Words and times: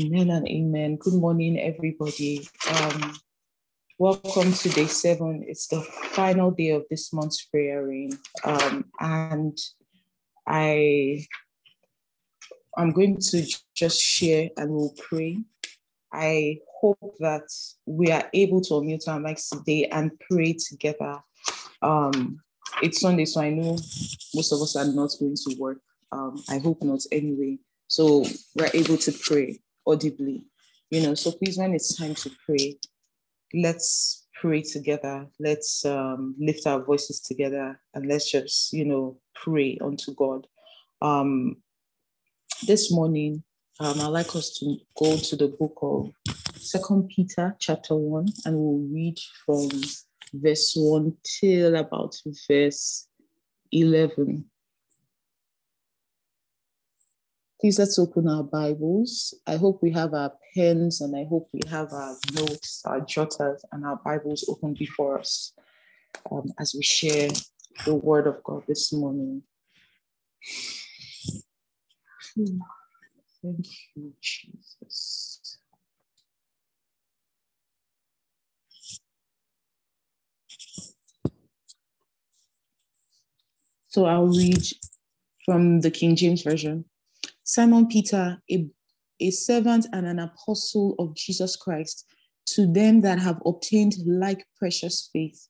Amen 0.00 0.30
and 0.30 0.48
amen. 0.48 0.96
Good 0.96 1.14
morning, 1.14 1.58
everybody. 1.58 2.48
Um, 2.68 3.14
welcome 3.98 4.52
to 4.52 4.68
day 4.70 4.86
seven. 4.86 5.44
It's 5.46 5.68
the 5.68 5.82
final 5.82 6.50
day 6.50 6.70
of 6.70 6.84
this 6.90 7.12
month's 7.12 7.44
prayer 7.44 7.86
rain. 7.86 8.18
Um, 8.44 8.86
and 9.00 9.58
I 10.46 11.26
I'm 12.76 12.90
going 12.90 13.18
to 13.18 13.46
just 13.74 14.00
share 14.00 14.50
and 14.56 14.70
we'll 14.70 14.94
pray. 14.98 15.38
I 16.12 16.58
hope 16.80 17.16
that 17.20 17.48
we 17.86 18.10
are 18.10 18.28
able 18.32 18.60
to 18.62 18.74
unmute 18.74 19.08
our 19.08 19.20
mics 19.20 19.48
today 19.48 19.86
and 19.86 20.10
pray 20.28 20.54
together. 20.54 21.20
Um, 21.82 22.40
it's 22.82 23.00
Sunday, 23.00 23.24
so 23.24 23.40
I 23.40 23.50
know 23.50 23.78
most 24.34 24.52
of 24.52 24.60
us 24.60 24.76
are 24.76 24.86
not 24.86 25.10
going 25.18 25.36
to 25.36 25.56
work. 25.58 25.78
Um, 26.12 26.42
I 26.48 26.58
hope 26.58 26.82
not 26.82 27.00
anyway. 27.12 27.58
So 27.88 28.24
we're 28.56 28.70
able 28.74 28.96
to 28.98 29.12
pray 29.12 29.60
audibly, 29.86 30.44
you 30.90 31.02
know. 31.02 31.14
So 31.14 31.32
please, 31.32 31.58
when 31.58 31.74
it's 31.74 31.96
time 31.96 32.14
to 32.14 32.30
pray, 32.44 32.78
let's 33.52 34.26
pray 34.40 34.62
together. 34.62 35.26
Let's 35.38 35.84
um, 35.84 36.34
lift 36.38 36.66
our 36.66 36.82
voices 36.82 37.20
together 37.20 37.80
and 37.94 38.06
let's 38.06 38.30
just, 38.30 38.72
you 38.72 38.84
know, 38.84 39.18
pray 39.34 39.78
unto 39.80 40.14
God. 40.14 40.46
Um, 41.00 41.56
this 42.66 42.90
morning, 42.90 43.42
um, 43.80 44.00
I'd 44.00 44.06
like 44.08 44.34
us 44.34 44.56
to 44.60 44.76
go 44.96 45.16
to 45.16 45.36
the 45.36 45.48
book 45.48 45.78
of 45.82 46.10
Second 46.56 47.08
Peter, 47.08 47.54
chapter 47.58 47.94
one, 47.94 48.28
and 48.44 48.56
we'll 48.56 48.88
read 48.90 49.18
from 49.44 49.68
verse 50.32 50.72
one 50.76 51.16
till 51.22 51.76
about 51.76 52.16
verse 52.48 53.08
eleven. 53.70 54.46
Please 57.60 57.78
let's 57.78 57.98
open 57.98 58.28
our 58.28 58.42
Bibles. 58.42 59.32
I 59.46 59.56
hope 59.56 59.80
we 59.80 59.92
have 59.92 60.12
our 60.12 60.32
pens 60.54 61.00
and 61.00 61.16
I 61.16 61.24
hope 61.24 61.48
we 61.52 61.60
have 61.70 61.92
our 61.92 62.16
notes, 62.34 62.82
our 62.84 63.00
jotters, 63.00 63.64
and 63.72 63.86
our 63.86 63.96
Bibles 64.04 64.44
open 64.48 64.74
before 64.74 65.20
us 65.20 65.52
um, 66.30 66.52
as 66.58 66.74
we 66.74 66.82
share 66.82 67.30
the 67.84 67.94
Word 67.94 68.26
of 68.26 68.42
God 68.42 68.64
this 68.66 68.92
morning. 68.92 69.42
Thank 72.36 73.66
you, 73.94 74.12
Jesus. 74.20 75.58
So 83.88 84.06
I'll 84.06 84.26
read 84.26 84.62
from 85.44 85.80
the 85.82 85.90
King 85.90 86.16
James 86.16 86.42
Version. 86.42 86.84
Simon 87.46 87.86
Peter, 87.86 88.42
a, 88.50 88.66
a 89.20 89.30
servant 89.30 89.86
and 89.92 90.06
an 90.06 90.18
apostle 90.18 90.94
of 90.98 91.14
Jesus 91.14 91.56
Christ, 91.56 92.06
to 92.46 92.66
them 92.66 93.02
that 93.02 93.18
have 93.18 93.40
obtained 93.44 93.96
like 94.06 94.46
precious 94.56 95.10
faith 95.12 95.46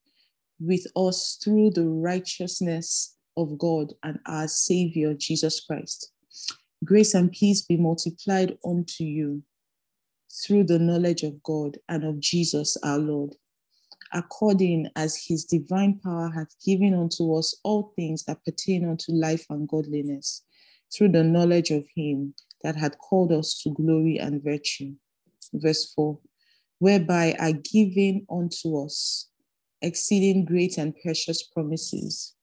with 0.59 0.85
us 0.97 1.39
through 1.43 1.71
the 1.71 1.87
righteousness 1.87 3.17
of 3.37 3.57
God 3.59 3.93
and 4.03 4.19
our 4.27 4.49
Savior 4.49 5.15
Jesus 5.15 5.61
Christ. 5.61 6.11
Grace 6.85 7.15
and 7.15 7.31
peace 7.31 7.63
be 7.63 7.77
multiplied 7.77 8.59
unto 8.65 9.05
you 9.05 9.45
through 10.45 10.65
the 10.65 10.81
knowledge 10.81 11.23
of 11.23 11.41
God 11.45 11.79
and 11.89 12.03
of 12.03 12.19
Jesus 12.19 12.77
our 12.83 12.99
Lord, 12.99 13.37
according 14.13 14.89
as 14.97 15.17
his 15.17 15.45
divine 15.45 16.01
power 16.01 16.31
hath 16.35 16.55
given 16.65 16.93
unto 16.93 17.35
us 17.35 17.55
all 17.63 17.93
things 17.95 18.25
that 18.25 18.45
pertain 18.45 18.89
unto 18.89 19.13
life 19.13 19.47
and 19.49 19.69
godliness 19.69 20.43
through 20.95 21.09
the 21.09 21.25
knowledge 21.25 21.71
of 21.71 21.85
him 21.95 22.35
that 22.63 22.77
had 22.77 22.99
called 22.99 23.33
us 23.33 23.61
to 23.63 23.71
glory 23.71 24.19
and 24.19 24.43
virtue. 24.43 24.95
Verse 25.53 25.93
4 25.95 26.19
Whereby 26.79 27.37
are 27.39 27.53
given 27.53 28.27
unto 28.31 28.85
us 28.85 29.29
exceeding 29.81 30.45
great 30.45 30.79
and 30.79 30.95
precious 31.03 31.43
promises, 31.43 32.35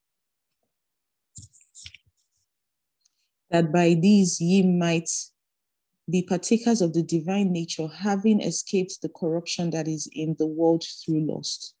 that 3.50 3.72
by 3.72 3.94
these 3.94 4.40
ye 4.40 4.62
might 4.62 5.10
be 6.10 6.22
partakers 6.22 6.80
of 6.80 6.92
the 6.94 7.02
divine 7.02 7.52
nature, 7.52 7.86
having 7.88 8.40
escaped 8.40 9.00
the 9.02 9.08
corruption 9.08 9.70
that 9.70 9.86
is 9.86 10.08
in 10.12 10.34
the 10.38 10.46
world 10.46 10.84
through 10.84 11.26
lust. 11.26 11.74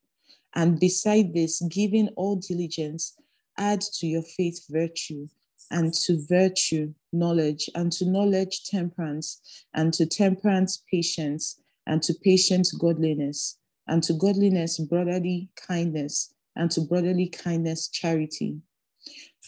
And 0.54 0.78
beside 0.78 1.34
this, 1.34 1.60
giving 1.62 2.08
all 2.10 2.36
diligence, 2.36 3.16
add 3.56 3.80
to 3.80 4.06
your 4.06 4.22
faith 4.22 4.64
virtue 4.68 5.28
and 5.72 5.92
to 5.92 6.24
virtue, 6.28 6.92
knowledge, 7.12 7.68
and 7.74 7.90
to 7.92 8.04
knowledge, 8.04 8.64
temperance, 8.66 9.40
and 9.74 9.92
to 9.94 10.06
temperance, 10.06 10.84
patience, 10.90 11.58
and 11.86 12.02
to 12.02 12.14
patience, 12.22 12.70
godliness, 12.72 13.58
and 13.88 14.02
to 14.04 14.12
godliness, 14.12 14.78
brotherly 14.78 15.48
kindness, 15.56 16.32
and 16.54 16.70
to 16.70 16.82
brotherly 16.82 17.26
kindness, 17.26 17.88
charity. 17.88 18.58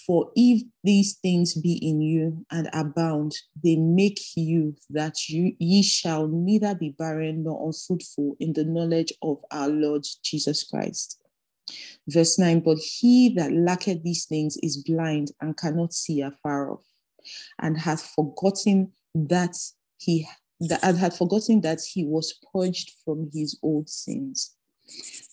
For 0.07 0.31
if 0.35 0.63
these 0.83 1.19
things 1.19 1.55
be 1.55 1.75
in 1.75 2.01
you 2.01 2.45
and 2.51 2.69
abound, 2.73 3.37
they 3.63 3.77
make 3.77 4.21
you 4.35 4.75
that 4.91 5.29
you, 5.29 5.55
ye 5.59 5.83
shall 5.83 6.27
neither 6.27 6.75
be 6.75 6.91
barren 6.91 7.45
nor 7.45 7.67
unfruitful 7.67 8.37
in 8.41 8.55
the 8.55 8.65
knowledge 8.65 9.13
of 9.23 9.39
our 9.51 9.69
Lord 9.69 10.05
Jesus 10.23 10.65
Christ. 10.65 11.21
Verse 12.09 12.39
9 12.39 12.61
But 12.61 12.79
he 12.79 13.31
that 13.31 13.53
lacketh 13.53 14.03
these 14.03 14.27
things 14.27 14.57
is 14.63 14.77
blind 14.77 15.33
and 15.41 15.57
cannot 15.57 15.93
see 15.93 16.21
afar 16.21 16.73
off, 16.73 16.85
and 17.61 17.79
hath 17.79 18.13
forgotten 18.15 18.93
that 19.15 19.57
he 19.99 20.27
that 20.61 20.81
and 20.83 21.15
forgotten 21.15 21.61
that 21.63 21.81
he 21.83 22.05
was 22.05 22.39
purged 22.53 22.93
from 23.05 23.31
his 23.33 23.59
old 23.63 23.89
sins. 23.89 24.55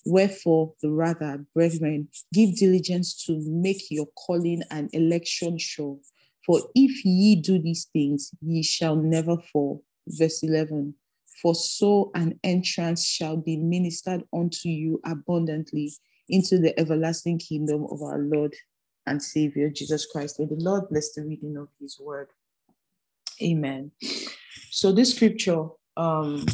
Wherefore, 0.06 0.74
the 0.82 0.90
rather, 0.90 1.46
brethren, 1.54 2.08
give 2.34 2.56
diligence 2.56 3.26
to 3.26 3.40
make 3.46 3.92
your 3.92 4.08
calling 4.16 4.64
and 4.72 4.90
election 4.94 5.58
sure. 5.58 6.00
For 6.46 6.62
if 6.74 7.06
ye 7.06 7.36
do 7.36 7.60
these 7.60 7.86
things, 7.92 8.32
ye 8.42 8.64
shall 8.64 8.96
never 8.96 9.38
fall. 9.38 9.84
Verse 10.08 10.42
11 10.42 10.96
For 11.42 11.54
so 11.54 12.12
an 12.16 12.40
entrance 12.44 13.06
shall 13.06 13.38
be 13.38 13.58
ministered 13.58 14.24
unto 14.34 14.70
you 14.70 15.02
abundantly 15.06 15.92
into 16.32 16.58
the 16.58 16.78
everlasting 16.80 17.38
kingdom 17.38 17.86
of 17.92 18.02
our 18.02 18.18
Lord 18.18 18.56
and 19.06 19.22
Savior 19.22 19.70
Jesus 19.70 20.06
Christ. 20.06 20.40
May 20.40 20.46
the 20.46 20.56
Lord 20.56 20.90
bless 20.90 21.14
the 21.14 21.24
reading 21.24 21.58
of 21.58 21.68
his 21.80 22.00
word. 22.00 22.30
Amen. 23.42 23.92
So 24.70 24.92
this 24.92 25.14
scripture, 25.16 25.66
um, 25.98 26.46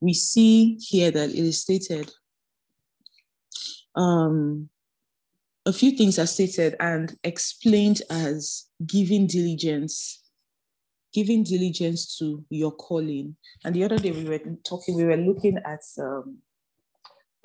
we 0.00 0.12
see 0.12 0.78
here 0.80 1.10
that 1.10 1.30
it 1.30 1.36
is 1.36 1.62
stated, 1.62 2.12
um, 3.94 4.68
a 5.64 5.72
few 5.72 5.92
things 5.92 6.18
are 6.18 6.26
stated 6.26 6.76
and 6.80 7.16
explained 7.24 8.02
as 8.10 8.66
giving 8.86 9.26
diligence, 9.26 10.22
giving 11.14 11.42
diligence 11.42 12.18
to 12.18 12.44
your 12.50 12.72
calling. 12.72 13.36
And 13.64 13.74
the 13.74 13.84
other 13.84 13.98
day 13.98 14.10
we 14.10 14.24
were 14.24 14.40
talking, 14.64 14.94
we 14.94 15.04
were 15.04 15.16
looking 15.16 15.58
at 15.64 15.80
um, 15.98 16.38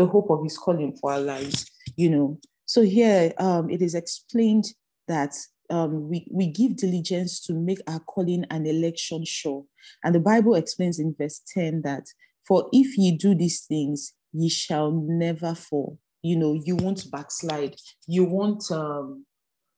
the 0.02 0.08
hope 0.08 0.30
of 0.30 0.44
his 0.44 0.58
calling 0.58 0.96
for 1.00 1.14
our 1.14 1.20
lives, 1.20 1.70
you 1.96 2.10
know. 2.10 2.40
So 2.66 2.82
here 2.82 3.34
um, 3.38 3.70
it 3.70 3.82
is 3.82 3.96
explained 3.96 4.66
that 5.08 5.36
um, 5.70 6.10
we, 6.10 6.28
we 6.32 6.48
give 6.48 6.78
diligence 6.78 7.40
to 7.42 7.54
make 7.54 7.80
our 7.88 8.00
calling 8.00 8.46
and 8.50 8.68
election 8.68 9.24
sure. 9.26 9.64
And 10.04 10.16
the 10.16 10.20
Bible 10.20 10.56
explains 10.56 11.00
in 11.00 11.16
verse 11.18 11.42
10 11.54 11.84
that, 11.84 12.04
for 12.48 12.68
if 12.72 12.98
ye 12.98 13.18
do 13.18 13.36
these 13.36 13.62
things, 13.66 14.14
ye 14.34 14.50
shall 14.50 14.92
never 14.92 15.54
fall. 15.54 16.00
You 16.24 16.38
know, 16.38 16.60
you 16.66 16.76
won't 16.76 17.10
backslide. 17.12 17.76
You 18.08 18.26
won't 18.26 18.70
um, 18.72 19.26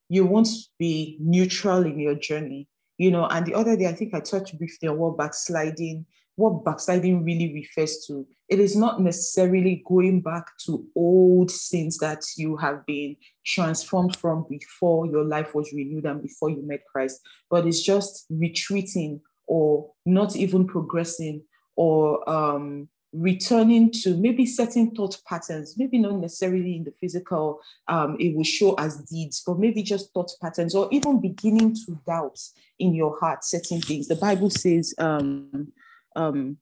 you 0.10 0.26
won't 0.26 0.50
be 0.78 1.18
neutral 1.20 1.86
in 1.86 2.00
your 2.00 2.16
journey. 2.16 2.68
You 2.98 3.12
know, 3.12 3.26
and 3.26 3.46
the 3.46 3.56
other 3.56 3.76
day 3.76 3.88
I 3.88 3.94
think 3.94 4.14
I 4.14 4.20
touched 4.20 4.58
briefly 4.58 4.90
on 4.90 4.98
what 4.98 5.18
backsliding 5.18 6.06
what 6.36 6.64
backsliding 6.66 7.24
really 7.24 7.54
refers 7.54 8.06
to. 8.08 8.26
It 8.50 8.60
is 8.60 8.76
not 8.76 9.02
necessarily 9.02 9.84
going 9.88 10.22
back 10.22 10.48
to 10.66 10.86
old 10.96 11.52
sins 11.52 11.98
that 12.00 12.24
you 12.38 12.58
have 12.58 12.86
been 12.86 13.16
transformed 13.46 14.16
from 14.16 14.46
before 14.50 15.06
your 15.06 15.24
life 15.24 15.54
was 15.54 15.72
renewed 15.74 16.06
and 16.06 16.22
before 16.22 16.50
you 16.50 16.62
met 16.66 16.86
Christ, 16.92 17.22
but 17.50 17.68
it's 17.68 17.82
just 17.82 18.26
retreating 18.30 19.22
or 19.48 19.92
not 20.06 20.36
even 20.36 20.66
progressing 20.66 21.44
or 21.76 22.28
um, 22.30 22.88
returning 23.14 23.92
to 23.92 24.18
maybe 24.18 24.46
certain 24.46 24.92
thought 24.92 25.18
patterns, 25.28 25.76
maybe 25.78 26.00
not 26.00 26.16
necessarily 26.16 26.76
in 26.76 26.84
the 26.84 26.94
physical, 27.00 27.60
um, 27.88 28.18
it 28.20 28.36
will 28.36 28.44
show 28.44 28.74
as 28.76 28.98
deeds, 29.04 29.44
but 29.46 29.60
maybe 29.60 29.84
just 29.84 30.12
thought 30.14 30.32
patterns, 30.42 30.74
or 30.74 30.90
even 30.92 31.22
beginning 31.22 31.76
to 31.76 32.00
doubt 32.08 32.40
in 32.80 32.94
your 32.94 33.18
heart 33.20 33.44
certain 33.44 33.80
things. 33.82 34.08
The 34.08 34.16
Bible 34.16 34.50
says, 34.50 34.96
um, 34.98 35.72
um, 36.16 36.58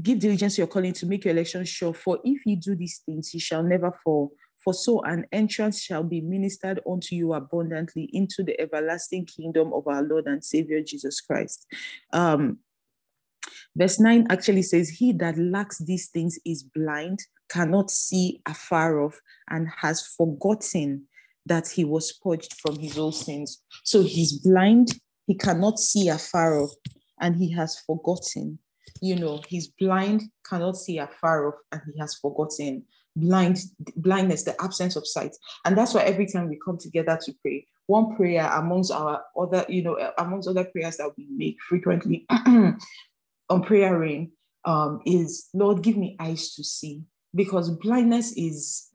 give 0.00 0.18
diligence 0.18 0.56
to 0.56 0.62
your 0.62 0.68
calling 0.68 0.92
to 0.94 1.06
make 1.06 1.24
your 1.24 1.32
election 1.32 1.64
sure. 1.64 1.94
For 1.94 2.18
if 2.24 2.46
you 2.46 2.56
do 2.56 2.74
these 2.74 3.02
things, 3.04 3.34
you 3.34 3.40
shall 3.40 3.62
never 3.62 3.92
fall. 4.04 4.32
For 4.64 4.72
so 4.72 5.00
an 5.02 5.26
entrance 5.32 5.82
shall 5.82 6.04
be 6.04 6.20
ministered 6.20 6.80
unto 6.88 7.16
you 7.16 7.32
abundantly 7.34 8.08
into 8.12 8.44
the 8.44 8.58
everlasting 8.60 9.26
kingdom 9.26 9.72
of 9.72 9.88
our 9.88 10.02
Lord 10.02 10.26
and 10.26 10.42
Savior 10.44 10.80
Jesus 10.82 11.20
Christ. 11.20 11.66
Um, 12.12 12.58
verse 13.76 13.98
9 13.98 14.28
actually 14.30 14.62
says, 14.62 14.88
He 14.88 15.12
that 15.14 15.36
lacks 15.36 15.78
these 15.78 16.08
things 16.10 16.38
is 16.46 16.62
blind, 16.62 17.18
cannot 17.48 17.90
see 17.90 18.40
afar 18.46 19.00
off, 19.00 19.18
and 19.50 19.68
has 19.80 20.06
forgotten 20.06 21.08
that 21.46 21.68
he 21.68 21.84
was 21.84 22.12
purged 22.12 22.54
from 22.60 22.78
his 22.78 22.96
old 22.96 23.16
sins. 23.16 23.62
So 23.82 24.02
he's 24.02 24.38
blind, 24.38 24.92
he 25.26 25.34
cannot 25.34 25.80
see 25.80 26.08
afar 26.08 26.60
off, 26.62 26.70
and 27.22 27.36
he 27.36 27.50
has 27.52 27.78
forgotten. 27.78 28.58
You 29.00 29.16
know, 29.16 29.40
he's 29.48 29.68
blind, 29.68 30.24
cannot 30.44 30.76
see 30.76 30.98
afar 30.98 31.48
off, 31.48 31.54
and 31.70 31.80
he 31.90 31.98
has 31.98 32.16
forgotten. 32.16 32.84
Blind, 33.14 33.58
blindness, 33.96 34.42
the 34.42 34.60
absence 34.62 34.96
of 34.96 35.06
sight. 35.06 35.34
And 35.64 35.76
that's 35.76 35.94
why 35.94 36.02
every 36.02 36.26
time 36.26 36.48
we 36.48 36.58
come 36.62 36.78
together 36.78 37.18
to 37.24 37.34
pray, 37.42 37.66
one 37.86 38.16
prayer 38.16 38.46
amongst 38.52 38.90
our 38.90 39.22
other, 39.38 39.64
you 39.68 39.82
know, 39.82 40.12
amongst 40.18 40.48
other 40.48 40.64
prayers 40.64 40.96
that 40.96 41.10
we 41.16 41.26
make 41.30 41.56
frequently 41.68 42.26
on 42.30 43.62
prayer 43.62 43.98
rain 43.98 44.32
um, 44.64 45.00
is 45.04 45.48
Lord, 45.52 45.82
give 45.82 45.96
me 45.96 46.16
eyes 46.18 46.54
to 46.54 46.64
see 46.64 47.02
because 47.34 47.70
blindness 47.70 48.32
is 48.36 48.88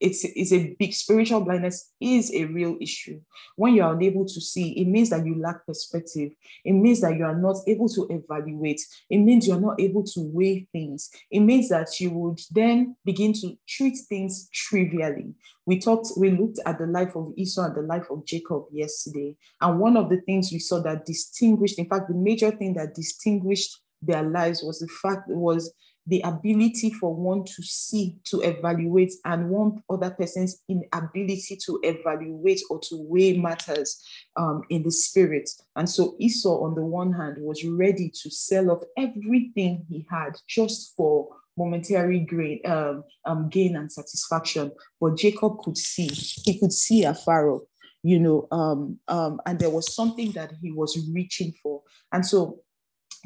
it's, 0.00 0.24
it's 0.24 0.52
a 0.52 0.76
big 0.78 0.92
spiritual 0.92 1.40
blindness 1.40 1.92
is 2.00 2.32
a 2.34 2.44
real 2.44 2.76
issue. 2.80 3.20
When 3.56 3.74
you 3.74 3.82
are 3.82 3.94
unable 3.94 4.26
to 4.26 4.40
see 4.40 4.72
it 4.80 4.86
means 4.86 5.10
that 5.10 5.24
you 5.24 5.40
lack 5.40 5.66
perspective. 5.66 6.32
It 6.64 6.72
means 6.72 7.00
that 7.00 7.16
you 7.16 7.24
are 7.24 7.38
not 7.38 7.56
able 7.66 7.88
to 7.90 8.06
evaluate. 8.10 8.80
It 9.08 9.18
means 9.18 9.46
you 9.46 9.54
are 9.54 9.60
not 9.60 9.80
able 9.80 10.04
to 10.04 10.20
weigh 10.32 10.68
things. 10.72 11.10
It 11.30 11.40
means 11.40 11.68
that 11.70 11.98
you 12.00 12.10
would 12.10 12.40
then 12.50 12.96
begin 13.04 13.32
to 13.34 13.56
treat 13.66 13.96
things 14.08 14.48
trivially. 14.52 15.34
We 15.66 15.78
talked 15.78 16.08
we 16.16 16.30
looked 16.30 16.60
at 16.66 16.78
the 16.78 16.86
life 16.86 17.14
of 17.16 17.32
esau 17.36 17.64
and 17.64 17.74
the 17.74 17.82
life 17.82 18.06
of 18.10 18.24
jacob 18.24 18.64
yesterday. 18.72 19.36
And 19.60 19.78
one 19.78 19.96
of 19.96 20.08
the 20.08 20.20
things 20.22 20.50
we 20.52 20.58
saw 20.58 20.80
that 20.80 21.06
distinguished 21.06 21.78
in 21.78 21.86
fact 21.86 22.08
the 22.08 22.14
major 22.14 22.50
thing 22.50 22.74
that 22.74 22.94
distinguished 22.94 23.82
their 24.00 24.22
lives 24.22 24.62
was 24.62 24.78
the 24.78 24.88
fact 24.88 25.28
that 25.28 25.36
was 25.36 25.72
the 26.08 26.22
ability 26.22 26.90
for 26.90 27.14
one 27.14 27.44
to 27.44 27.62
see, 27.62 28.16
to 28.24 28.40
evaluate, 28.40 29.12
and 29.26 29.50
one 29.50 29.82
other 29.90 30.10
person's 30.10 30.62
inability 30.68 31.56
to 31.66 31.78
evaluate 31.82 32.62
or 32.70 32.80
to 32.80 32.96
weigh 33.08 33.36
matters 33.36 34.02
um, 34.36 34.62
in 34.70 34.82
the 34.82 34.90
spirit. 34.90 35.48
And 35.76 35.88
so 35.88 36.16
Esau, 36.18 36.64
on 36.64 36.74
the 36.74 36.82
one 36.82 37.12
hand, 37.12 37.36
was 37.38 37.62
ready 37.64 38.10
to 38.22 38.30
sell 38.30 38.70
off 38.70 38.82
everything 38.96 39.84
he 39.90 40.06
had 40.10 40.36
just 40.48 40.94
for 40.96 41.28
momentary 41.58 42.20
gain, 42.20 42.60
um, 42.64 43.04
um, 43.26 43.50
gain 43.50 43.76
and 43.76 43.92
satisfaction. 43.92 44.72
But 45.00 45.18
Jacob 45.18 45.58
could 45.58 45.76
see, 45.76 46.08
he 46.08 46.58
could 46.58 46.72
see 46.72 47.04
afar 47.04 47.50
off, 47.50 47.62
you 48.02 48.18
know, 48.18 48.48
um, 48.50 48.98
um, 49.08 49.40
and 49.44 49.58
there 49.58 49.68
was 49.68 49.94
something 49.94 50.32
that 50.32 50.52
he 50.62 50.72
was 50.72 50.98
reaching 51.12 51.52
for. 51.62 51.82
And 52.12 52.24
so 52.24 52.60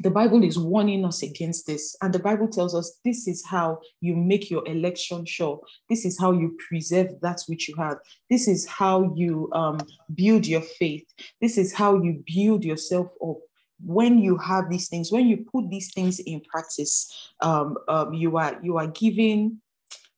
the 0.03 0.11
Bible 0.11 0.43
is 0.43 0.59
warning 0.59 1.05
us 1.05 1.23
against 1.23 1.65
this. 1.65 1.95
And 2.01 2.13
the 2.13 2.19
Bible 2.19 2.49
tells 2.49 2.75
us 2.75 2.99
this 3.05 3.25
is 3.25 3.45
how 3.45 3.79
you 4.01 4.15
make 4.15 4.51
your 4.51 4.67
election 4.67 5.25
sure. 5.25 5.61
This 5.89 6.03
is 6.03 6.19
how 6.19 6.33
you 6.33 6.57
preserve 6.67 7.07
that 7.21 7.41
which 7.47 7.69
you 7.69 7.75
have. 7.77 7.97
This 8.29 8.49
is 8.49 8.67
how 8.67 9.13
you 9.15 9.49
um, 9.53 9.79
build 10.13 10.45
your 10.45 10.61
faith. 10.61 11.05
This 11.41 11.57
is 11.57 11.73
how 11.73 12.03
you 12.03 12.21
build 12.27 12.65
yourself 12.65 13.07
up. 13.25 13.37
When 13.85 14.19
you 14.19 14.37
have 14.37 14.69
these 14.69 14.89
things, 14.89 15.11
when 15.11 15.27
you 15.27 15.45
put 15.51 15.69
these 15.69 15.93
things 15.93 16.19
in 16.19 16.41
practice, 16.41 17.31
um, 17.41 17.77
um, 17.87 18.13
you 18.13 18.37
are 18.37 18.59
you 18.61 18.77
are 18.77 18.87
giving. 18.87 19.61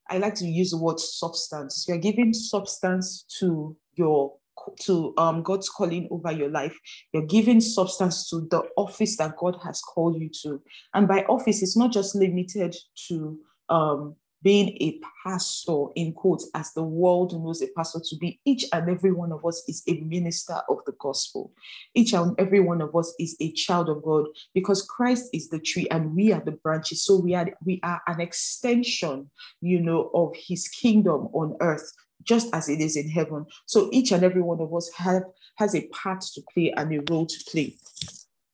I 0.10 0.18
like 0.18 0.36
to 0.36 0.46
use 0.46 0.72
the 0.72 0.78
word 0.78 1.00
substance. 1.00 1.86
You 1.88 1.96
are 1.96 2.00
giving 2.00 2.34
substance 2.34 3.26
to 3.40 3.76
your 3.96 4.36
to 4.82 5.14
um, 5.18 5.44
God's 5.44 5.70
calling 5.70 6.08
over 6.12 6.32
your 6.32 6.50
life. 6.50 6.78
You're 7.14 7.26
giving 7.26 7.62
substance 7.62 8.30
to 8.30 8.48
the 8.50 8.64
office 8.78 9.18
that 9.18 9.38
God 9.38 9.58
has 9.64 9.82
called 9.82 10.20
you 10.20 10.30
to. 10.44 10.62
And 10.94 11.08
by 11.08 11.24
office, 11.24 11.62
it's 11.62 11.78
not 11.78 11.92
just 11.92 12.16
limited 12.16 12.76
to 13.08 13.40
um, 13.70 14.16
being 14.46 14.78
a 14.80 15.02
pastor, 15.24 15.86
in 15.96 16.14
quotes, 16.14 16.48
as 16.54 16.72
the 16.74 16.84
world 16.84 17.34
knows 17.34 17.64
a 17.64 17.68
pastor 17.76 18.00
to 18.08 18.16
be. 18.18 18.40
Each 18.46 18.64
and 18.72 18.88
every 18.88 19.12
one 19.12 19.32
of 19.32 19.44
us 19.44 19.64
is 19.68 19.82
a 19.88 19.94
minister 20.02 20.62
of 20.70 20.86
the 20.86 20.94
gospel. 21.00 21.52
Each 21.96 22.14
and 22.14 22.36
every 22.38 22.60
one 22.60 22.80
of 22.80 22.96
us 22.96 23.12
is 23.20 23.36
a 23.40 23.52
child 23.54 23.90
of 23.90 24.04
God 24.04 24.26
because 24.54 24.84
Christ 24.84 25.32
is 25.34 25.50
the 25.50 25.58
tree 25.58 25.88
and 25.90 26.16
we 26.16 26.32
are 26.32 26.42
the 26.42 26.52
branches. 26.52 27.04
So 27.04 27.18
we 27.18 27.34
are 27.34 27.50
we 27.66 27.80
are 27.82 28.00
an 28.06 28.22
extension, 28.22 29.32
you 29.62 29.82
know, 29.82 30.12
of 30.14 30.36
his 30.36 30.68
kingdom 30.68 31.30
on 31.34 31.58
earth 31.60 31.92
just 32.24 32.54
as 32.54 32.70
it 32.70 32.82
is 32.82 32.96
in 32.96 33.10
heaven. 33.10 33.46
So 33.66 33.90
each 33.92 34.12
and 34.12 34.24
every 34.24 34.42
one 34.42 34.60
of 34.60 34.74
us 34.74 34.92
have 34.98 35.24
has 35.58 35.76
a 35.76 35.88
part 35.88 36.22
to 36.22 36.42
play 36.54 36.74
and 36.76 36.94
a 36.94 37.12
role 37.12 37.26
to 37.26 37.44
play. 37.52 37.76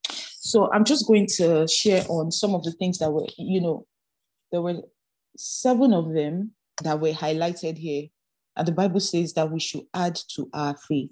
So 0.08 0.72
I'm 0.72 0.84
just 0.84 1.08
going 1.08 1.28
to 1.38 1.68
share 1.68 2.04
on 2.10 2.32
some 2.32 2.54
of 2.54 2.64
the 2.64 2.72
things 2.72 2.98
that 3.00 3.12
were, 3.12 3.28
you 3.38 3.62
know, 3.62 3.88
there 4.52 4.62
were 4.62 4.82
seven 5.38 5.94
of 5.94 6.14
them 6.14 6.52
that 6.84 7.00
were 7.00 7.12
highlighted 7.12 7.78
here. 7.78 8.08
And 8.56 8.68
the 8.68 8.74
Bible 8.74 9.00
says 9.00 9.34
that 9.34 9.50
we 9.50 9.60
should 9.60 9.84
add 9.94 10.20
to 10.36 10.50
our 10.54 10.76
faith. 10.76 11.12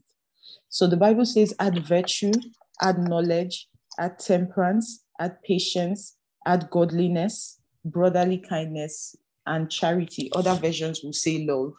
So 0.67 0.87
the 0.87 0.97
Bible 0.97 1.25
says 1.25 1.53
add 1.59 1.85
virtue, 1.85 2.33
add 2.81 2.97
knowledge, 2.99 3.67
add 3.97 4.19
temperance, 4.19 5.05
add 5.19 5.41
patience, 5.43 6.17
add 6.45 6.69
godliness, 6.69 7.59
brotherly 7.85 8.37
kindness, 8.37 9.15
and 9.45 9.71
charity. 9.71 10.29
Other 10.35 10.55
versions 10.55 11.01
will 11.03 11.13
say 11.13 11.45
love 11.45 11.73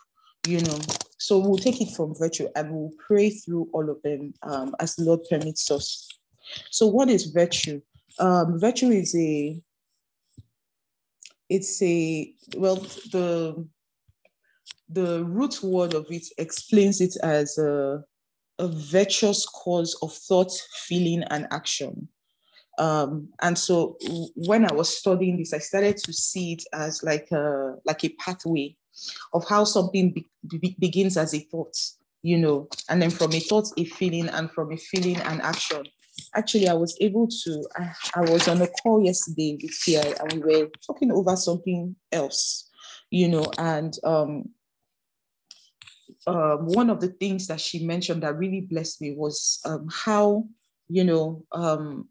you 0.46 0.60
know. 0.60 0.78
So 1.18 1.38
we'll 1.38 1.58
take 1.58 1.80
it 1.80 1.94
from 1.94 2.14
virtue 2.14 2.48
and 2.56 2.70
we'll 2.72 2.92
pray 3.06 3.30
through 3.30 3.68
all 3.72 3.90
of 3.90 4.00
them 4.02 4.32
um, 4.42 4.74
as 4.80 4.96
the 4.96 5.04
Lord 5.04 5.20
permits 5.28 5.70
us. 5.70 6.08
So, 6.70 6.86
what 6.86 7.10
is 7.10 7.26
virtue? 7.26 7.80
Um, 8.18 8.58
virtue 8.58 8.90
is 8.90 9.14
a, 9.14 9.60
it's 11.48 11.82
a, 11.82 12.32
well, 12.56 12.76
the, 13.12 13.66
the 14.88 15.24
root 15.24 15.62
word 15.62 15.94
of 15.94 16.06
it 16.10 16.26
explains 16.38 17.00
it 17.00 17.16
as 17.22 17.58
a, 17.58 18.02
a 18.58 18.68
virtuous 18.68 19.46
cause 19.46 19.96
of 20.02 20.12
thought, 20.12 20.52
feeling, 20.86 21.22
and 21.24 21.46
action. 21.50 22.08
Um, 22.78 23.28
and 23.42 23.58
so 23.58 23.98
when 24.34 24.64
I 24.64 24.72
was 24.72 24.96
studying 24.96 25.36
this, 25.36 25.52
I 25.52 25.58
started 25.58 25.98
to 25.98 26.12
see 26.12 26.54
it 26.54 26.64
as 26.72 27.02
like 27.02 27.30
a 27.30 27.76
like 27.84 28.04
a 28.04 28.08
pathway 28.18 28.74
of 29.32 29.46
how 29.48 29.64
something 29.64 30.12
be, 30.12 30.28
be, 30.46 30.76
begins 30.78 31.16
as 31.16 31.34
a 31.34 31.38
thought, 31.38 31.76
you 32.22 32.38
know, 32.38 32.68
and 32.88 33.00
then 33.00 33.10
from 33.10 33.32
a 33.32 33.40
thought, 33.40 33.68
a 33.76 33.84
feeling, 33.84 34.28
and 34.28 34.50
from 34.50 34.72
a 34.72 34.76
feeling, 34.76 35.16
an 35.16 35.40
action. 35.40 35.84
Actually, 36.34 36.68
I 36.68 36.74
was 36.74 36.96
able 37.00 37.28
to, 37.28 37.64
I, 37.76 37.92
I 38.14 38.20
was 38.30 38.48
on 38.48 38.60
a 38.60 38.66
call 38.66 39.02
yesterday 39.02 39.58
with 39.60 39.78
TI 39.80 39.96
and 39.96 40.44
we 40.44 40.62
were 40.62 40.70
talking 40.86 41.10
over 41.12 41.34
something 41.36 41.96
else, 42.12 42.68
you 43.10 43.28
know, 43.28 43.50
and 43.58 43.96
um, 44.04 44.50
uh, 46.26 46.56
one 46.56 46.90
of 46.90 47.00
the 47.00 47.08
things 47.08 47.46
that 47.46 47.60
she 47.60 47.86
mentioned 47.86 48.22
that 48.22 48.36
really 48.36 48.60
blessed 48.60 49.00
me 49.00 49.12
was 49.12 49.60
um, 49.64 49.86
how, 49.90 50.44
you 50.88 51.04
know, 51.04 51.44
um, 51.52 52.08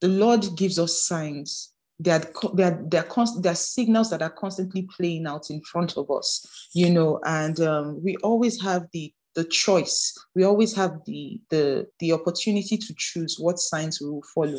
the 0.00 0.08
Lord 0.08 0.46
gives 0.56 0.78
us 0.78 1.02
signs 1.02 1.72
there 1.98 2.16
are, 2.20 2.54
there 2.54 2.72
are, 2.72 2.82
there 2.86 3.04
are, 3.04 3.40
there 3.40 3.52
are 3.52 3.56
signals 3.56 4.10
that 4.10 4.22
are 4.22 4.30
constantly 4.30 4.88
playing 4.96 5.26
out 5.26 5.50
in 5.50 5.60
front 5.62 5.96
of 5.96 6.10
us, 6.10 6.68
you 6.74 6.90
know, 6.90 7.20
and 7.24 7.60
um, 7.60 8.02
we 8.02 8.16
always 8.18 8.62
have 8.62 8.86
the 8.92 9.12
the 9.34 9.44
choice. 9.44 10.14
We 10.34 10.42
always 10.42 10.74
have 10.74 10.98
the 11.06 11.40
the 11.50 11.86
the 12.00 12.12
opportunity 12.12 12.76
to 12.76 12.94
choose 12.96 13.36
what 13.38 13.58
signs 13.58 14.00
we 14.00 14.10
will 14.10 14.24
follow. 14.34 14.58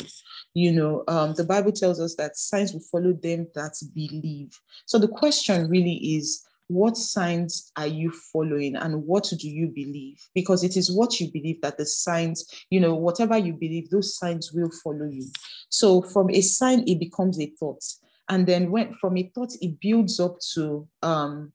You 0.53 0.71
know, 0.71 1.03
um, 1.07 1.33
the 1.33 1.43
Bible 1.43 1.73
tells 1.73 1.99
us 1.99 2.15
that 2.15 2.37
signs 2.37 2.71
will 2.71 2.85
follow 2.91 3.13
them 3.13 3.47
that 3.55 3.73
believe. 3.93 4.57
So 4.85 4.97
the 4.97 5.09
question 5.09 5.69
really 5.69 5.95
is, 6.15 6.45
what 6.69 6.95
signs 6.95 7.71
are 7.75 7.87
you 7.87 8.11
following 8.31 8.75
and 8.75 9.03
what 9.05 9.27
do 9.37 9.49
you 9.49 9.67
believe? 9.67 10.21
Because 10.35 10.63
it 10.63 10.77
is 10.77 10.91
what 10.91 11.19
you 11.19 11.31
believe 11.31 11.59
that 11.61 11.79
the 11.79 11.85
signs, 11.85 12.45
you 12.69 12.79
know, 12.79 12.93
whatever 12.93 13.37
you 13.37 13.53
believe, 13.53 13.89
those 13.89 14.15
signs 14.15 14.53
will 14.53 14.69
follow 14.83 15.05
you. 15.05 15.25
So 15.69 16.03
from 16.03 16.29
a 16.29 16.41
sign, 16.41 16.83
it 16.87 16.99
becomes 16.99 17.39
a 17.39 17.47
thought. 17.59 17.83
And 18.29 18.45
then 18.45 18.69
when 18.69 18.93
from 18.93 19.17
a 19.17 19.31
thought, 19.33 19.51
it 19.59 19.79
builds 19.81 20.19
up 20.19 20.37
to 20.53 20.87
um, 21.01 21.51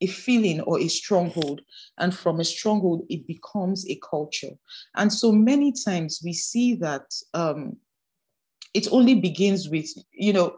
a 0.00 0.06
feeling 0.06 0.60
or 0.60 0.78
a 0.78 0.86
stronghold. 0.86 1.62
And 1.98 2.14
from 2.14 2.38
a 2.38 2.44
stronghold, 2.44 3.04
it 3.08 3.26
becomes 3.26 3.84
a 3.88 3.98
culture. 4.08 4.52
And 4.94 5.12
so 5.12 5.32
many 5.32 5.72
times 5.72 6.20
we 6.24 6.34
see 6.34 6.76
that 6.76 7.12
um, 7.34 7.78
it 8.74 8.86
only 8.92 9.16
begins 9.16 9.68
with, 9.68 9.88
you 10.12 10.32
know, 10.32 10.56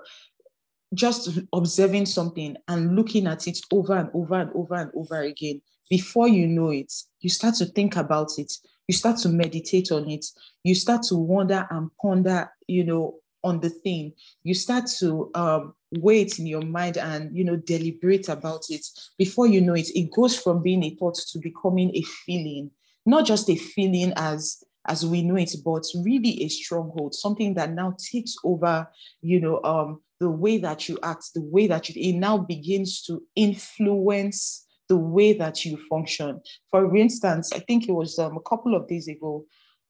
just 0.95 1.39
observing 1.53 2.07
something 2.07 2.57
and 2.69 2.97
looking 2.97 3.27
at 3.27 3.47
it 3.47 3.61
over 3.73 3.97
and 3.97 4.11
over 4.13 4.35
and 4.35 4.51
over 4.55 4.75
and 4.75 4.91
over 4.95 5.21
again, 5.21 5.61
before 5.89 6.29
you 6.29 6.47
know 6.47 6.71
it, 6.71 6.93
you 7.21 7.31
start 7.31 7.55
to 7.57 7.67
think 7.67 7.97
about 7.97 8.31
it, 8.39 8.53
you 8.89 8.95
start 8.95 9.17
to 9.19 9.29
meditate 9.29 9.93
on 9.93 10.09
it, 10.09 10.25
you 10.65 10.75
start 10.75 11.03
to 11.05 11.17
wonder 11.17 11.67
and 11.71 11.91
ponder, 12.01 12.51
you 12.67 12.85
know, 12.85 13.17
on 13.43 13.61
the 13.61 13.71
thing, 13.71 14.13
you 14.43 14.55
start 14.55 14.87
to 14.99 15.31
um, 15.35 15.75
wait 15.93 16.39
in 16.39 16.47
your 16.47 16.63
mind 16.63 16.99
and 16.99 17.37
you 17.37 17.45
know 17.45 17.57
deliberate 17.57 18.29
about 18.29 18.65
it. 18.69 18.87
Before 19.19 19.47
you 19.47 19.61
know 19.61 19.75
it, 19.75 19.89
it 19.95 20.13
goes 20.13 20.39
from 20.39 20.63
being 20.63 20.85
a 20.85 20.95
thought 20.97 21.15
to 21.15 21.39
becoming 21.39 21.91
a 21.95 22.03
feeling, 22.03 22.71
not 23.07 23.27
just 23.27 23.49
a 23.49 23.57
feeling 23.57 24.13
as 24.17 24.63
as 24.87 25.05
we 25.07 25.23
know 25.23 25.37
it, 25.37 25.55
but 25.65 25.85
really 26.05 26.43
a 26.43 26.49
stronghold, 26.49 27.15
something 27.15 27.55
that 27.55 27.73
now 27.73 27.95
takes 28.13 28.37
over, 28.45 28.89
you 29.21 29.41
know, 29.41 29.63
um, 29.63 30.01
the 30.21 30.31
way 30.31 30.59
that 30.59 30.89
you 30.89 30.99
act, 31.03 31.31
the 31.35 31.43
way 31.43 31.67
that 31.67 31.89
you, 31.89 31.95
it 31.97 32.17
now 32.19 32.39
begins 32.39 33.03
to 33.03 33.23
influence 33.35 34.67
the 34.89 34.97
way 34.97 35.33
that 35.33 35.65
you 35.65 35.79
function. 35.89 36.41
For 36.71 36.95
instance, 36.97 37.53
I 37.53 37.61
think 37.61 37.89
it 37.89 37.93
was 37.93 38.19
um, 38.19 38.37
a 38.37 38.49
couple 38.49 38.75
of 38.75 38.87
days 38.87 39.09
ago, 39.09 39.47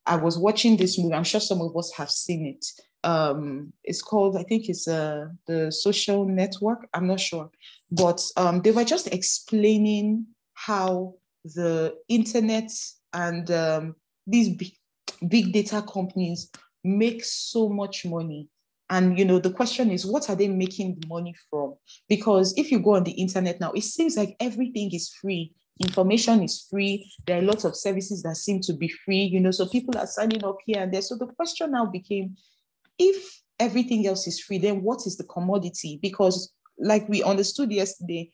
I 0.07 0.17
was 0.17 0.39
watching 0.39 0.77
this 0.77 0.99
movie. 0.99 1.15
I'm 1.15 1.25
sure 1.25 1.41
some 1.41 1.61
of 1.61 1.77
us 1.77 1.93
have 1.97 2.11
seen 2.11 2.47
it. 2.47 2.65
Um, 3.03 3.73
it's 3.83 4.03
called, 4.03 4.37
I 4.37 4.43
think 4.43 4.69
it's 4.69 4.87
uh, 4.87 5.29
the 5.47 5.73
social 5.73 6.27
network. 6.27 6.87
I'm 6.95 7.07
not 7.07 7.21
sure. 7.21 7.51
But 7.91 8.23
um, 8.37 8.61
they 8.61 8.73
were 8.73 8.85
just 8.85 9.07
explaining 9.09 10.27
how 10.55 11.15
the 11.45 11.95
internet 12.09 12.71
and 13.13 13.51
um, 13.51 13.95
these 14.27 14.51
big, 14.51 14.73
big 15.27 15.53
data 15.53 15.83
companies 15.83 16.51
make 16.85 17.25
so 17.25 17.69
much 17.69 18.05
money 18.05 18.49
and 18.91 19.19
you 19.19 19.25
know 19.25 19.39
the 19.39 19.53
question 19.53 19.91
is 19.91 20.05
what 20.05 20.29
are 20.29 20.37
they 20.37 20.49
making 20.49 20.99
the 20.99 21.07
money 21.07 21.35
from 21.49 21.75
because 22.09 22.53
if 22.57 22.71
you 22.71 22.79
go 22.79 22.97
on 22.97 23.05
the 23.05 23.13
internet 23.13 23.61
now 23.61 23.73
it 23.73 23.85
seems 23.85 24.17
like 24.17 24.37
everything 24.41 24.93
is 24.93 25.09
free 25.21 25.53
information 25.81 26.43
is 26.43 26.67
free. 26.71 27.11
There 27.27 27.39
are 27.39 27.43
lots 27.43 27.65
of 27.65 27.75
services 27.75 28.23
that 28.23 28.37
seem 28.37 28.61
to 28.63 28.75
be 28.75 28.89
free, 28.89 29.23
you 29.23 29.41
know, 29.41 29.51
so 29.51 29.67
people 29.67 29.99
are 29.99 30.07
signing 30.07 30.45
up 30.45 30.59
here 30.67 30.83
and 30.83 30.93
there. 30.93 31.03
So 31.03 31.17
the 31.17 31.27
question 31.27 31.73
now 31.73 31.87
became 31.87 32.37
if 32.99 33.43
everything 33.59 34.07
else 34.07 34.27
is 34.27 34.41
free, 34.41 34.59
then 34.59 34.83
what 34.83 35.07
is 35.07 35.17
the 35.17 35.25
commodity? 35.25 35.99
Because, 36.01 36.53
like 36.79 37.09
we 37.09 37.23
understood 37.23 37.73
yesterday, 37.73 38.31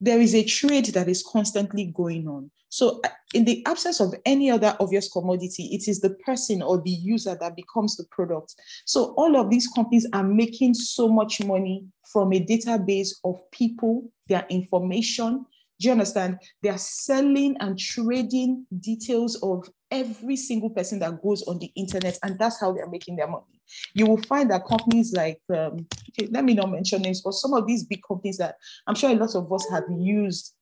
there 0.00 0.20
is 0.20 0.34
a 0.34 0.44
trade 0.44 0.86
that 0.86 1.08
is 1.08 1.22
constantly 1.22 1.86
going 1.86 2.28
on. 2.28 2.50
So, 2.68 3.00
uh, 3.04 3.08
in 3.32 3.44
the 3.44 3.64
absence 3.66 4.00
of 4.00 4.14
any 4.24 4.50
other 4.50 4.76
obvious 4.80 5.08
commodity, 5.08 5.64
it 5.72 5.88
is 5.88 6.00
the 6.00 6.10
person 6.26 6.62
or 6.62 6.80
the 6.82 6.90
user 6.90 7.36
that 7.40 7.56
becomes 7.56 7.96
the 7.96 8.04
product. 8.10 8.54
So, 8.84 9.14
all 9.16 9.36
of 9.36 9.50
these 9.50 9.68
companies 9.68 10.06
are 10.12 10.24
making 10.24 10.74
so 10.74 11.08
much 11.08 11.42
money 11.42 11.86
from 12.12 12.32
a 12.32 12.44
database 12.44 13.10
of 13.24 13.40
people, 13.50 14.10
their 14.28 14.46
information, 14.50 15.46
do 15.78 15.88
you 15.88 15.92
understand? 15.92 16.38
They 16.62 16.70
are 16.70 16.78
selling 16.78 17.56
and 17.60 17.78
trading 17.78 18.66
details 18.80 19.36
of 19.42 19.68
every 19.90 20.36
single 20.36 20.70
person 20.70 20.98
that 21.00 21.22
goes 21.22 21.42
on 21.42 21.58
the 21.58 21.70
internet, 21.76 22.18
and 22.22 22.38
that's 22.38 22.60
how 22.60 22.72
they're 22.72 22.88
making 22.88 23.16
their 23.16 23.28
money. 23.28 23.55
You 23.94 24.06
will 24.06 24.22
find 24.22 24.50
that 24.50 24.66
companies 24.66 25.12
like, 25.12 25.40
um, 25.50 25.86
okay, 26.10 26.28
let 26.30 26.44
me 26.44 26.54
not 26.54 26.70
mention 26.70 27.02
names, 27.02 27.22
but 27.22 27.34
some 27.34 27.54
of 27.54 27.66
these 27.66 27.84
big 27.84 28.00
companies 28.06 28.38
that 28.38 28.56
I'm 28.86 28.94
sure 28.94 29.10
a 29.10 29.14
lot 29.14 29.34
of 29.34 29.52
us 29.52 29.66
have 29.70 29.84
used 29.98 30.54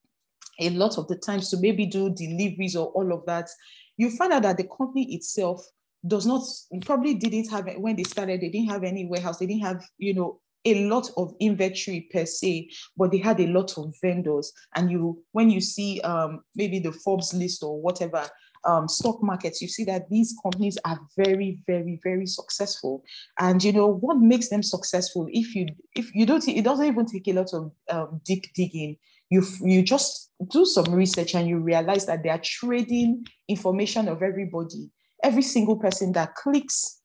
a 0.60 0.70
lot 0.70 0.98
of 0.98 1.08
the 1.08 1.16
times 1.16 1.50
to 1.50 1.56
maybe 1.58 1.86
do 1.86 2.10
deliveries 2.10 2.76
or 2.76 2.88
all 2.88 3.12
of 3.12 3.26
that, 3.26 3.48
you 3.96 4.10
find 4.10 4.32
out 4.32 4.42
that 4.42 4.56
the 4.56 4.68
company 4.76 5.14
itself 5.14 5.64
does 6.06 6.26
not 6.26 6.42
probably 6.84 7.14
didn't 7.14 7.50
have 7.50 7.66
when 7.78 7.96
they 7.96 8.02
started 8.02 8.38
they 8.40 8.50
didn't 8.50 8.68
have 8.68 8.84
any 8.84 9.06
warehouse 9.06 9.38
they 9.38 9.46
didn't 9.46 9.62
have 9.62 9.82
you 9.96 10.12
know 10.12 10.38
a 10.64 10.86
lot 10.86 11.10
of 11.16 11.34
inventory 11.40 12.08
per 12.12 12.24
se, 12.24 12.70
but 12.96 13.10
they 13.10 13.18
had 13.18 13.40
a 13.40 13.46
lot 13.46 13.76
of 13.76 13.94
vendors. 14.02 14.52
And 14.74 14.90
you, 14.90 15.22
when 15.32 15.50
you 15.50 15.60
see 15.60 16.00
um, 16.00 16.42
maybe 16.54 16.78
the 16.78 16.92
Forbes 16.92 17.34
list 17.34 17.62
or 17.62 17.80
whatever 17.80 18.26
um, 18.66 18.88
stock 18.88 19.22
markets, 19.22 19.60
you 19.60 19.68
see 19.68 19.84
that 19.84 20.08
these 20.08 20.34
companies 20.42 20.78
are 20.84 21.00
very, 21.16 21.60
very, 21.66 22.00
very 22.02 22.26
successful. 22.26 23.04
And 23.38 23.62
you 23.62 23.72
know 23.72 23.88
what 23.88 24.18
makes 24.18 24.48
them 24.48 24.62
successful? 24.62 25.28
If 25.30 25.54
you, 25.54 25.66
if 25.94 26.14
you 26.14 26.26
don't, 26.26 26.46
it 26.48 26.64
doesn't 26.64 26.86
even 26.86 27.06
take 27.06 27.28
a 27.28 27.32
lot 27.32 27.52
of 27.52 27.72
um, 27.90 28.20
deep 28.24 28.52
digging. 28.54 28.96
You, 29.30 29.42
you 29.62 29.82
just 29.82 30.30
do 30.50 30.64
some 30.64 30.94
research 30.94 31.34
and 31.34 31.48
you 31.48 31.58
realize 31.58 32.06
that 32.06 32.22
they 32.22 32.28
are 32.28 32.40
trading 32.42 33.26
information 33.48 34.08
of 34.08 34.22
everybody, 34.22 34.90
every 35.22 35.42
single 35.42 35.76
person 35.76 36.12
that 36.12 36.34
clicks 36.34 37.00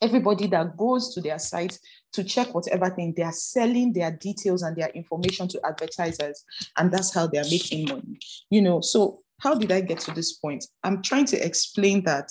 everybody 0.00 0.46
that 0.46 0.76
goes 0.76 1.14
to 1.14 1.20
their 1.20 1.38
site 1.38 1.78
to 2.12 2.24
check 2.24 2.54
whatever 2.54 2.88
thing 2.90 3.12
they 3.16 3.22
are 3.22 3.32
selling 3.32 3.92
their 3.92 4.12
details 4.12 4.62
and 4.62 4.76
their 4.76 4.88
information 4.90 5.48
to 5.48 5.60
advertisers 5.66 6.44
and 6.76 6.92
that's 6.92 7.12
how 7.12 7.26
they 7.26 7.38
are 7.38 7.50
making 7.50 7.88
money 7.88 8.18
you 8.50 8.62
know 8.62 8.80
so 8.80 9.18
how 9.40 9.54
did 9.54 9.72
i 9.72 9.80
get 9.80 9.98
to 9.98 10.12
this 10.12 10.34
point 10.34 10.64
i'm 10.84 11.02
trying 11.02 11.24
to 11.24 11.36
explain 11.44 12.02
that 12.04 12.30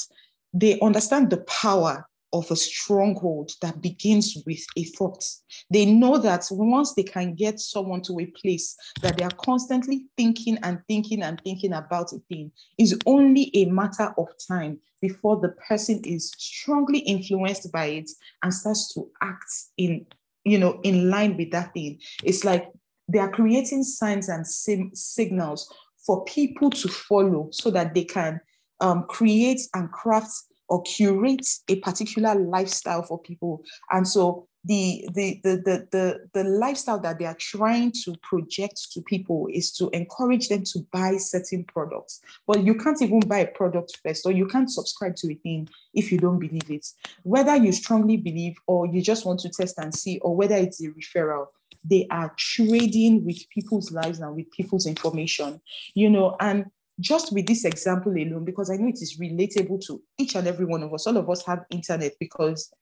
they 0.53 0.79
understand 0.79 1.29
the 1.29 1.37
power 1.37 2.07
of 2.33 2.49
a 2.51 2.55
stronghold 2.55 3.51
that 3.61 3.81
begins 3.81 4.37
with 4.45 4.63
a 4.75 4.83
thought. 4.83 5.23
They 5.69 5.85
know 5.85 6.17
that 6.17 6.45
once 6.51 6.93
they 6.93 7.03
can 7.03 7.35
get 7.35 7.59
someone 7.59 8.01
to 8.03 8.19
a 8.19 8.25
place 8.25 8.75
that 9.01 9.17
they 9.17 9.23
are 9.23 9.31
constantly 9.31 10.07
thinking 10.17 10.57
and 10.63 10.79
thinking 10.87 11.21
and 11.23 11.39
thinking 11.43 11.73
about 11.73 12.11
a 12.13 12.19
thing, 12.29 12.51
is 12.77 12.97
only 13.05 13.49
a 13.55 13.65
matter 13.65 14.13
of 14.17 14.27
time 14.47 14.79
before 15.01 15.39
the 15.39 15.49
person 15.67 16.01
is 16.03 16.31
strongly 16.37 16.99
influenced 16.99 17.71
by 17.71 17.85
it 17.85 18.09
and 18.43 18.53
starts 18.53 18.93
to 18.93 19.09
act 19.21 19.49
in, 19.77 20.05
you 20.43 20.57
know, 20.57 20.79
in 20.83 21.09
line 21.09 21.37
with 21.37 21.51
that 21.51 21.73
thing. 21.73 21.99
It's 22.23 22.43
like 22.43 22.69
they 23.07 23.19
are 23.19 23.31
creating 23.31 23.83
signs 23.83 24.27
and 24.27 24.45
sim- 24.45 24.91
signals 24.93 25.73
for 26.07 26.23
people 26.23 26.71
to 26.71 26.87
follow 26.87 27.49
so 27.51 27.69
that 27.69 27.93
they 27.93 28.05
can 28.05 28.39
um, 28.79 29.05
create 29.09 29.61
and 29.75 29.91
craft 29.91 30.31
or 30.69 30.81
curate 30.83 31.47
a 31.69 31.75
particular 31.81 32.33
lifestyle 32.35 33.03
for 33.03 33.19
people. 33.19 33.61
And 33.91 34.07
so 34.07 34.47
the, 34.65 35.07
the, 35.13 35.39
the, 35.43 35.55
the, 35.63 35.87
the, 35.91 36.19
the 36.33 36.43
lifestyle 36.43 36.99
that 36.99 37.19
they 37.19 37.25
are 37.25 37.37
trying 37.39 37.93
to 38.03 38.15
project 38.21 38.91
to 38.91 39.01
people 39.01 39.47
is 39.51 39.71
to 39.73 39.89
encourage 39.89 40.49
them 40.49 40.63
to 40.65 40.79
buy 40.91 41.15
certain 41.17 41.63
products. 41.63 42.19
But 42.45 42.63
you 42.63 42.75
can't 42.75 43.01
even 43.01 43.21
buy 43.21 43.39
a 43.39 43.47
product 43.47 43.97
first, 44.03 44.25
or 44.25 44.33
you 44.33 44.45
can't 44.47 44.69
subscribe 44.69 45.15
to 45.17 45.31
a 45.31 45.35
thing 45.35 45.69
if 45.93 46.11
you 46.11 46.17
don't 46.17 46.39
believe 46.39 46.69
it. 46.69 46.85
Whether 47.23 47.55
you 47.55 47.71
strongly 47.71 48.17
believe, 48.17 48.57
or 48.67 48.87
you 48.87 49.01
just 49.01 49.25
want 49.25 49.39
to 49.41 49.49
test 49.49 49.77
and 49.77 49.93
see, 49.93 50.19
or 50.19 50.35
whether 50.35 50.55
it's 50.55 50.83
a 50.83 50.89
referral, 50.89 51.47
they 51.89 52.07
are 52.11 52.33
trading 52.37 53.25
with 53.25 53.37
people's 53.49 53.91
lives 53.91 54.19
and 54.19 54.35
with 54.35 54.51
people's 54.51 54.85
information, 54.85 55.61
you 55.93 56.09
know, 56.09 56.35
and 56.39 56.65
just 56.99 57.31
with 57.33 57.45
this 57.45 57.63
example 57.65 58.11
alone, 58.11 58.43
because 58.43 58.69
I 58.69 58.75
know 58.75 58.87
it 58.87 59.01
is 59.01 59.19
relatable 59.19 59.85
to 59.87 60.01
each 60.17 60.35
and 60.35 60.47
every 60.47 60.65
one 60.65 60.83
of 60.83 60.93
us. 60.93 61.05
All 61.05 61.17
of 61.17 61.29
us 61.29 61.45
have 61.45 61.65
internet 61.69 62.13
because, 62.19 62.73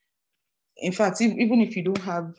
in 0.77 0.91
fact, 0.91 1.21
even 1.21 1.62
if 1.62 1.75
you 1.75 1.83
don't 1.83 2.01
have 2.01 2.33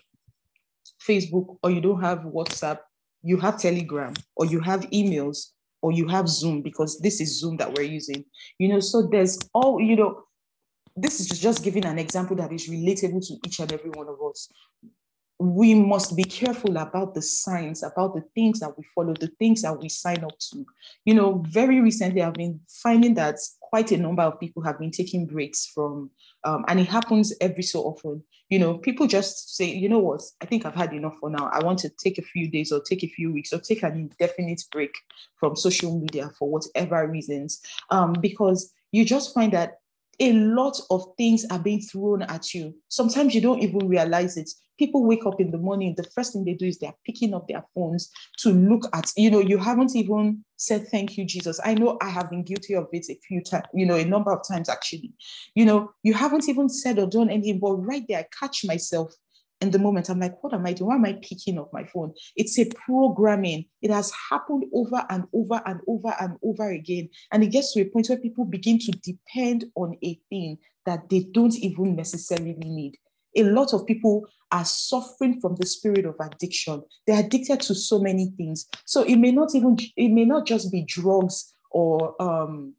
Facebook 1.07 1.59
or 1.63 1.71
you 1.71 1.81
don't 1.81 2.01
have 2.01 2.21
WhatsApp, 2.21 2.79
you 3.23 3.37
have 3.39 3.61
Telegram 3.61 4.15
or 4.37 4.47
you 4.47 4.61
have 4.61 4.83
emails 4.91 5.51
or 5.83 5.93
you 5.93 6.09
have 6.09 6.29
Zoom 6.29 6.63
because 6.63 6.99
this 7.01 7.21
is 7.21 7.39
Zoom 7.39 7.59
that 7.59 7.77
we're 7.77 7.83
using. 7.83 8.25
You 8.59 8.69
know, 8.69 8.81
so 8.81 9.09
there's 9.11 9.39
all, 9.53 9.81
you 9.81 9.97
know, 9.97 10.23
this 10.97 11.21
is 11.21 11.39
just 11.39 11.63
giving 11.63 11.85
an 11.85 11.99
example 11.99 12.37
that 12.37 12.53
is 12.53 12.71
relatable 12.71 13.27
to 13.27 13.35
each 13.47 13.61
and 13.61 13.71
every 13.71 13.91
one 13.91 14.09
of 14.09 14.17
us 14.31 14.49
we 15.39 15.75
must 15.75 16.17
be 16.17 16.25
careful 16.25 16.79
about 16.79 17.15
the 17.15 17.21
signs, 17.21 17.83
about 17.83 18.15
the 18.15 18.23
things 18.35 18.61
that 18.61 18.77
we 18.77 18.85
follow, 18.95 19.13
the 19.13 19.31
things 19.39 19.63
that 19.63 19.79
we 19.79 19.89
sign 19.89 20.25
up 20.25 20.39
to. 20.39 20.65
You 21.05 21.15
know, 21.15 21.45
very 21.49 21.81
recently, 21.81 22.23
I've 22.23 22.35
been 22.35 22.61
finding 22.69 23.15
that 23.15 23.37
quite 23.61 23.93
a 23.93 23.99
number 23.99 24.23
of 24.23 24.41
people 24.41 24.63
have 24.63 24.79
been 24.79 24.91
taking 24.91 25.27
breaks 25.27 25.67
from, 25.67 26.11
um, 26.45 26.65
and 26.69 26.81
it 26.81 26.89
happens 26.89 27.35
every 27.41 27.63
so 27.63 27.83
often. 27.83 28.23
You 28.49 28.59
know, 28.59 28.79
people 28.79 29.07
just 29.07 29.57
say, 29.57 29.67
you 29.67 29.89
know 29.89 29.99
what, 29.99 30.23
I 30.41 30.47
think 30.47 30.65
I've 30.65 30.75
had 30.75 30.95
enough 30.95 31.17
for 31.21 31.29
now. 31.29 31.51
I 31.53 31.63
want 31.63 31.81
to 31.81 31.91
take 31.91 32.17
a 32.17 32.23
few 32.23 32.49
days 32.49 32.73
or 32.73 32.81
take 32.81 33.05
a 33.05 33.09
few 33.09 33.31
weeks 33.33 33.53
or 33.53 33.59
take 33.59 33.83
an 33.83 33.93
indefinite 33.93 34.63
break 34.73 34.95
from 35.39 35.55
social 35.55 35.99
media 35.99 36.31
for 36.39 36.49
whatever 36.49 37.07
reasons, 37.07 37.61
um, 37.91 38.15
because 38.23 38.73
you 38.93 39.05
just 39.05 39.35
find 39.35 39.53
that 39.53 39.81
a 40.21 40.33
lot 40.33 40.79
of 40.91 41.05
things 41.17 41.45
are 41.51 41.59
being 41.59 41.81
thrown 41.81 42.23
at 42.23 42.55
you. 42.55 42.75
Sometimes 42.89 43.35
you 43.35 43.41
don't 43.41 43.63
even 43.63 43.89
realize 43.89 44.37
it 44.37 44.51
people 44.79 45.05
wake 45.05 45.27
up 45.27 45.41
in 45.41 45.51
the 45.51 45.59
morning, 45.59 45.95
the 45.97 46.05
first 46.05 46.33
thing 46.33 46.45
they 46.45 46.55
do 46.55 46.67
is 46.67 46.79
they're 46.79 46.95
picking 47.05 47.35
up 47.35 47.49
their 47.49 47.65
phones 47.75 48.11
to 48.39 48.51
look 48.51 48.85
at, 48.93 49.11
you 49.17 49.31
know, 49.31 49.41
you 49.41 49.59
haven't 49.59 49.95
even 49.97 50.45
said 50.57 50.87
thank 50.89 51.17
you, 51.17 51.25
Jesus. 51.25 51.61
I 51.65 51.75
know 51.75 51.99
I 52.01 52.09
have 52.09 52.31
been 52.31 52.43
guilty 52.43 52.75
of 52.75 52.89
it 52.93 53.07
a 53.11 53.19
few 53.27 53.43
times, 53.43 53.67
you 53.75 53.87
know, 53.87 53.97
a 53.97 54.05
number 54.05 54.33
of 54.33 54.47
times 54.47 54.69
actually. 54.69 55.13
You 55.55 55.67
know, 55.67 55.93
you 56.03 56.15
haven't 56.15 56.49
even 56.49 56.69
said 56.69 56.99
or 56.99 57.07
done 57.07 57.31
anything, 57.31 57.59
but 57.59 57.73
right 57.75 58.05
there, 58.09 58.21
I 58.21 58.27
catch 58.39 58.65
myself 58.65 59.15
in 59.61 59.71
the 59.71 59.79
moment. 59.79 60.09
I'm 60.09 60.21
like, 60.21 60.43
what 60.43 60.55
am 60.55 60.67
I 60.67 60.73
doing? 60.73 60.89
Why 60.89 60.95
am 60.97 61.05
I 61.05 61.19
picking 61.23 61.59
up 61.59 61.73
my 61.73 61.85
phone? 61.85 62.13
It's 62.37 62.59
a 62.59 62.67
programming. 62.67 63.67
It 63.83 63.91
has 63.91 64.13
happened 64.31 64.65
over 64.73 65.05
and 65.09 65.25
over 65.33 65.63
and 65.65 65.81
over 65.89 66.15
and 66.21 66.37
over 66.43 66.71
again. 66.71 67.09
And 67.33 67.43
it 67.43 67.49
gets 67.49 67.73
to 67.73 67.81
a 67.81 67.85
point 67.87 68.09
where 68.09 68.19
people 68.19 68.45
begin 68.45 68.79
to 68.81 68.93
depend 68.93 69.65
on 69.75 69.97
a 70.05 70.21
thing 70.31 70.59
that 70.85 71.09
they 71.09 71.27
don't 71.33 71.55
even 71.57 71.97
necessarily 71.97 72.55
need 72.55 72.97
a 73.37 73.45
lot 73.45 73.73
of 73.75 73.87
people 73.87 74.27
are 74.51 74.65
suffering 74.65 75.41
from 75.41 75.57
the 75.57 75.67
spirit 75.67 76.07
of 76.07 76.17
addiction. 76.21 76.83
They're 77.07 77.21
addicted 77.21 77.61
to 77.63 77.75
so 77.75 77.99
many 77.99 78.33
things. 78.37 78.67
So 78.85 79.03
it 79.03 79.17
may 79.17 79.33
not 79.33 79.55
even, 79.55 79.77
it 79.97 80.09
may 80.09 80.25
not 80.25 80.47
just 80.47 80.73
be 80.73 80.83
drugs 80.83 81.55
or 81.71 82.21
um, 82.21 82.75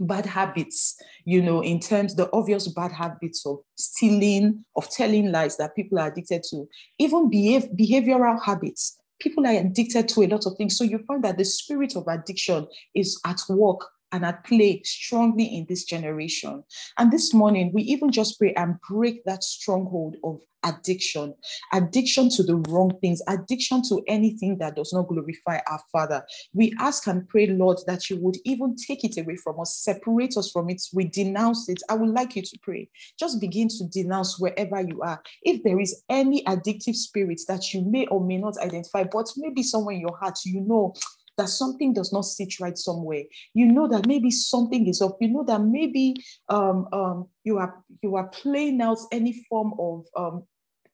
bad 0.00 0.26
habits, 0.26 0.96
you 1.24 1.42
know, 1.42 1.60
in 1.60 1.78
terms 1.78 2.14
the 2.14 2.30
obvious 2.32 2.66
bad 2.68 2.90
habits 2.90 3.46
of 3.46 3.58
stealing, 3.76 4.64
of 4.76 4.90
telling 4.90 5.30
lies 5.30 5.56
that 5.58 5.76
people 5.76 5.98
are 5.98 6.08
addicted 6.08 6.42
to, 6.50 6.66
even 6.98 7.30
behave, 7.30 7.68
behavioral 7.78 8.42
habits. 8.42 8.98
People 9.20 9.46
are 9.46 9.52
addicted 9.52 10.08
to 10.08 10.22
a 10.22 10.28
lot 10.28 10.46
of 10.46 10.56
things. 10.56 10.76
So 10.78 10.84
you 10.84 10.98
find 11.06 11.22
that 11.24 11.36
the 11.36 11.44
spirit 11.44 11.94
of 11.94 12.08
addiction 12.08 12.66
is 12.94 13.20
at 13.26 13.40
work 13.50 13.86
and 14.12 14.24
at 14.24 14.44
play 14.44 14.82
strongly 14.84 15.44
in 15.44 15.66
this 15.68 15.84
generation. 15.84 16.64
And 16.98 17.12
this 17.12 17.32
morning, 17.32 17.70
we 17.72 17.82
even 17.82 18.10
just 18.10 18.38
pray 18.38 18.52
and 18.54 18.76
break 18.88 19.24
that 19.24 19.44
stronghold 19.44 20.16
of 20.24 20.40
addiction, 20.64 21.34
addiction 21.72 22.28
to 22.30 22.42
the 22.42 22.56
wrong 22.68 22.92
things, 23.00 23.22
addiction 23.28 23.82
to 23.88 24.02
anything 24.08 24.58
that 24.58 24.76
does 24.76 24.92
not 24.92 25.08
glorify 25.08 25.58
our 25.66 25.80
Father. 25.90 26.24
We 26.52 26.74
ask 26.78 27.06
and 27.06 27.28
pray, 27.28 27.46
Lord, 27.46 27.78
that 27.86 28.10
you 28.10 28.16
would 28.20 28.36
even 28.44 28.76
take 28.76 29.04
it 29.04 29.18
away 29.18 29.36
from 29.36 29.60
us, 29.60 29.76
separate 29.76 30.36
us 30.36 30.50
from 30.50 30.70
it. 30.70 30.82
We 30.92 31.04
denounce 31.04 31.68
it. 31.68 31.82
I 31.88 31.94
would 31.94 32.10
like 32.10 32.36
you 32.36 32.42
to 32.42 32.58
pray. 32.62 32.88
Just 33.18 33.40
begin 33.40 33.68
to 33.68 33.88
denounce 33.88 34.38
wherever 34.38 34.80
you 34.80 35.00
are. 35.02 35.22
If 35.42 35.62
there 35.62 35.80
is 35.80 36.02
any 36.08 36.44
addictive 36.44 36.94
spirit 36.94 37.40
that 37.48 37.72
you 37.72 37.82
may 37.82 38.06
or 38.06 38.24
may 38.24 38.38
not 38.38 38.58
identify, 38.58 39.04
but 39.04 39.30
maybe 39.36 39.62
somewhere 39.62 39.94
in 39.94 40.02
your 40.02 40.16
heart, 40.16 40.38
you 40.44 40.60
know 40.60 40.94
that 41.40 41.48
something 41.48 41.94
does 41.94 42.12
not 42.12 42.26
sit 42.26 42.60
right 42.60 42.76
somewhere. 42.76 43.24
You 43.54 43.66
know 43.66 43.88
that 43.88 44.06
maybe 44.06 44.30
something 44.30 44.86
is 44.86 45.00
up. 45.00 45.16
You 45.20 45.28
know 45.28 45.44
that 45.44 45.62
maybe 45.62 46.16
um, 46.48 46.86
um, 46.92 47.28
you 47.44 47.56
are 47.56 47.82
you 48.02 48.16
are 48.16 48.28
playing 48.28 48.80
out 48.82 48.98
any 49.10 49.44
form 49.48 49.72
of 49.78 50.06
um, 50.14 50.44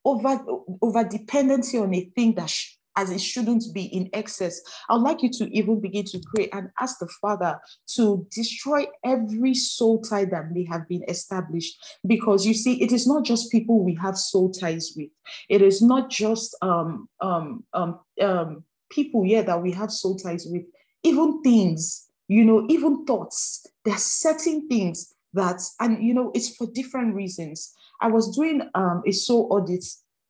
over 0.04 0.40
over 0.80 1.04
dependency 1.04 1.78
on 1.78 1.92
a 1.94 2.04
thing 2.14 2.34
that 2.36 2.48
sh- 2.48 2.76
as 2.96 3.10
it 3.10 3.20
shouldn't 3.20 3.64
be 3.74 3.84
in 3.84 4.08
excess. 4.12 4.60
I'd 4.88 5.02
like 5.02 5.22
you 5.22 5.30
to 5.32 5.44
even 5.54 5.80
begin 5.80 6.04
to 6.06 6.20
pray 6.34 6.48
and 6.52 6.70
ask 6.80 6.98
the 6.98 7.08
Father 7.20 7.60
to 7.96 8.26
destroy 8.30 8.86
every 9.04 9.52
soul 9.52 10.00
tie 10.00 10.24
that 10.26 10.52
may 10.52 10.64
have 10.64 10.88
been 10.88 11.02
established. 11.08 11.76
Because 12.06 12.46
you 12.46 12.54
see, 12.54 12.82
it 12.82 12.92
is 12.92 13.06
not 13.06 13.24
just 13.24 13.52
people 13.52 13.84
we 13.84 13.94
have 13.96 14.16
soul 14.16 14.50
ties 14.50 14.94
with, 14.96 15.10
it 15.50 15.60
is 15.60 15.82
not 15.82 16.08
just 16.08 16.56
um, 16.62 17.08
um, 17.20 17.64
um, 17.74 18.00
um, 18.22 18.64
people 18.90 19.22
here 19.24 19.42
that 19.42 19.62
we 19.62 19.72
have 19.72 19.90
soul 19.90 20.16
ties 20.16 20.46
with, 20.48 20.62
even 21.02 21.42
things, 21.42 22.06
you 22.28 22.44
know, 22.44 22.66
even 22.68 23.04
thoughts. 23.04 23.66
There 23.84 23.94
are 23.94 23.98
certain 23.98 24.68
things 24.68 25.14
that, 25.34 25.60
and 25.80 26.02
you 26.02 26.14
know, 26.14 26.32
it's 26.34 26.56
for 26.56 26.66
different 26.72 27.14
reasons. 27.14 27.72
I 28.00 28.08
was 28.08 28.34
doing 28.34 28.62
um, 28.74 29.02
a 29.06 29.12
soul 29.12 29.48
audit 29.50 29.84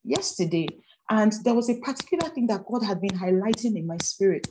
yesterday, 0.04 0.68
and 1.10 1.32
there 1.44 1.54
was 1.54 1.70
a 1.70 1.78
particular 1.80 2.28
thing 2.30 2.46
that 2.48 2.66
God 2.66 2.82
had 2.82 3.00
been 3.00 3.10
highlighting 3.10 3.76
in 3.76 3.86
my 3.86 3.96
spirit. 3.98 4.46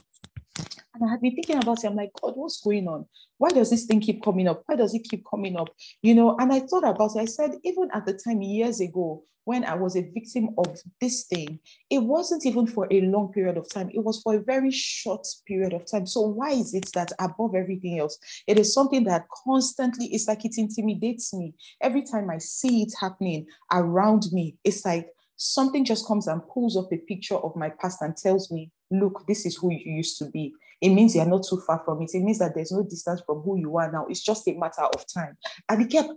And 0.95 1.07
I 1.07 1.11
had 1.11 1.21
been 1.21 1.35
thinking 1.35 1.57
about 1.57 1.83
it. 1.83 1.87
I'm 1.87 1.95
like, 1.95 2.11
God, 2.21 2.33
what's 2.35 2.61
going 2.61 2.87
on? 2.87 3.05
Why 3.37 3.49
does 3.49 3.69
this 3.69 3.85
thing 3.85 3.99
keep 3.99 4.23
coming 4.23 4.47
up? 4.47 4.63
Why 4.65 4.77
does 4.77 4.93
it 4.93 5.03
keep 5.09 5.25
coming 5.29 5.57
up? 5.57 5.67
You 6.01 6.15
know, 6.15 6.37
and 6.39 6.53
I 6.53 6.61
thought 6.61 6.87
about 6.87 7.15
it. 7.15 7.19
I 7.19 7.25
said, 7.25 7.51
even 7.63 7.89
at 7.93 8.05
the 8.05 8.13
time 8.13 8.41
years 8.41 8.79
ago, 8.79 9.23
when 9.43 9.65
I 9.65 9.75
was 9.75 9.95
a 9.95 10.01
victim 10.01 10.49
of 10.57 10.79
this 11.01 11.25
thing, 11.25 11.59
it 11.89 11.99
wasn't 11.99 12.45
even 12.45 12.65
for 12.65 12.87
a 12.89 13.01
long 13.01 13.31
period 13.31 13.57
of 13.57 13.69
time. 13.69 13.89
It 13.93 14.03
was 14.03 14.21
for 14.21 14.35
a 14.35 14.41
very 14.41 14.71
short 14.71 15.27
period 15.45 15.73
of 15.73 15.85
time. 15.89 16.07
So 16.07 16.21
why 16.21 16.51
is 16.51 16.73
it 16.73 16.89
that 16.93 17.11
above 17.19 17.55
everything 17.55 17.99
else, 17.99 18.17
it 18.47 18.57
is 18.57 18.73
something 18.73 19.03
that 19.03 19.25
constantly, 19.45 20.07
it's 20.07 20.27
like 20.27 20.45
it 20.45 20.57
intimidates 20.57 21.33
me. 21.33 21.53
Every 21.81 22.03
time 22.03 22.29
I 22.29 22.39
see 22.39 22.83
it 22.83 22.93
happening 22.99 23.45
around 23.71 24.23
me, 24.31 24.55
it's 24.63 24.83
like 24.85 25.09
something 25.35 25.85
just 25.85 26.07
comes 26.07 26.27
and 26.27 26.41
pulls 26.47 26.77
up 26.77 26.91
a 26.91 26.97
picture 26.97 27.35
of 27.35 27.55
my 27.55 27.69
past 27.69 28.01
and 28.01 28.15
tells 28.17 28.49
me, 28.49 28.71
look, 28.89 29.25
this 29.27 29.45
is 29.45 29.57
who 29.57 29.71
you 29.71 29.97
used 29.97 30.17
to 30.19 30.25
be. 30.25 30.53
It 30.82 30.89
means 30.89 31.15
you're 31.15 31.25
not 31.25 31.46
too 31.48 31.62
far 31.65 31.82
from 31.86 32.01
it. 32.01 32.12
It 32.13 32.22
means 32.22 32.39
that 32.39 32.53
there's 32.55 32.72
no 32.72 32.84
distance 32.84 33.22
from 33.25 33.41
who 33.41 33.58
you 33.58 33.75
are 33.77 33.91
now. 33.91 34.05
It's 34.10 34.24
just 34.24 34.48
a 34.48 34.53
matter 34.53 34.84
of 34.84 35.05
time. 35.13 35.38
And 35.70 35.82
it 35.82 35.89
kept 35.89 36.10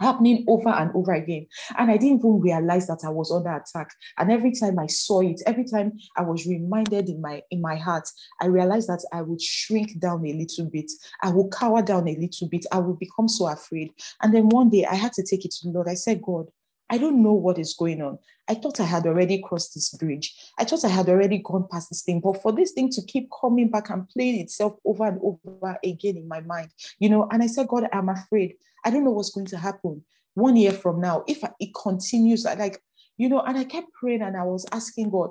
happening 0.00 0.44
over 0.48 0.68
and 0.68 0.90
over 0.94 1.12
again. 1.12 1.46
And 1.78 1.90
I 1.90 1.96
didn't 1.96 2.18
even 2.18 2.40
realize 2.40 2.86
that 2.86 3.00
I 3.04 3.10
was 3.10 3.30
under 3.30 3.50
attack. 3.50 3.90
And 4.18 4.30
every 4.30 4.52
time 4.52 4.78
I 4.78 4.86
saw 4.86 5.20
it, 5.20 5.40
every 5.46 5.64
time 5.64 5.92
I 6.16 6.22
was 6.22 6.46
reminded 6.46 7.08
in 7.08 7.20
my 7.20 7.42
in 7.50 7.60
my 7.60 7.76
heart, 7.76 8.08
I 8.40 8.46
realized 8.46 8.88
that 8.88 9.04
I 9.12 9.22
would 9.22 9.40
shrink 9.40 9.98
down 10.00 10.26
a 10.26 10.32
little 10.32 10.66
bit. 10.70 10.90
I 11.22 11.30
would 11.30 11.52
cower 11.52 11.82
down 11.82 12.08
a 12.08 12.16
little 12.16 12.48
bit. 12.48 12.66
I 12.72 12.78
would 12.78 12.98
become 12.98 13.28
so 13.28 13.46
afraid. 13.46 13.92
And 14.22 14.34
then 14.34 14.48
one 14.48 14.70
day 14.70 14.84
I 14.84 14.94
had 14.94 15.12
to 15.14 15.22
take 15.22 15.44
it 15.44 15.52
to 15.52 15.68
the 15.68 15.72
Lord. 15.72 15.88
I 15.88 15.94
said, 15.94 16.22
God, 16.22 16.46
I 16.94 16.98
don't 16.98 17.24
know 17.24 17.32
what 17.32 17.58
is 17.58 17.74
going 17.74 18.00
on. 18.02 18.20
I 18.48 18.54
thought 18.54 18.78
I 18.78 18.84
had 18.84 19.04
already 19.04 19.42
crossed 19.42 19.74
this 19.74 19.92
bridge. 19.94 20.32
I 20.60 20.64
thought 20.64 20.84
I 20.84 20.88
had 20.90 21.08
already 21.08 21.38
gone 21.38 21.66
past 21.68 21.90
this 21.90 22.02
thing. 22.02 22.20
But 22.20 22.40
for 22.40 22.52
this 22.52 22.70
thing 22.70 22.88
to 22.90 23.02
keep 23.02 23.28
coming 23.40 23.68
back 23.68 23.90
and 23.90 24.08
playing 24.08 24.38
itself 24.38 24.74
over 24.84 25.06
and 25.06 25.18
over 25.20 25.76
again 25.82 26.16
in 26.18 26.28
my 26.28 26.40
mind, 26.42 26.68
you 27.00 27.08
know, 27.08 27.26
and 27.32 27.42
I 27.42 27.48
said, 27.48 27.66
God, 27.66 27.88
I'm 27.92 28.08
afraid. 28.08 28.54
I 28.84 28.90
don't 28.90 29.02
know 29.02 29.10
what's 29.10 29.32
going 29.32 29.48
to 29.48 29.58
happen 29.58 30.04
one 30.34 30.54
year 30.54 30.70
from 30.70 31.00
now. 31.00 31.24
If 31.26 31.42
it 31.58 31.74
continues, 31.74 32.44
like, 32.44 32.80
you 33.16 33.28
know, 33.28 33.40
and 33.40 33.58
I 33.58 33.64
kept 33.64 33.92
praying 33.94 34.22
and 34.22 34.36
I 34.36 34.44
was 34.44 34.64
asking 34.70 35.10
God 35.10 35.30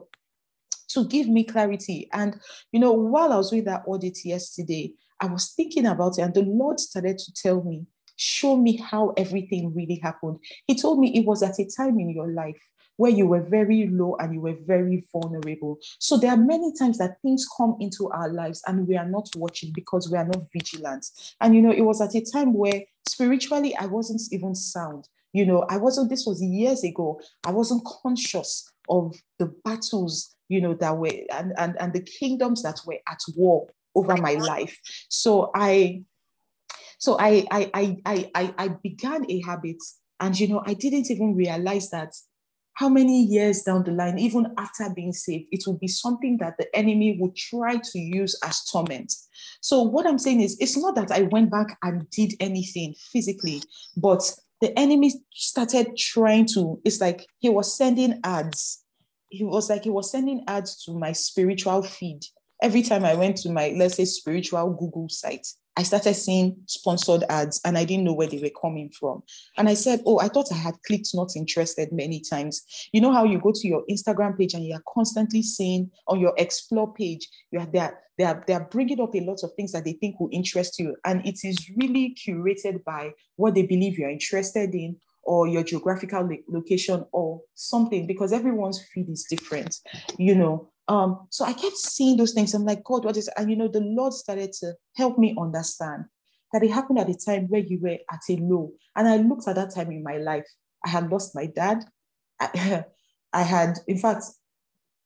to 0.90 1.06
give 1.06 1.30
me 1.30 1.46
clarity. 1.46 2.10
And, 2.12 2.42
you 2.74 2.82
know, 2.82 2.92
while 2.92 3.32
I 3.32 3.38
was 3.38 3.54
with 3.54 3.64
that 3.66 3.84
audit 3.88 4.26
yesterday, 4.26 4.96
I 5.22 5.28
was 5.28 5.54
thinking 5.54 5.86
about 5.86 6.18
it 6.18 6.24
and 6.24 6.34
the 6.34 6.42
Lord 6.42 6.82
started 6.82 7.20
to 7.20 7.32
tell 7.32 7.64
me, 7.64 7.86
show 8.16 8.56
me 8.56 8.78
how 8.78 9.14
everything 9.18 9.74
really 9.74 10.00
happened. 10.02 10.40
He 10.68 10.76
told 10.76 11.00
me 11.00 11.16
it 11.16 11.26
was 11.26 11.44
at 11.44 11.60
a 11.60 11.66
time 11.66 12.00
in 12.00 12.10
your 12.10 12.28
life 12.28 12.62
where 12.98 13.12
you 13.12 13.26
were 13.26 13.42
very 13.42 13.88
low 13.88 14.16
and 14.20 14.34
you 14.34 14.42
were 14.42 14.56
very 14.66 15.04
vulnerable. 15.12 15.80
So 16.00 16.18
there 16.18 16.32
are 16.32 16.38
many 16.38 16.74
times 16.78 17.00
that 17.00 17.20
things 17.22 17.48
come 17.58 17.76
into 17.80 18.10
our 18.10 18.30
lives 18.30 18.62
and 18.68 18.88
we 18.88 18.98
are 18.98 19.08
not 19.08 19.30
watching 19.36 19.72
because 19.74 20.12
we 20.12 20.18
are 20.18 20.26
not 20.26 20.44
vigilant. 20.54 21.06
And 21.42 21.56
you 21.56 21.62
know, 21.62 21.72
it 21.72 21.82
was 21.82 22.02
at 22.02 22.16
a 22.16 22.22
time 22.22 22.54
where 22.54 22.84
spiritually 23.08 23.76
I 23.76 23.88
wasn't 23.88 24.22
even 24.32 24.56
sound. 24.56 25.08
You 25.34 25.48
know, 25.48 25.66
I 25.70 25.78
wasn't, 25.78 26.12
this 26.12 26.28
was 26.28 26.44
years 26.44 26.84
ago, 26.84 27.20
I 27.44 27.52
wasn't 27.52 27.84
conscious 27.86 28.72
of 28.88 29.16
the 29.40 29.52
battles, 29.66 30.36
you 30.48 30.62
know, 30.62 30.76
that 30.76 30.96
were 30.96 31.10
and 31.32 31.54
and, 31.58 31.76
and 31.80 31.94
the 31.94 32.02
kingdoms 32.02 32.62
that 32.62 32.80
were 32.86 33.00
at 33.08 33.20
war 33.36 33.68
over 33.96 34.16
my 34.18 34.34
life. 34.34 34.80
So 35.10 35.50
I 35.56 36.04
so 37.04 37.18
I 37.20 37.46
I 37.52 37.70
I 38.06 38.32
I 38.34 38.54
I 38.58 38.68
began 38.82 39.30
a 39.30 39.42
habit 39.42 39.76
and 40.22 40.40
you 40.40 40.48
know 40.48 40.64
I 40.66 40.74
didn't 40.74 41.12
even 41.12 41.36
realize 41.36 41.90
that 41.90 42.14
how 42.76 42.88
many 42.88 43.24
years 43.24 43.64
down 43.64 43.84
the 43.84 43.92
line, 43.92 44.18
even 44.18 44.48
after 44.58 44.90
being 44.96 45.12
saved, 45.12 45.50
it 45.52 45.64
will 45.68 45.78
be 45.78 45.90
something 45.90 46.38
that 46.38 46.58
the 46.58 46.74
enemy 46.74 47.18
would 47.20 47.36
try 47.36 47.76
to 47.76 48.00
use 48.00 48.40
as 48.42 48.64
torment. 48.64 49.14
So, 49.60 49.82
what 49.82 50.08
I'm 50.08 50.18
saying 50.18 50.40
is, 50.40 50.58
it's 50.62 50.78
not 50.78 50.96
that 50.96 51.12
I 51.12 51.24
went 51.24 51.52
back 51.52 51.78
and 51.84 52.10
did 52.10 52.36
anything 52.40 52.96
physically, 53.12 53.62
but 53.98 54.24
the 54.62 54.72
enemy 54.80 55.14
started 55.34 55.98
trying 55.98 56.46
to, 56.54 56.80
it's 56.86 57.02
like 57.02 57.28
he 57.40 57.50
was 57.50 57.78
sending 57.78 58.22
ads. 58.24 58.82
He 59.28 59.44
was 59.44 59.70
like, 59.70 59.84
he 59.84 59.90
was 59.90 60.10
sending 60.10 60.46
ads 60.48 60.82
to 60.86 60.98
my 60.98 61.12
spiritual 61.12 61.84
feed. 61.84 62.22
Every 62.62 62.82
time 62.82 63.04
I 63.04 63.16
went 63.16 63.36
to 63.40 63.50
my, 63.50 63.74
let's 63.76 63.98
say, 63.98 64.06
spiritual 64.06 64.74
Google 64.80 65.10
site, 65.10 65.46
I 65.76 65.84
started 65.84 66.14
seeing 66.14 66.58
sponsored 66.68 67.24
ads 67.30 67.60
and 67.66 67.78
I 67.78 67.86
didn't 67.86 68.04
know 68.04 68.14
where 68.14 68.28
they 68.28 68.40
were 68.40 68.62
coming 68.62 68.92
from. 68.92 69.24
And 69.58 69.68
I 69.68 69.74
said, 69.74 70.02
Oh, 70.06 70.20
I 70.20 70.28
thought 70.28 70.52
I 70.52 70.56
had 70.56 70.76
clicked 70.86 71.10
not 71.14 71.36
interested 71.36 71.92
many 71.92 72.22
times. 72.22 72.64
You 72.92 73.02
know 73.02 73.12
how 73.12 73.24
you 73.24 73.40
go 73.40 73.52
to 73.54 73.68
your 73.68 73.84
Instagram 73.90 74.38
page 74.38 74.54
and 74.54 74.66
you 74.66 74.76
are 74.76 74.84
constantly 74.94 75.42
seeing 75.42 75.90
on 76.08 76.20
your 76.20 76.34
explore 76.38 76.94
page, 76.94 77.28
you 77.52 77.60
are 77.60 77.66
there, 77.66 78.00
they 78.18 78.24
are, 78.26 78.44
they 78.46 78.54
are 78.54 78.68
bringing 78.70 79.02
up 79.02 79.16
a 79.16 79.22
lot 79.22 79.40
of 79.44 79.52
things 79.56 79.72
that 79.72 79.86
they 79.86 79.94
think 79.94 80.20
will 80.20 80.30
interest 80.32 80.80
you. 80.80 80.96
And 81.06 81.26
it 81.26 81.40
is 81.44 81.58
really 81.76 82.16
curated 82.16 82.84
by 82.84 83.12
what 83.36 83.56
they 83.56 83.64
believe 83.64 83.98
you're 83.98 84.10
interested 84.10 84.76
in 84.76 84.98
or 85.24 85.48
your 85.48 85.64
geographical 85.64 86.30
location 86.48 87.06
or 87.12 87.42
something 87.56 88.06
because 88.06 88.34
everyone's 88.34 88.84
feed 88.94 89.10
is 89.10 89.26
different, 89.30 89.78
you 90.18 90.36
know. 90.36 90.70
Um, 90.88 91.28
so 91.30 91.46
I 91.46 91.54
kept 91.54 91.78
seeing 91.78 92.18
those 92.18 92.34
things. 92.34 92.54
I'm 92.54 92.66
like, 92.66 92.84
God, 92.84 93.06
what 93.06 93.18
is, 93.18 93.30
and 93.38 93.50
you 93.50 93.56
know, 93.56 93.68
the 93.68 93.82
Lord 93.82 94.14
started 94.14 94.52
to 94.60 94.74
help 94.96 95.18
me 95.18 95.36
understand 95.40 96.06
that 96.52 96.64
it 96.64 96.72
happened 96.72 97.00
at 97.00 97.10
a 97.10 97.16
time 97.16 97.48
where 97.48 97.62
you 97.62 97.80
were 97.82 97.98
at 98.12 98.20
a 98.30 98.36
low. 98.38 98.72
And 98.96 99.08
I 99.08 99.18
looked 99.18 99.48
at 99.48 99.56
that 99.56 99.74
time 99.74 99.92
in 99.92 100.04
my 100.04 100.18
life. 100.18 100.46
I 100.86 100.90
had 100.90 101.10
lost 101.10 101.36
my 101.36 101.48
dad. 101.48 101.84
I, 102.40 102.86
I 103.34 103.42
had, 103.42 103.80
in 103.88 103.98
fact, 103.98 104.26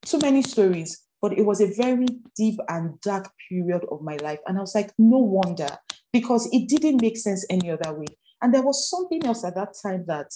too 0.04 0.20
many 0.20 0.42
stories, 0.42 1.04
but 1.22 1.38
it 1.38 1.46
was 1.46 1.62
a 1.62 1.74
very 1.74 2.08
deep 2.36 2.60
and 2.68 3.00
dark 3.02 3.30
period 3.50 3.86
of 3.92 4.02
my 4.02 4.18
life. 4.18 4.40
And 4.46 4.58
I 4.58 4.62
was 4.62 4.76
like, 4.76 4.92
no 4.98 5.18
wonder, 5.18 5.70
because 6.12 6.50
it 6.52 6.68
didn't 6.68 7.02
make 7.02 7.18
sense 7.18 7.46
any 7.50 7.72
other 7.72 7.94
way. 7.94 8.08
And 8.42 8.54
there 8.54 8.62
was 8.62 8.90
something 8.90 9.26
else 9.26 9.44
at 9.44 9.56
that 9.56 9.74
time 9.82 10.06
that 10.08 10.32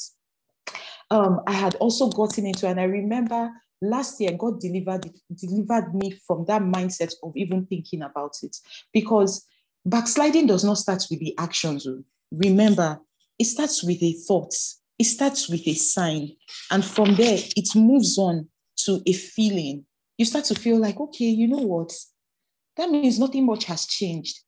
um, 1.09 1.41
I 1.47 1.51
had 1.51 1.75
also 1.75 2.09
gotten 2.09 2.45
into. 2.45 2.67
And 2.67 2.79
I 2.79 2.85
remember 2.85 3.51
last 3.81 4.21
year 4.21 4.31
god 4.37 4.59
delivered 4.59 5.09
delivered 5.33 5.93
me 5.95 6.11
from 6.25 6.45
that 6.45 6.61
mindset 6.61 7.13
of 7.23 7.33
even 7.35 7.65
thinking 7.65 8.01
about 8.03 8.35
it. 8.43 8.55
Because 8.93 9.45
backsliding 9.85 10.47
does 10.47 10.63
not 10.63 10.77
start 10.77 11.03
with 11.09 11.19
the 11.19 11.35
actions 11.37 11.87
oh. 11.87 12.03
remember 12.31 12.99
it 13.39 13.45
starts 13.45 13.83
with 13.83 14.01
a 14.03 14.13
thought. 14.27 14.53
It 14.99 15.05
starts 15.05 15.49
with 15.49 15.67
a 15.67 15.73
sign. 15.73 16.33
And 16.69 16.85
from 16.85 17.15
there 17.15 17.39
it 17.57 17.75
moves 17.75 18.17
on 18.19 18.47
to 18.85 19.01
a 19.07 19.13
feeling. 19.13 19.85
You 20.17 20.25
start 20.25 20.45
to 20.45 20.55
feel 20.55 20.77
like 20.77 20.99
okay 20.99 21.25
you 21.25 21.47
know 21.47 21.65
what? 21.65 21.91
That 22.77 22.89
means 22.89 23.19
nothing 23.19 23.45
much 23.45 23.65
has 23.65 23.85
changed. 23.85 24.39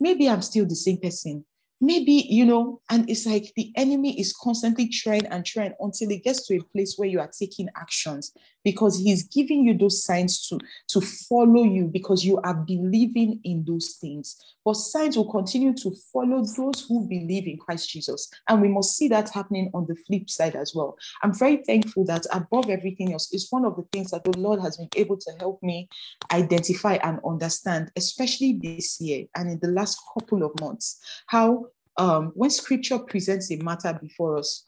Maybe 0.00 0.28
i'm 0.28 0.42
still 0.42 0.66
the 0.66 0.76
same 0.76 0.98
person 0.98 1.44
maybe 1.80 2.26
you 2.28 2.44
know 2.44 2.80
and 2.90 3.08
it's 3.08 3.24
like 3.26 3.52
the 3.56 3.72
enemy 3.76 4.18
is 4.18 4.34
constantly 4.42 4.88
trying 4.88 5.26
and 5.26 5.46
trying 5.46 5.72
until 5.80 6.10
it 6.10 6.24
gets 6.24 6.46
to 6.46 6.56
a 6.56 6.62
place 6.72 6.94
where 6.96 7.08
you 7.08 7.20
are 7.20 7.30
taking 7.38 7.68
actions 7.76 8.32
because 8.64 8.98
he's 8.98 9.22
giving 9.22 9.64
you 9.64 9.76
those 9.76 10.04
signs 10.04 10.46
to 10.48 10.58
to 10.88 11.00
follow 11.00 11.62
you 11.62 11.86
because 11.86 12.24
you 12.24 12.38
are 12.38 12.54
believing 12.54 13.40
in 13.44 13.64
those 13.66 13.96
things. 14.00 14.36
But 14.64 14.74
signs 14.74 15.16
will 15.16 15.30
continue 15.30 15.72
to 15.74 15.94
follow 16.12 16.44
those 16.44 16.84
who 16.86 17.08
believe 17.08 17.46
in 17.46 17.58
christ 17.58 17.88
jesus. 17.88 18.28
And 18.48 18.60
we 18.60 18.68
must 18.68 18.96
see 18.96 19.08
that 19.08 19.30
happening 19.30 19.70
on 19.72 19.86
the 19.86 19.96
flip 20.06 20.28
side 20.28 20.56
as 20.56 20.74
well. 20.74 20.96
I'm 21.22 21.32
very 21.32 21.58
thankful 21.58 22.04
that 22.06 22.26
above 22.32 22.68
everything 22.68 23.12
else 23.12 23.32
is 23.32 23.46
one 23.50 23.64
of 23.64 23.76
the 23.76 23.86
things 23.92 24.10
that 24.10 24.24
the 24.24 24.36
lord 24.38 24.60
has 24.60 24.76
been 24.76 24.88
able 24.96 25.16
to 25.16 25.32
help 25.38 25.62
me 25.62 25.88
identify 26.32 26.94
and 27.02 27.20
understand 27.24 27.90
especially 27.96 28.58
this 28.62 29.00
year 29.00 29.26
and 29.36 29.50
in 29.50 29.58
the 29.60 29.68
last 29.68 29.98
couple 30.14 30.42
of 30.42 30.58
months 30.60 31.00
how 31.26 31.66
um, 31.98 32.32
when 32.34 32.50
scripture 32.50 32.98
presents 32.98 33.50
a 33.50 33.56
matter 33.56 33.98
before 34.00 34.38
us, 34.38 34.66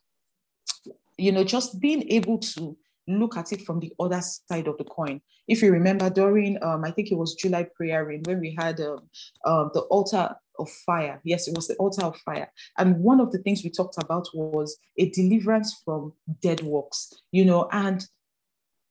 you 1.16 1.32
know, 1.32 1.44
just 1.44 1.80
being 1.80 2.10
able 2.10 2.38
to 2.38 2.76
look 3.06 3.36
at 3.36 3.52
it 3.52 3.62
from 3.62 3.80
the 3.80 3.92
other 3.98 4.20
side 4.20 4.66
of 4.66 4.76
the 4.78 4.84
coin. 4.84 5.20
If 5.48 5.62
you 5.62 5.72
remember 5.72 6.10
during, 6.10 6.62
um, 6.62 6.84
I 6.84 6.90
think 6.90 7.10
it 7.10 7.16
was 7.16 7.34
July 7.34 7.66
prayer 7.74 8.04
rain, 8.04 8.22
when 8.24 8.40
we 8.40 8.56
had 8.58 8.80
um, 8.80 9.00
um, 9.44 9.70
the 9.74 9.80
altar 9.82 10.34
of 10.58 10.70
fire. 10.86 11.20
Yes, 11.24 11.48
it 11.48 11.56
was 11.56 11.68
the 11.68 11.74
altar 11.76 12.04
of 12.04 12.16
fire. 12.18 12.52
And 12.78 13.00
one 13.00 13.20
of 13.20 13.32
the 13.32 13.38
things 13.38 13.64
we 13.64 13.70
talked 13.70 14.02
about 14.02 14.28
was 14.34 14.76
a 14.98 15.08
deliverance 15.10 15.80
from 15.84 16.12
dead 16.40 16.60
works, 16.60 17.12
you 17.32 17.44
know. 17.44 17.68
And 17.72 18.04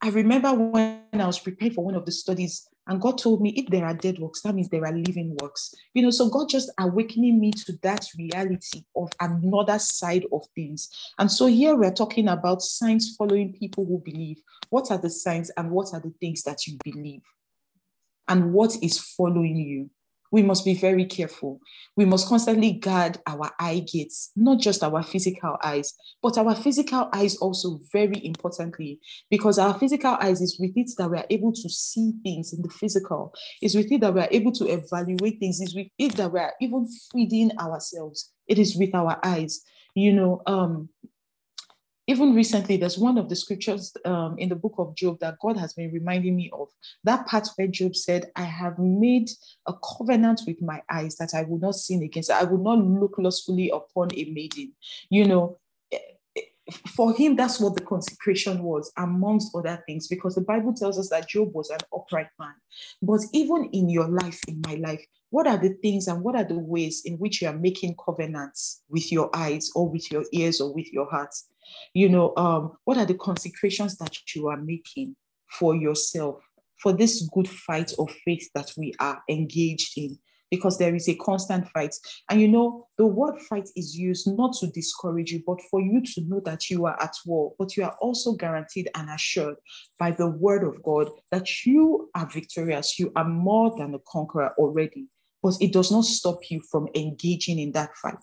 I 0.02 0.10
remember 0.10 0.54
when 0.54 1.02
I 1.13 1.25
was 1.25 1.39
preparing 1.39 1.73
for 1.73 1.86
one 1.86 1.95
of 1.95 2.06
the 2.06 2.12
studies, 2.12 2.67
and 2.89 2.99
God 2.99 3.19
told 3.19 3.39
me 3.39 3.52
if 3.52 3.67
there 3.67 3.86
are 3.86 3.93
dead 3.93 4.17
works, 4.17 4.41
that 4.41 4.56
means 4.56 4.67
there 4.67 4.84
are 4.84 4.91
living 4.91 5.38
works. 5.39 5.75
You 5.93 6.02
know, 6.02 6.10
so 6.10 6.28
God 6.28 6.49
just 6.49 6.71
awakening 6.80 7.39
me 7.39 7.52
to 7.52 7.73
that 7.84 8.08
reality 8.17 8.82
of 8.95 9.12
another 9.21 9.78
side 9.78 10.25
of 10.34 10.43
things. 10.56 10.89
And 11.19 11.32
so 11.32 11.45
here 11.45 11.75
we're 11.75 11.93
talking 11.93 12.28
about 12.28 12.63
signs 12.63 13.15
following 13.15 13.54
people 13.54 13.86
who 13.86 14.02
believe. 14.04 14.41
What 14.71 14.89
are 14.89 14.97
the 14.97 15.12
signs 15.12 15.52
and 15.52 15.69
what 15.69 15.93
are 15.93 15.99
the 15.99 16.13
things 16.19 16.41
that 16.43 16.65
you 16.65 16.80
believe? 16.84 17.21
And 18.28 18.54
what 18.54 18.75
is 18.82 18.97
following 18.97 19.58
you? 19.58 19.91
We 20.32 20.44
must 20.44 20.65
be 20.65 20.74
very 20.74 21.06
careful. 21.06 21.60
We 21.96 22.06
must 22.06 22.28
constantly 22.28 22.74
guard 22.74 23.18
our 23.26 23.52
eye 23.60 23.86
gates, 23.92 24.32
not 24.36 24.60
just 24.60 24.84
our 24.84 25.02
physical 25.04 25.58
eyes, 25.63 25.94
but 26.22 26.38
our 26.38 26.56
physical 26.56 27.10
eyes 27.13 27.38
also, 27.38 27.80
very 27.92 28.24
importantly, 28.26 29.00
because 29.30 29.58
our 29.58 29.74
physical 29.78 30.18
eyes 30.22 30.42
is 30.42 30.58
with 30.60 30.72
it 30.76 30.92
that 30.98 31.10
we 31.10 31.18
are 31.18 31.26
able 31.30 31.54
to 31.54 31.70
see 31.70 32.13
things 32.24 32.54
in 32.54 32.62
the 32.62 32.70
physical. 32.70 33.34
It's 33.62 33.76
with 33.76 33.92
it 33.92 34.02
that 34.02 34.13
we 34.13 34.22
are 34.22 34.30
able 34.32 34.52
to 34.54 34.65
evaluate 34.68 35.39
things. 35.39 35.62
It's 35.62 35.76
with 35.76 35.88
it 35.98 36.15
that 36.18 36.32
we 36.32 36.39
are 36.39 36.54
even 36.62 36.88
feeding 37.12 37.52
ourselves. 37.60 38.32
It 38.48 38.60
is 38.60 38.76
with 38.76 38.94
our 38.94 39.20
eyes. 39.24 39.62
You 39.96 40.13
know, 40.13 40.42
um, 40.46 40.89
even 42.10 42.34
recently, 42.34 42.76
there's 42.76 42.98
one 42.98 43.19
of 43.19 43.30
the 43.30 43.36
scriptures 43.36 43.95
um, 44.04 44.36
in 44.39 44.50
the 44.50 44.56
book 44.56 44.74
of 44.80 44.95
Job 44.95 45.19
that 45.19 45.38
God 45.39 45.56
has 45.58 45.74
been 45.74 45.91
reminding 45.91 46.36
me 46.36 46.50
of. 46.52 46.67
That 47.04 47.28
part 47.28 47.48
where 47.56 47.67
Job 47.67 47.95
said, 47.95 48.32
I 48.36 48.45
have 48.45 48.80
made 48.80 49.30
a 49.67 49.74
covenant 49.74 50.41
with 50.48 50.60
my 50.60 50.82
eyes 50.89 51.17
that 51.17 51.36
I 51.36 51.43
will 51.43 51.60
not 51.60 51.76
sin 51.76 52.02
against, 52.02 52.32
I 52.32 52.45
will 52.45 52.63
not 52.63 52.84
look 52.84 53.13
lustfully 53.19 53.69
upon 53.69 54.10
a 54.15 54.24
maiden. 54.24 54.74
You 55.12 55.28
know, 55.28 55.60
for 56.88 57.13
him, 57.13 57.36
that's 57.36 57.60
what 57.60 57.76
the 57.76 57.84
consecration 57.84 58.63
was, 58.63 58.91
amongst 58.98 59.56
other 59.56 59.84
things, 59.86 60.08
because 60.08 60.34
the 60.34 60.41
Bible 60.41 60.74
tells 60.74 60.98
us 60.98 61.10
that 61.10 61.30
Job 61.30 61.54
was 61.54 61.69
an 61.69 61.80
upright 61.93 62.30
man. 62.39 62.56
But 63.04 63.22
even 63.34 63.69
in 63.72 63.88
your 63.88 64.08
life, 64.08 64.41
in 64.48 64.63
my 64.65 64.76
life, 64.76 65.06
what 65.30 65.45
are 65.45 65.58
the 65.58 65.76
things 65.84 66.08
and 66.08 66.24
what 66.24 66.36
are 66.36 66.43
the 66.43 66.58
ways 66.58 67.04
in 67.06 67.19
which 67.19 67.43
you 67.43 67.50
are 67.50 67.58
making 67.58 67.98
covenants 68.04 68.82
with 68.89 69.12
your 69.12 69.30
eyes 69.36 69.69
or 69.76 69.88
with 69.88 70.12
your 70.12 70.26
ears 70.34 70.60
or 70.60 70.74
with 70.74 70.91
your 70.91 71.08
heart? 71.08 71.36
You 71.93 72.10
know, 72.10 72.34
um, 72.38 72.73
what 72.86 72.97
are 72.97 73.05
the 73.05 73.15
consecrations 73.15 73.97
that 73.97 74.15
you 74.36 74.47
are 74.47 74.58
making 74.58 75.15
for 75.60 75.75
yourself, 75.75 76.41
for 76.82 76.93
this 76.93 77.27
good 77.34 77.47
fight 77.47 77.91
of 77.99 78.10
faith 78.25 78.49
that 78.55 78.71
we 78.77 78.93
are 78.99 79.21
engaged 79.29 79.97
in? 79.97 80.17
Because 80.51 80.79
there 80.79 80.95
is 80.95 81.08
a 81.08 81.15
constant 81.15 81.67
fight. 81.69 81.93
And 82.29 82.41
you 82.41 82.47
know, 82.47 82.88
the 82.97 83.05
word 83.05 83.39
fight 83.41 83.69
is 83.75 83.95
used 83.95 84.27
not 84.27 84.53
to 84.53 84.67
discourage 84.67 85.32
you, 85.32 85.43
but 85.45 85.62
for 85.69 85.79
you 85.79 86.01
to 86.01 86.21
know 86.21 86.41
that 86.45 86.71
you 86.71 86.88
are 86.88 86.99
at 87.01 87.15
war. 87.25 87.53
But 87.60 87.77
you 87.77 87.84
are 87.84 87.95
also 88.01 88.34
guaranteed 88.34 88.89
and 88.95 89.10
assured 89.12 89.58
by 89.99 90.12
the 90.12 90.27
word 90.27 90.63
of 90.63 90.82
God 90.82 91.10
that 91.32 91.65
you 91.65 92.10
are 92.15 92.27
victorious. 92.27 92.97
You 92.97 93.12
are 93.15 93.27
more 93.27 93.77
than 93.77 93.93
a 93.93 93.99
conqueror 94.12 94.53
already. 94.58 95.05
But 95.43 95.53
it 95.62 95.71
does 95.71 95.91
not 95.91 96.05
stop 96.05 96.39
you 96.49 96.62
from 96.71 96.88
engaging 96.95 97.60
in 97.60 97.71
that 97.73 97.95
fight. 97.95 98.17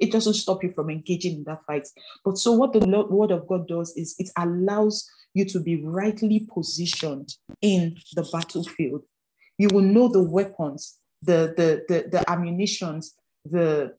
It 0.00 0.10
doesn't 0.10 0.34
stop 0.34 0.62
you 0.64 0.72
from 0.72 0.90
engaging 0.90 1.36
in 1.36 1.44
that 1.44 1.64
fight. 1.66 1.86
But 2.24 2.38
so, 2.38 2.52
what 2.52 2.72
the 2.72 2.80
word 3.10 3.30
of 3.30 3.46
God 3.46 3.68
does 3.68 3.96
is 3.96 4.14
it 4.18 4.30
allows 4.36 5.08
you 5.34 5.44
to 5.44 5.60
be 5.60 5.82
rightly 5.84 6.48
positioned 6.52 7.34
in 7.60 7.96
the 8.14 8.28
battlefield. 8.32 9.02
You 9.58 9.68
will 9.72 9.82
know 9.82 10.08
the 10.08 10.22
weapons, 10.22 10.98
the, 11.22 11.54
the, 11.56 11.84
the, 11.88 12.08
the 12.10 12.30
ammunitions, 12.30 13.14
the 13.44 13.94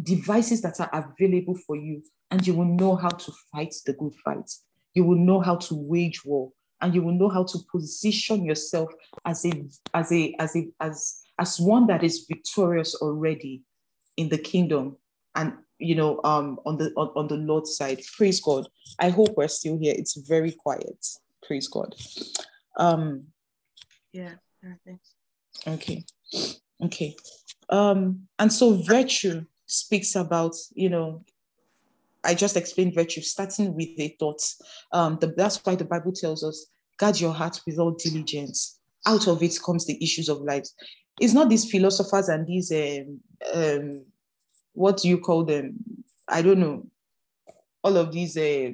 devices 0.00 0.62
that 0.62 0.80
are 0.80 0.90
available 0.92 1.56
for 1.66 1.76
you, 1.76 2.02
and 2.30 2.46
you 2.46 2.54
will 2.54 2.64
know 2.64 2.96
how 2.96 3.10
to 3.10 3.32
fight 3.52 3.74
the 3.86 3.92
good 3.92 4.14
fight. 4.24 4.50
You 4.94 5.04
will 5.04 5.18
know 5.18 5.40
how 5.40 5.56
to 5.56 5.74
wage 5.74 6.24
war, 6.24 6.52
and 6.80 6.94
you 6.94 7.02
will 7.02 7.12
know 7.12 7.28
how 7.28 7.44
to 7.44 7.58
position 7.70 8.44
yourself 8.44 8.92
as 9.24 9.44
a 9.44 9.52
as 9.92 10.12
a 10.12 10.34
as 10.38 10.56
a 10.56 10.68
as 10.80 11.20
as 11.38 11.58
one 11.58 11.88
that 11.88 12.04
is 12.04 12.26
victorious 12.28 12.94
already 12.94 13.62
in 14.16 14.28
the 14.28 14.38
kingdom 14.38 14.96
and 15.34 15.54
you 15.78 15.94
know 15.94 16.20
um 16.24 16.58
on 16.64 16.78
the 16.78 16.92
on, 16.96 17.08
on 17.16 17.28
the 17.28 17.36
lord's 17.36 17.76
side 17.76 18.00
praise 18.16 18.40
god. 18.40 18.66
I 18.98 19.10
hope 19.10 19.34
we're 19.36 19.48
still 19.48 19.78
here. 19.78 19.94
It's 19.96 20.14
very 20.16 20.52
quiet. 20.52 21.04
Praise 21.46 21.68
god. 21.68 21.94
Um 22.76 23.24
yeah, 24.12 24.34
thanks 24.84 25.14
okay. 25.66 26.04
Okay. 26.82 27.16
Um 27.68 28.28
and 28.38 28.52
so 28.52 28.82
virtue 28.82 29.44
speaks 29.66 30.14
about 30.14 30.54
you 30.74 30.90
know 30.90 31.24
i 32.22 32.34
just 32.34 32.56
explained 32.56 32.94
virtue 32.94 33.20
starting 33.20 33.74
with 33.74 33.88
a 33.98 34.16
thought. 34.18 34.42
Um 34.92 35.18
the, 35.20 35.28
that's 35.28 35.64
why 35.64 35.74
the 35.74 35.84
bible 35.84 36.12
tells 36.12 36.44
us 36.44 36.66
guard 36.98 37.20
your 37.20 37.32
heart 37.32 37.60
with 37.66 37.78
all 37.78 37.92
diligence. 37.92 38.78
Out 39.06 39.26
of 39.26 39.42
it 39.42 39.58
comes 39.64 39.84
the 39.86 40.02
issues 40.02 40.28
of 40.28 40.40
life. 40.40 40.66
It's 41.20 41.34
not 41.34 41.48
these 41.48 41.70
philosophers 41.70 42.28
and 42.28 42.46
these 42.46 42.72
um, 42.72 43.20
um 43.52 44.04
what 44.74 44.98
do 44.98 45.08
you 45.08 45.18
call 45.18 45.44
them? 45.44 45.76
I 46.28 46.42
don't 46.42 46.58
know. 46.58 46.86
All 47.82 47.96
of 47.96 48.12
these 48.12 48.36
uh, 48.36 48.72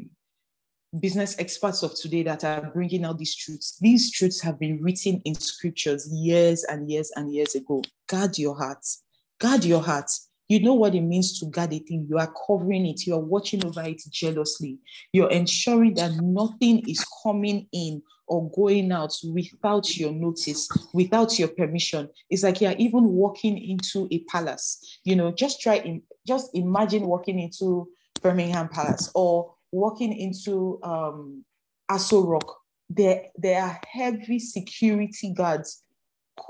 business 0.98 1.36
experts 1.38 1.82
of 1.82 1.94
today 1.94 2.22
that 2.24 2.42
are 2.44 2.70
bringing 2.72 3.04
out 3.04 3.18
these 3.18 3.34
truths. 3.36 3.78
These 3.80 4.10
truths 4.10 4.40
have 4.40 4.58
been 4.58 4.82
written 4.82 5.20
in 5.24 5.34
scriptures 5.34 6.08
years 6.12 6.64
and 6.64 6.90
years 6.90 7.12
and 7.16 7.32
years 7.32 7.54
ago. 7.54 7.82
Guard 8.08 8.38
your 8.38 8.56
heart. 8.56 8.84
Guard 9.38 9.64
your 9.64 9.82
heart. 9.82 10.10
You 10.48 10.60
know 10.60 10.74
what 10.74 10.96
it 10.96 11.02
means 11.02 11.38
to 11.38 11.46
guard 11.46 11.72
a 11.72 11.78
thing. 11.78 12.06
You 12.08 12.18
are 12.18 12.32
covering 12.46 12.86
it. 12.86 13.06
You 13.06 13.14
are 13.14 13.20
watching 13.20 13.64
over 13.64 13.82
it 13.82 14.02
jealously. 14.10 14.78
You're 15.12 15.30
ensuring 15.30 15.94
that 15.94 16.12
nothing 16.16 16.88
is 16.88 17.06
coming 17.22 17.68
in 17.72 18.02
or 18.30 18.48
going 18.52 18.92
out 18.92 19.12
without 19.24 19.96
your 19.96 20.12
notice, 20.12 20.68
without 20.94 21.36
your 21.36 21.48
permission. 21.48 22.08
It's 22.30 22.44
like 22.44 22.60
you're 22.60 22.76
even 22.78 23.08
walking 23.08 23.58
into 23.58 24.06
a 24.12 24.20
palace. 24.24 25.00
You 25.02 25.16
know, 25.16 25.32
just 25.32 25.60
try, 25.60 25.78
in, 25.78 26.02
just 26.26 26.50
imagine 26.54 27.06
walking 27.06 27.40
into 27.40 27.88
Buckingham 28.22 28.68
Palace 28.68 29.10
or 29.16 29.52
walking 29.72 30.12
into 30.12 30.78
um, 30.84 31.44
Aso 31.90 32.24
Rock. 32.26 32.56
There, 32.88 33.24
there 33.36 33.62
are 33.62 33.80
heavy 33.90 34.38
security 34.38 35.34
guards 35.34 35.82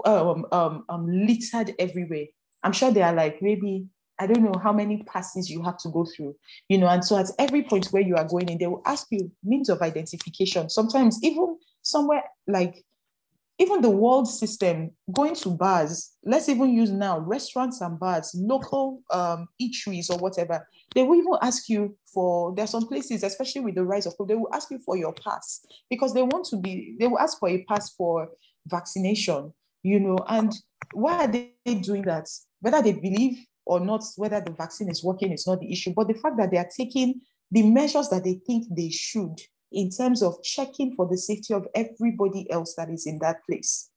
um, 0.04 0.44
um, 0.52 0.84
um, 0.90 1.06
littered 1.08 1.74
everywhere. 1.78 2.26
I'm 2.62 2.72
sure 2.72 2.90
they 2.90 3.02
are 3.02 3.14
like 3.14 3.40
maybe 3.40 3.86
I 4.20 4.26
don't 4.26 4.42
know 4.42 4.60
how 4.62 4.72
many 4.72 5.02
passes 5.04 5.48
you 5.48 5.62
have 5.62 5.78
to 5.78 5.88
go 5.88 6.04
through, 6.04 6.36
you 6.68 6.76
know. 6.76 6.88
And 6.88 7.02
so 7.02 7.16
at 7.16 7.30
every 7.38 7.62
point 7.62 7.86
where 7.86 8.02
you 8.02 8.16
are 8.16 8.28
going 8.28 8.50
in, 8.50 8.58
they 8.58 8.66
will 8.66 8.82
ask 8.84 9.06
you 9.10 9.32
means 9.42 9.70
of 9.70 9.80
identification. 9.80 10.68
Sometimes 10.68 11.18
even 11.24 11.56
somewhere 11.82 12.22
like 12.46 12.84
even 13.58 13.82
the 13.82 13.90
world 13.90 14.26
system 14.28 14.90
going 15.12 15.34
to 15.34 15.50
bars 15.50 16.12
let's 16.24 16.48
even 16.48 16.72
use 16.72 16.90
now 16.90 17.18
restaurants 17.18 17.80
and 17.80 17.98
bars 17.98 18.30
local 18.34 19.02
um, 19.10 19.46
eateries 19.60 20.10
or 20.10 20.18
whatever 20.18 20.66
they 20.94 21.02
will 21.02 21.16
even 21.16 21.34
ask 21.42 21.68
you 21.68 21.96
for 22.12 22.54
there's 22.54 22.70
some 22.70 22.86
places 22.86 23.22
especially 23.22 23.60
with 23.60 23.74
the 23.74 23.84
rise 23.84 24.06
of 24.06 24.14
they 24.26 24.34
will 24.34 24.52
ask 24.52 24.70
you 24.70 24.78
for 24.78 24.96
your 24.96 25.12
pass 25.12 25.64
because 25.88 26.14
they 26.14 26.22
want 26.22 26.44
to 26.44 26.56
be 26.56 26.96
they 26.98 27.06
will 27.06 27.18
ask 27.18 27.38
for 27.38 27.48
a 27.48 27.62
pass 27.64 27.90
for 27.94 28.28
vaccination 28.66 29.52
you 29.82 30.00
know 30.00 30.18
and 30.28 30.52
why 30.92 31.24
are 31.24 31.28
they 31.28 31.54
doing 31.80 32.02
that? 32.02 32.28
Whether 32.60 32.82
they 32.82 32.92
believe 32.92 33.38
or 33.66 33.80
not 33.80 34.02
whether 34.16 34.40
the 34.40 34.52
vaccine 34.52 34.90
is 34.90 35.04
working 35.04 35.32
is 35.32 35.46
not 35.46 35.60
the 35.60 35.70
issue 35.70 35.92
but 35.94 36.08
the 36.08 36.14
fact 36.14 36.36
that 36.38 36.50
they 36.50 36.56
are 36.56 36.68
taking 36.76 37.20
the 37.50 37.62
measures 37.62 38.08
that 38.08 38.24
they 38.24 38.40
think 38.46 38.66
they 38.70 38.90
should 38.90 39.38
in 39.72 39.90
terms 39.90 40.22
of 40.22 40.42
checking 40.42 40.94
for 40.94 41.06
the 41.08 41.16
safety 41.16 41.54
of 41.54 41.66
everybody 41.74 42.50
else 42.50 42.74
that 42.76 42.90
is 42.90 43.06
in 43.06 43.18
that 43.20 43.44
place. 43.46 43.90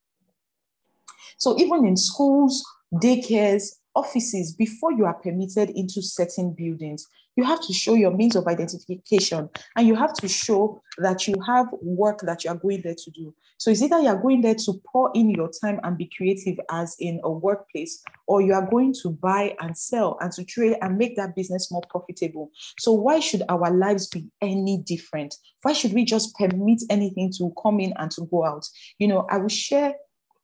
So 1.37 1.57
even 1.59 1.85
in 1.85 1.97
schools, 1.97 2.63
daycares, 2.93 3.71
offices, 3.95 4.53
before 4.53 4.91
you 4.91 5.05
are 5.05 5.13
permitted 5.13 5.69
into 5.71 6.01
certain 6.01 6.53
buildings, 6.53 7.07
you 7.35 7.43
have 7.43 7.61
to 7.61 7.73
show 7.73 7.95
your 7.95 8.11
means 8.11 8.35
of 8.35 8.47
identification 8.47 9.49
and 9.75 9.87
you 9.87 9.95
have 9.95 10.13
to 10.13 10.27
show 10.27 10.81
that 10.99 11.27
you 11.27 11.33
have 11.45 11.67
work 11.81 12.19
that 12.21 12.43
you 12.43 12.51
are 12.51 12.55
going 12.55 12.81
there 12.83 12.95
to 12.95 13.11
do. 13.11 13.33
So 13.57 13.71
it's 13.71 13.81
either 13.81 13.99
you 13.99 14.09
are 14.09 14.21
going 14.21 14.41
there 14.41 14.55
to 14.55 14.73
pour 14.91 15.11
in 15.15 15.29
your 15.29 15.49
time 15.49 15.79
and 15.83 15.97
be 15.97 16.11
creative 16.15 16.59
as 16.69 16.95
in 16.99 17.19
a 17.23 17.31
workplace, 17.31 18.03
or 18.27 18.41
you 18.41 18.53
are 18.53 18.69
going 18.69 18.93
to 19.01 19.09
buy 19.09 19.55
and 19.61 19.75
sell 19.75 20.17
and 20.21 20.31
to 20.33 20.43
trade 20.43 20.77
and 20.81 20.97
make 20.97 21.15
that 21.15 21.35
business 21.35 21.71
more 21.71 21.83
profitable. 21.89 22.51
So 22.79 22.91
why 22.91 23.19
should 23.19 23.43
our 23.49 23.71
lives 23.71 24.07
be 24.07 24.27
any 24.41 24.77
different? 24.85 25.35
Why 25.63 25.73
should 25.73 25.93
we 25.93 26.05
just 26.05 26.35
permit 26.35 26.83
anything 26.89 27.31
to 27.37 27.53
come 27.61 27.79
in 27.79 27.93
and 27.97 28.11
to 28.11 28.27
go 28.29 28.45
out? 28.45 28.67
You 28.99 29.07
know, 29.07 29.25
I 29.29 29.37
will 29.37 29.49
share 29.49 29.95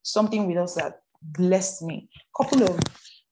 something 0.02 0.48
with 0.48 0.58
us 0.58 0.76
that 0.76 1.02
blessed 1.22 1.84
me. 1.84 2.10
A 2.16 2.44
Couple 2.44 2.64
of 2.64 2.80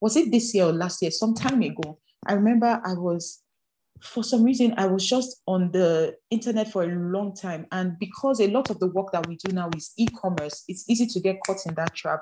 was 0.02 0.16
it 0.16 0.32
this 0.32 0.54
year 0.54 0.66
or 0.66 0.74
last 0.74 1.02
year? 1.02 1.12
Some 1.12 1.34
time 1.34 1.62
ago, 1.62 2.00
I 2.26 2.34
remember 2.34 2.82
I 2.84 2.94
was 2.94 3.42
for 4.02 4.24
some 4.24 4.44
reason 4.44 4.74
I 4.78 4.86
was 4.86 5.08
just 5.08 5.42
on 5.48 5.72
the 5.72 6.16
internet 6.30 6.72
for 6.72 6.84
a 6.84 6.88
long 6.88 7.36
time. 7.36 7.66
And 7.72 7.98
because 8.00 8.40
a 8.40 8.48
lot 8.48 8.70
of 8.70 8.80
the 8.80 8.88
work 8.88 9.12
that 9.12 9.28
we 9.28 9.38
do 9.38 9.54
now 9.54 9.70
is 9.76 9.94
e-commerce, 9.98 10.64
it's 10.68 10.88
easy 10.90 11.08
to 11.08 11.20
get 11.20 11.38
caught 11.46 11.66
in 11.66 11.74
that 11.76 11.96
trap 11.96 12.22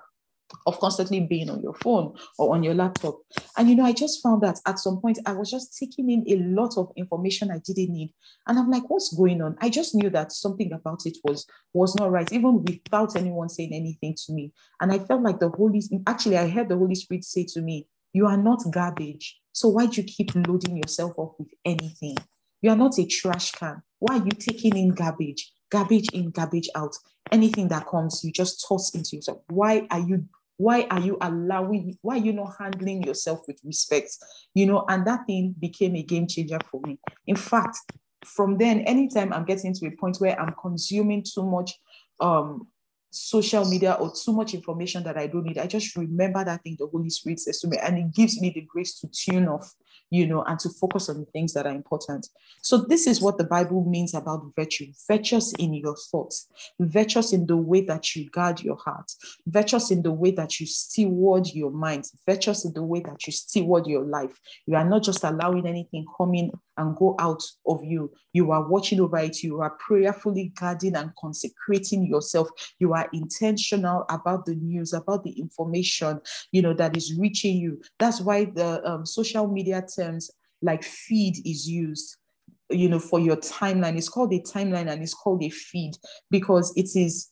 of 0.66 0.80
constantly 0.80 1.20
being 1.22 1.50
on 1.50 1.62
your 1.62 1.74
phone 1.76 2.16
or 2.38 2.56
on 2.56 2.64
your 2.64 2.74
laptop. 2.74 3.20
And 3.58 3.70
you 3.70 3.76
know, 3.76 3.86
I 3.86 3.94
just 3.94 4.22
found 4.22 4.42
that 4.44 4.60
at 4.66 4.80
some 4.80 5.00
point 5.00 5.20
I 5.26 5.34
was 5.34 5.50
just 5.50 5.78
taking 5.78 6.10
in 6.10 6.24
a 6.28 6.44
lot 6.44 6.78
of 6.78 6.92
information 6.96 7.52
I 7.52 7.60
didn't 7.66 7.94
need. 7.94 8.14
And 8.48 8.58
I'm 8.58 8.70
like, 8.70 8.90
what's 8.90 9.14
going 9.16 9.42
on? 9.42 9.58
I 9.62 9.70
just 9.70 9.96
knew 9.96 10.10
that 10.12 10.32
something 10.32 10.72
about 10.74 11.06
it 11.06 11.18
was 11.24 11.46
was 11.74 11.96
not 11.96 12.12
right, 12.12 12.32
even 12.32 12.64
without 12.64 13.16
anyone 13.16 13.50
saying 13.50 13.74
anything 13.74 14.16
to 14.26 14.34
me. 14.34 14.54
And 14.82 14.92
I 14.92 15.00
felt 15.00 15.22
like 15.22 15.40
the 15.40 15.50
Holy 15.50 15.82
actually 16.08 16.38
I 16.38 16.48
heard 16.48 16.70
the 16.70 16.78
Holy 16.78 16.96
Spirit 16.96 17.24
say 17.24 17.46
to 17.54 17.62
me, 17.62 17.88
You 18.14 18.28
are 18.28 18.38
not 18.38 18.64
garbage 18.72 19.40
so 19.56 19.70
why 19.70 19.86
do 19.86 20.02
you 20.02 20.04
keep 20.04 20.36
loading 20.36 20.76
yourself 20.76 21.18
up 21.18 21.36
with 21.40 21.48
anything? 21.64 22.18
You 22.62 22.72
are 22.72 22.76
not 22.76 23.00
a 23.00 23.06
trash 23.06 23.54
can. 23.54 23.82
Why 24.00 24.18
are 24.18 24.26
you 24.26 24.32
taking 24.32 24.76
in 24.76 24.90
garbage? 24.90 25.50
Garbage 25.72 26.10
in, 26.12 26.32
garbage 26.32 26.68
out. 26.76 26.94
Anything 27.32 27.70
that 27.70 27.88
comes, 27.88 28.22
you 28.22 28.34
just 28.34 28.66
toss 28.68 28.94
into 28.94 29.16
yourself. 29.16 29.40
Why 29.48 29.88
are 29.90 30.02
you 30.02 30.26
why 30.58 30.88
are 30.90 31.00
you 31.00 31.18
allowing 31.22 31.98
why 32.02 32.16
are 32.16 32.20
you 32.22 32.34
not 32.34 32.54
handling 32.60 33.04
yourself 33.04 33.42
with 33.48 33.60
respect 33.64 34.10
you 34.54 34.66
know 34.66 34.86
and 34.90 35.06
that 35.06 35.26
thing 35.26 35.54
became 35.60 35.96
a 35.96 36.04
game 36.04 36.28
changer 36.28 36.60
for 36.72 36.80
me 36.86 36.98
in 37.28 37.36
fact 37.36 37.78
from 38.26 38.58
then 38.58 38.80
anytime 38.82 39.34
i'm 39.34 39.46
getting 39.46 39.74
to 39.74 39.88
a 39.88 39.92
point 39.92 40.18
where 40.18 40.40
i'm 40.40 40.54
consuming 40.62 41.24
too 41.24 41.44
much 41.44 41.74
um 42.20 42.68
social 43.16 43.64
media 43.64 43.94
or 43.94 44.12
too 44.12 44.34
much 44.34 44.54
information 44.54 45.02
that 45.04 45.18
I 45.18 45.28
don't 45.28 45.46
need. 45.46 45.58
I 45.58 45.68
just 45.68 45.96
remember 45.96 46.44
that 46.44 46.64
thing 46.64 46.76
the 46.78 46.88
Holy 46.88 47.10
Spirit 47.10 47.40
says 47.40 47.62
to 47.62 47.68
me, 47.70 47.78
and 47.78 47.98
it 47.98 48.14
gives 48.14 48.42
me 48.42 48.50
the 48.50 48.62
grace 48.62 49.00
to 49.00 49.08
tune 49.08 49.48
off, 49.48 49.74
you 50.16 50.26
know, 50.26 50.44
and 50.44 50.58
to 50.60 50.70
focus 50.70 51.10
on 51.10 51.20
the 51.20 51.26
things 51.26 51.54
that 51.54 51.66
are 51.66 51.74
important. 51.74 52.30
So, 52.62 52.78
this 52.78 53.06
is 53.06 53.22
what 53.22 53.38
the 53.38 53.44
Bible 53.44 53.84
means 53.86 54.14
about 54.14 54.52
virtue 54.56 54.88
virtuous 55.08 55.54
in 55.60 55.74
your 55.74 55.96
thoughts, 56.12 56.48
virtuous 56.80 57.34
in 57.34 57.46
the 57.46 57.58
way 57.58 57.82
that 57.82 58.16
you 58.16 58.30
guard 58.30 58.62
your 58.62 58.78
heart, 58.78 59.12
virtuous 59.48 59.92
in 59.92 60.02
the 60.02 60.12
way 60.12 60.32
that 60.32 60.60
you 60.60 60.66
steward 60.66 61.48
your 61.54 61.72
mind, 61.72 62.06
virtuous 62.28 62.66
in 62.66 62.74
the 62.74 62.84
way 62.84 63.02
that 63.02 63.28
you 63.28 63.34
steward 63.34 63.88
your 63.88 64.06
life. 64.06 64.40
You 64.66 64.76
are 64.78 64.88
not 64.88 65.04
just 65.04 65.24
allowing 65.24 65.68
anything 65.68 66.06
coming 66.18 66.52
and 66.78 66.96
go 66.96 67.16
out 67.20 67.44
of 67.68 67.84
you. 67.84 68.12
You 68.34 68.52
are 68.52 68.68
watching 68.68 69.00
over 69.00 69.18
it. 69.18 69.44
You 69.44 69.62
are 69.62 69.78
prayerfully 69.80 70.54
guarding 70.60 70.96
and 70.96 71.12
consecrating 71.20 72.06
yourself. 72.06 72.50
You 72.80 72.94
are 72.94 73.10
intentional 73.14 74.06
about 74.10 74.46
the 74.46 74.56
news, 74.56 74.94
about 74.94 75.24
the 75.24 75.32
information, 75.32 76.22
you 76.52 76.62
know, 76.62 76.74
that 76.74 76.96
is 76.98 77.18
reaching 77.18 77.58
you. 77.58 77.82
That's 78.00 78.22
why 78.22 78.46
the 78.46 78.86
um, 78.90 79.06
social 79.06 79.48
media 79.48 79.86
terms 79.96 80.32
like 80.62 80.84
feed 80.84 81.36
is 81.46 81.68
used 81.68 82.18
you 82.72 82.90
know 82.90 83.00
for 83.00 83.20
your 83.20 83.36
timeline 83.38 83.96
it's 83.96 84.10
called 84.10 84.34
a 84.34 84.40
timeline 84.40 84.92
and 84.92 85.04
it's 85.04 85.14
called 85.14 85.44
a 85.44 85.50
feed 85.50 85.94
because 86.32 86.74
it 86.76 86.90
is 86.96 87.32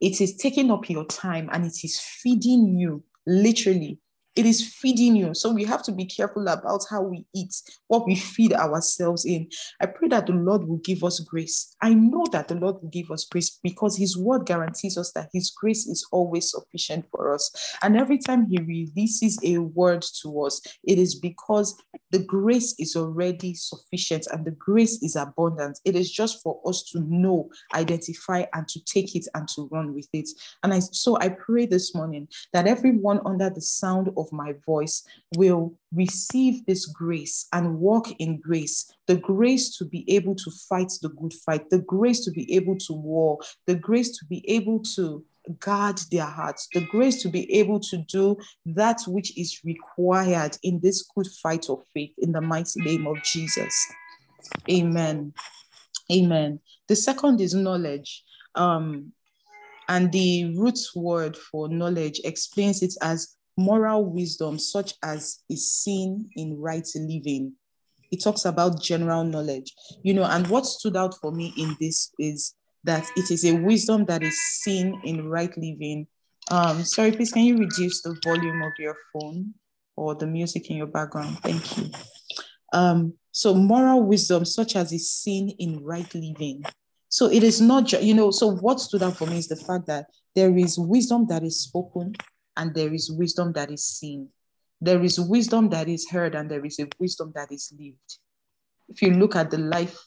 it 0.00 0.20
is 0.20 0.36
taking 0.36 0.70
up 0.70 0.88
your 0.88 1.04
time 1.06 1.48
and 1.52 1.64
it 1.64 1.76
is 1.82 2.00
feeding 2.00 2.76
you 2.76 3.02
literally 3.26 3.98
it 4.36 4.46
is 4.46 4.74
feeding 4.74 5.14
you. 5.14 5.34
So 5.34 5.52
we 5.52 5.64
have 5.64 5.82
to 5.84 5.92
be 5.92 6.04
careful 6.04 6.48
about 6.48 6.84
how 6.90 7.02
we 7.02 7.24
eat, 7.34 7.54
what 7.86 8.06
we 8.06 8.16
feed 8.16 8.52
ourselves 8.52 9.24
in. 9.24 9.48
I 9.80 9.86
pray 9.86 10.08
that 10.08 10.26
the 10.26 10.32
Lord 10.32 10.66
will 10.66 10.78
give 10.78 11.04
us 11.04 11.20
grace. 11.20 11.76
I 11.80 11.94
know 11.94 12.24
that 12.32 12.48
the 12.48 12.56
Lord 12.56 12.82
will 12.82 12.90
give 12.90 13.10
us 13.10 13.24
grace 13.24 13.58
because 13.62 13.96
His 13.96 14.16
word 14.16 14.46
guarantees 14.46 14.98
us 14.98 15.12
that 15.12 15.30
His 15.32 15.50
grace 15.50 15.86
is 15.86 16.06
always 16.10 16.50
sufficient 16.50 17.06
for 17.10 17.32
us. 17.32 17.50
And 17.82 17.96
every 17.96 18.18
time 18.18 18.46
He 18.46 18.58
releases 18.58 19.38
a 19.44 19.58
word 19.58 20.04
to 20.22 20.42
us, 20.42 20.60
it 20.82 20.98
is 20.98 21.14
because 21.14 21.76
the 22.10 22.24
grace 22.24 22.74
is 22.78 22.96
already 22.96 23.54
sufficient 23.54 24.26
and 24.32 24.44
the 24.44 24.52
grace 24.52 25.02
is 25.02 25.16
abundant. 25.16 25.78
It 25.84 25.96
is 25.96 26.10
just 26.10 26.42
for 26.42 26.60
us 26.66 26.82
to 26.92 27.00
know, 27.00 27.50
identify, 27.74 28.44
and 28.52 28.66
to 28.68 28.84
take 28.84 29.14
it 29.14 29.26
and 29.34 29.46
to 29.48 29.68
run 29.70 29.94
with 29.94 30.08
it. 30.12 30.28
And 30.62 30.72
I 30.72 30.80
so 30.80 31.18
I 31.20 31.28
pray 31.28 31.66
this 31.66 31.94
morning 31.94 32.28
that 32.52 32.66
everyone 32.66 33.20
under 33.24 33.50
the 33.50 33.60
sound 33.60 34.10
of 34.16 34.23
of 34.24 34.32
my 34.32 34.54
voice 34.66 35.04
will 35.36 35.74
receive 35.92 36.64
this 36.66 36.86
grace 36.86 37.46
and 37.52 37.78
walk 37.78 38.06
in 38.18 38.40
grace 38.40 38.90
the 39.06 39.16
grace 39.16 39.76
to 39.76 39.84
be 39.84 40.10
able 40.10 40.34
to 40.34 40.50
fight 40.68 40.90
the 41.02 41.10
good 41.10 41.34
fight, 41.44 41.68
the 41.70 41.80
grace 41.80 42.24
to 42.24 42.30
be 42.30 42.52
able 42.54 42.76
to 42.76 42.92
war, 42.92 43.38
the 43.66 43.74
grace 43.74 44.16
to 44.18 44.24
be 44.26 44.48
able 44.48 44.80
to 44.80 45.24
guard 45.60 46.00
their 46.10 46.24
hearts, 46.24 46.68
the 46.72 46.86
grace 46.86 47.22
to 47.22 47.28
be 47.28 47.52
able 47.52 47.78
to 47.78 47.98
do 48.08 48.36
that 48.64 49.00
which 49.06 49.36
is 49.36 49.60
required 49.64 50.56
in 50.62 50.80
this 50.80 51.06
good 51.14 51.26
fight 51.42 51.68
of 51.68 51.82
faith 51.92 52.14
in 52.18 52.32
the 52.32 52.40
mighty 52.40 52.80
name 52.80 53.06
of 53.06 53.22
Jesus. 53.22 53.74
Amen. 54.70 55.32
Amen. 56.10 56.60
The 56.88 56.96
second 56.96 57.40
is 57.40 57.54
knowledge. 57.54 58.22
Um, 58.54 59.12
and 59.88 60.10
the 60.12 60.56
root 60.56 60.78
word 60.94 61.36
for 61.36 61.68
knowledge 61.68 62.20
explains 62.24 62.82
it 62.82 62.94
as 63.02 63.36
moral 63.56 64.04
wisdom, 64.04 64.58
such 64.58 64.94
as 65.02 65.42
is 65.48 65.70
seen 65.70 66.28
in 66.36 66.58
right 66.58 66.88
living. 66.94 67.52
It 68.10 68.22
talks 68.22 68.44
about 68.44 68.82
general 68.82 69.24
knowledge, 69.24 69.72
you 70.02 70.14
know, 70.14 70.24
and 70.24 70.46
what 70.48 70.66
stood 70.66 70.96
out 70.96 71.14
for 71.20 71.32
me 71.32 71.52
in 71.56 71.76
this 71.80 72.12
is 72.18 72.54
that 72.84 73.08
it 73.16 73.30
is 73.30 73.44
a 73.44 73.52
wisdom 73.52 74.04
that 74.06 74.22
is 74.22 74.38
seen 74.38 75.00
in 75.04 75.28
right 75.28 75.56
living. 75.56 76.06
Um, 76.50 76.84
sorry, 76.84 77.12
please, 77.12 77.32
can 77.32 77.42
you 77.42 77.56
reduce 77.56 78.02
the 78.02 78.16
volume 78.22 78.62
of 78.62 78.72
your 78.78 78.96
phone 79.12 79.54
or 79.96 80.14
the 80.14 80.26
music 80.26 80.70
in 80.70 80.76
your 80.76 80.86
background? 80.86 81.38
Thank 81.38 81.78
you. 81.78 81.90
Um, 82.72 83.14
so, 83.32 83.54
moral 83.54 84.02
wisdom, 84.02 84.44
such 84.44 84.76
as 84.76 84.92
is 84.92 85.10
seen 85.10 85.50
in 85.58 85.82
right 85.82 86.12
living. 86.14 86.64
So, 87.08 87.30
it 87.30 87.42
is 87.42 87.60
not, 87.60 87.90
you 88.02 88.14
know, 88.14 88.30
so 88.30 88.48
what 88.48 88.80
stood 88.80 89.02
out 89.02 89.16
for 89.16 89.26
me 89.26 89.38
is 89.38 89.48
the 89.48 89.56
fact 89.56 89.86
that 89.86 90.06
there 90.34 90.56
is 90.56 90.78
wisdom 90.78 91.26
that 91.28 91.42
is 91.42 91.60
spoken, 91.60 92.14
and 92.56 92.74
there 92.74 92.92
is 92.92 93.10
wisdom 93.10 93.52
that 93.52 93.70
is 93.70 93.84
seen. 93.84 94.28
There 94.80 95.02
is 95.02 95.18
wisdom 95.18 95.68
that 95.70 95.88
is 95.88 96.08
heard, 96.08 96.34
and 96.34 96.50
there 96.50 96.64
is 96.64 96.78
a 96.78 96.88
wisdom 96.98 97.32
that 97.34 97.50
is 97.52 97.72
lived. 97.78 98.18
If 98.88 99.02
you 99.02 99.10
look 99.10 99.36
at 99.36 99.50
the 99.50 99.58
life 99.58 99.98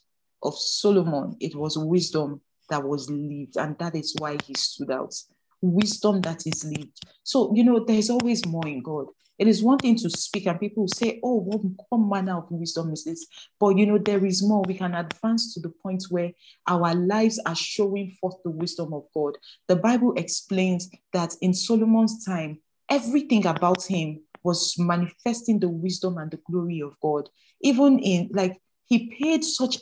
of 0.44 0.58
Solomon, 0.58 1.36
it 1.40 1.56
was 1.56 1.78
wisdom 1.78 2.42
that 2.70 2.84
was 2.84 3.10
lived, 3.10 3.58
and 3.58 3.78
that 3.80 3.96
is 3.96 4.16
why 4.20 4.38
he 4.46 4.54
stood 4.54 4.92
out. 4.92 5.14
Wisdom 5.62 6.22
that 6.22 6.46
is 6.46 6.64
lived. 6.64 7.00
So, 7.24 7.54
you 7.56 7.64
know, 7.64 7.84
there's 7.84 8.10
always 8.10 8.46
more 8.46 8.68
in 8.68 8.84
God. 8.84 9.08
It 9.38 9.47
is 9.47 9.63
one 9.63 9.78
thing 9.78 9.95
to 9.97 10.10
speak, 10.10 10.47
and 10.47 10.60
people 10.60 10.88
say, 10.88 11.19
Oh, 11.23 11.36
what, 11.36 11.62
what 11.89 11.97
manner 11.97 12.38
of 12.38 12.52
wisdom 12.52 12.91
is 12.91 13.04
this? 13.04 13.26
But 13.60 13.78
you 13.78 13.86
know, 13.86 13.97
there 13.97 14.26
is 14.26 14.43
more. 14.43 14.63
We 14.67 14.73
can 14.73 14.95
advance 14.95 15.54
to 15.54 15.60
the 15.60 15.69
point 15.69 16.06
where 16.10 16.32
our 16.67 16.93
lives 16.95 17.39
are 17.45 17.56
showing 17.56 18.12
forth 18.19 18.36
the 18.43 18.52
wisdom 18.52 18.93
of 18.93 19.04
God. 19.13 19.38
The 19.67 19.76
Bible 19.76 20.13
explains 20.15 20.89
that 21.13 21.36
in 21.41 21.54
Solomon's 21.54 22.26
time, 22.26 22.60
everything 22.89 23.45
about 23.45 23.86
him 23.86 24.21
was 24.43 24.76
manifesting 24.78 25.60
the 25.60 25.69
wisdom 25.69 26.17
and 26.17 26.32
the 26.32 26.39
glory 26.50 26.82
of 26.82 27.00
God. 27.02 27.30
Even 27.62 28.00
in 28.00 28.30
like, 28.32 28.60
he 28.86 29.13
paid 29.19 29.43
such 29.43 29.78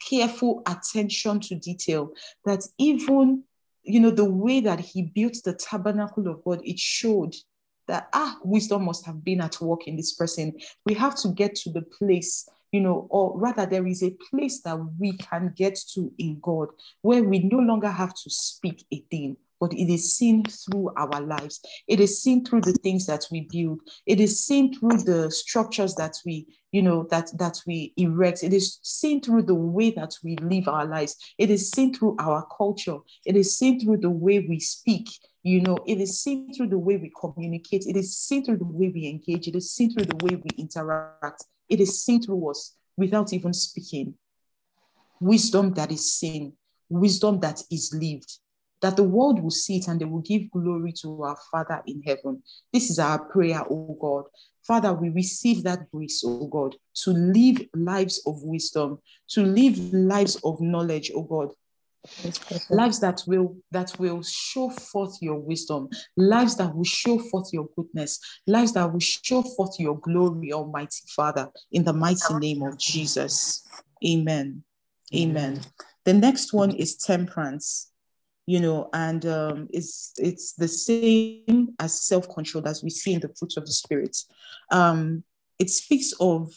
careful 0.00 0.62
attention 0.66 1.40
to 1.40 1.54
detail 1.56 2.12
that 2.44 2.64
even 2.78 3.44
you 3.82 4.00
know 4.00 4.10
the 4.10 4.24
way 4.24 4.60
that 4.60 4.80
he 4.80 5.02
built 5.02 5.36
the 5.44 5.52
tabernacle 5.52 6.26
of 6.28 6.42
god 6.44 6.60
it 6.64 6.78
showed 6.78 7.34
that 7.90 8.08
ah 8.12 8.38
wisdom 8.44 8.84
must 8.84 9.04
have 9.04 9.22
been 9.24 9.40
at 9.40 9.60
work 9.60 9.86
in 9.86 9.96
this 9.96 10.14
person 10.14 10.52
we 10.86 10.94
have 10.94 11.16
to 11.16 11.28
get 11.28 11.54
to 11.54 11.70
the 11.72 11.82
place 11.82 12.48
you 12.72 12.80
know 12.80 13.06
or 13.10 13.36
rather 13.38 13.66
there 13.66 13.86
is 13.86 14.02
a 14.02 14.16
place 14.30 14.60
that 14.62 14.78
we 14.98 15.16
can 15.16 15.52
get 15.56 15.76
to 15.92 16.12
in 16.18 16.38
god 16.40 16.68
where 17.02 17.24
we 17.24 17.40
no 17.40 17.58
longer 17.58 17.90
have 17.90 18.14
to 18.14 18.30
speak 18.30 18.84
a 18.92 19.00
thing 19.10 19.36
but 19.60 19.74
it 19.74 19.92
is 19.92 20.16
seen 20.16 20.42
through 20.44 20.90
our 20.96 21.20
lives. 21.20 21.60
It 21.86 22.00
is 22.00 22.20
seen 22.22 22.44
through 22.44 22.62
the 22.62 22.72
things 22.72 23.04
that 23.06 23.26
we 23.30 23.46
build. 23.52 23.82
It 24.06 24.18
is 24.18 24.42
seen 24.42 24.74
through 24.74 25.02
the 25.02 25.30
structures 25.30 25.94
that 25.96 26.16
we, 26.24 26.46
you 26.72 26.80
know, 26.80 27.06
that 27.10 27.30
that 27.38 27.60
we 27.66 27.92
erect. 27.98 28.42
It 28.42 28.54
is 28.54 28.78
seen 28.82 29.20
through 29.20 29.42
the 29.42 29.54
way 29.54 29.90
that 29.90 30.14
we 30.24 30.36
live 30.36 30.66
our 30.66 30.86
lives. 30.86 31.14
It 31.36 31.50
is 31.50 31.70
seen 31.70 31.94
through 31.94 32.16
our 32.18 32.46
culture. 32.56 32.96
It 33.26 33.36
is 33.36 33.56
seen 33.56 33.78
through 33.78 33.98
the 33.98 34.10
way 34.10 34.40
we 34.40 34.58
speak. 34.60 35.10
You 35.42 35.62
know, 35.62 35.78
it 35.86 36.00
is 36.00 36.20
seen 36.20 36.52
through 36.52 36.68
the 36.68 36.78
way 36.78 36.98
we 36.98 37.10
communicate, 37.18 37.86
it 37.86 37.96
is 37.96 38.16
seen 38.16 38.44
through 38.44 38.58
the 38.58 38.64
way 38.66 38.90
we 38.94 39.08
engage, 39.08 39.48
it 39.48 39.56
is 39.56 39.70
seen 39.72 39.92
through 39.92 40.04
the 40.04 40.24
way 40.24 40.36
we 40.36 40.50
interact, 40.58 41.44
it 41.68 41.80
is 41.80 42.02
seen 42.02 42.22
through 42.22 42.50
us 42.50 42.76
without 42.96 43.32
even 43.32 43.54
speaking. 43.54 44.14
Wisdom 45.18 45.72
that 45.74 45.90
is 45.90 46.14
seen, 46.14 46.52
wisdom 46.90 47.40
that 47.40 47.62
is 47.70 47.94
lived, 47.94 48.38
that 48.82 48.96
the 48.96 49.02
world 49.02 49.42
will 49.42 49.50
see 49.50 49.78
it 49.78 49.88
and 49.88 50.00
they 50.00 50.04
will 50.04 50.20
give 50.20 50.50
glory 50.50 50.92
to 50.92 51.22
our 51.22 51.38
Father 51.50 51.82
in 51.86 52.02
heaven. 52.02 52.42
This 52.72 52.90
is 52.90 52.98
our 52.98 53.18
prayer, 53.18 53.62
oh 53.70 53.96
God. 54.00 54.24
Father, 54.66 54.92
we 54.92 55.08
receive 55.08 55.62
that 55.62 55.90
grace, 55.90 56.22
oh 56.24 56.46
God, 56.48 56.76
to 56.94 57.10
live 57.12 57.62
lives 57.74 58.22
of 58.26 58.42
wisdom, 58.42 58.98
to 59.30 59.42
live 59.42 59.78
lives 59.94 60.36
of 60.44 60.60
knowledge, 60.60 61.10
oh 61.14 61.22
God, 61.22 61.52
lives 62.70 63.00
that 63.00 63.22
will 63.26 63.56
that 63.70 63.92
will 63.98 64.22
show 64.22 64.70
forth 64.70 65.16
your 65.20 65.38
wisdom. 65.38 65.88
Lives 66.16 66.56
that 66.56 66.74
will 66.74 66.84
show 66.84 67.18
forth 67.18 67.48
your 67.52 67.68
goodness. 67.76 68.18
Lives 68.46 68.72
that 68.74 68.92
will 68.92 69.00
show 69.00 69.42
forth 69.42 69.78
your 69.78 69.98
glory 69.98 70.52
almighty 70.52 71.02
father 71.08 71.48
in 71.72 71.84
the 71.84 71.92
mighty 71.92 72.34
name 72.34 72.62
of 72.62 72.78
jesus. 72.78 73.66
Amen. 74.06 74.62
Amen. 75.14 75.60
The 76.04 76.14
next 76.14 76.52
one 76.52 76.70
is 76.70 76.96
temperance 76.96 77.90
you 78.46 78.58
know 78.58 78.88
and 78.94 79.26
um, 79.26 79.68
it's 79.70 80.12
it's 80.16 80.54
the 80.54 80.66
same 80.66 81.68
as 81.78 82.00
self-control 82.00 82.66
as 82.66 82.82
we 82.82 82.90
see 82.90 83.12
in 83.12 83.20
the 83.20 83.32
fruits 83.38 83.56
of 83.56 83.64
the 83.64 83.72
spirit. 83.72 84.16
Um, 84.72 85.22
it 85.58 85.70
speaks 85.70 86.12
of 86.18 86.52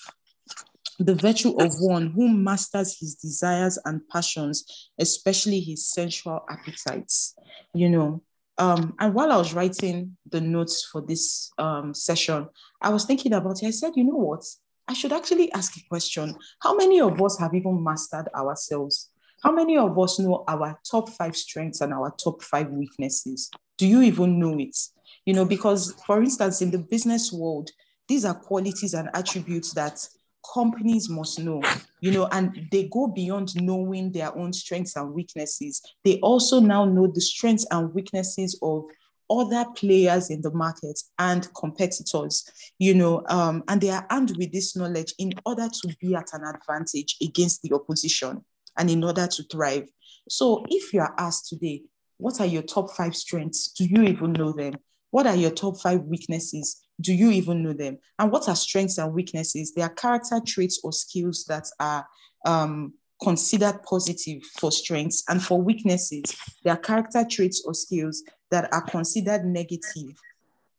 the 1.05 1.15
virtue 1.15 1.55
of 1.59 1.73
one 1.79 2.11
who 2.11 2.29
masters 2.29 2.97
his 2.99 3.15
desires 3.15 3.77
and 3.85 4.01
passions, 4.09 4.89
especially 4.99 5.59
his 5.59 5.89
sensual 5.89 6.45
appetites. 6.49 7.35
You 7.73 7.89
know, 7.89 8.23
um, 8.57 8.93
and 8.99 9.13
while 9.13 9.31
I 9.31 9.37
was 9.37 9.53
writing 9.53 10.17
the 10.29 10.41
notes 10.41 10.87
for 10.91 11.01
this 11.01 11.51
um, 11.57 11.93
session, 11.93 12.47
I 12.81 12.89
was 12.89 13.05
thinking 13.05 13.33
about 13.33 13.61
it. 13.61 13.67
I 13.67 13.71
said, 13.71 13.93
you 13.95 14.03
know 14.03 14.15
what? 14.15 14.45
I 14.87 14.93
should 14.93 15.13
actually 15.13 15.51
ask 15.53 15.75
a 15.77 15.81
question. 15.89 16.35
How 16.61 16.75
many 16.75 17.01
of 17.01 17.21
us 17.21 17.39
have 17.39 17.53
even 17.53 17.83
mastered 17.83 18.27
ourselves? 18.35 19.09
How 19.41 19.51
many 19.51 19.77
of 19.77 19.97
us 19.97 20.19
know 20.19 20.43
our 20.47 20.79
top 20.89 21.09
five 21.09 21.35
strengths 21.35 21.81
and 21.81 21.93
our 21.93 22.13
top 22.21 22.41
five 22.43 22.69
weaknesses? 22.69 23.49
Do 23.77 23.87
you 23.87 24.01
even 24.01 24.39
know 24.39 24.57
it? 24.57 24.77
You 25.25 25.33
know, 25.33 25.45
because 25.45 25.93
for 26.05 26.21
instance, 26.21 26.61
in 26.61 26.71
the 26.71 26.79
business 26.79 27.31
world, 27.31 27.69
these 28.07 28.25
are 28.25 28.35
qualities 28.35 28.93
and 28.93 29.09
attributes 29.13 29.73
that 29.73 30.05
companies 30.53 31.10
must 31.10 31.39
know, 31.39 31.62
you 32.01 32.12
know, 32.12 32.27
and 32.32 32.67
they 32.71 32.89
go 32.89 33.08
beyond 33.08 33.56
knowing 33.56 34.12
their 34.12 34.36
own 34.38 34.53
strengths 34.53 34.95
and 34.95 35.13
weaknesses. 35.13 35.82
They 36.03 36.19
also 36.19 36.60
now 36.60 36.86
know 36.86 37.08
the 37.08 37.21
strengths 37.21 37.65
and 37.71 37.93
weaknesses 37.93 38.58
of 38.62 38.86
other 39.29 39.65
players 39.75 40.29
in 40.29 40.41
the 40.41 40.51
market 40.51 40.99
and 41.17 41.47
competitors, 41.56 42.49
you 42.77 42.93
know, 42.93 43.23
um, 43.29 43.63
and 43.67 43.82
they 43.82 43.89
are 43.89 44.06
armed 44.10 44.38
with 44.38 44.51
this 44.51 44.75
knowledge 44.75 45.13
in 45.17 45.34
order 45.45 45.67
to 45.69 45.95
be 45.99 46.13
at 46.15 46.29
an 46.34 46.43
advantage 46.43 47.15
against 47.21 47.62
the 47.62 47.73
opposition 47.73 48.43
and 48.77 48.89
in 48.89 49.03
order 49.03 49.27
to 49.27 49.43
thrive. 49.43 49.88
So 50.29 50.65
if 50.69 50.93
you 50.93 51.01
are 51.01 51.15
asked 51.17 51.49
today, 51.49 51.84
what 52.17 52.39
are 52.39 52.45
your 52.45 52.63
top 52.63 52.91
five 52.91 53.15
strengths? 53.15 53.69
Do 53.69 53.86
you 53.86 54.03
even 54.03 54.34
know 54.34 54.51
them? 54.51 54.75
What 55.13 55.28
are 55.28 55.36
your 55.36 55.52
top 55.52 55.80
five 55.80 56.02
weaknesses? 56.06 56.82
Do 56.99 57.13
you 57.13 57.30
even 57.30 57.62
know 57.62 57.73
them? 57.73 57.99
And 58.17 58.32
what 58.32 58.49
are 58.49 58.56
strengths 58.56 58.97
and 58.97 59.13
weaknesses? 59.13 59.71
They 59.71 59.84
are 59.84 59.93
character 59.93 60.41
traits 60.43 60.82
or 60.84 60.91
skills 60.91 61.45
that 61.49 61.67
are 61.80 62.08
um, 62.47 62.95
considered 63.21 63.84
positive 63.84 64.41
for 64.60 64.71
strengths, 64.71 65.23
and 65.30 65.39
for 65.39 65.62
weaknesses, 65.62 66.23
they 66.63 66.71
are 66.71 66.78
character 66.78 67.23
traits 67.30 67.63
or 67.63 67.76
skills 67.76 68.23
that 68.49 68.73
are 68.73 68.82
considered 68.82 69.45
negative 69.45 70.19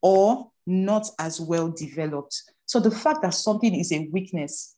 or 0.02 0.50
not 0.66 1.08
as 1.20 1.40
well 1.40 1.68
developed. 1.70 2.34
So 2.66 2.80
the 2.80 2.90
fact 2.90 3.22
that 3.22 3.34
something 3.34 3.72
is 3.72 3.92
a 3.92 4.08
weakness 4.10 4.74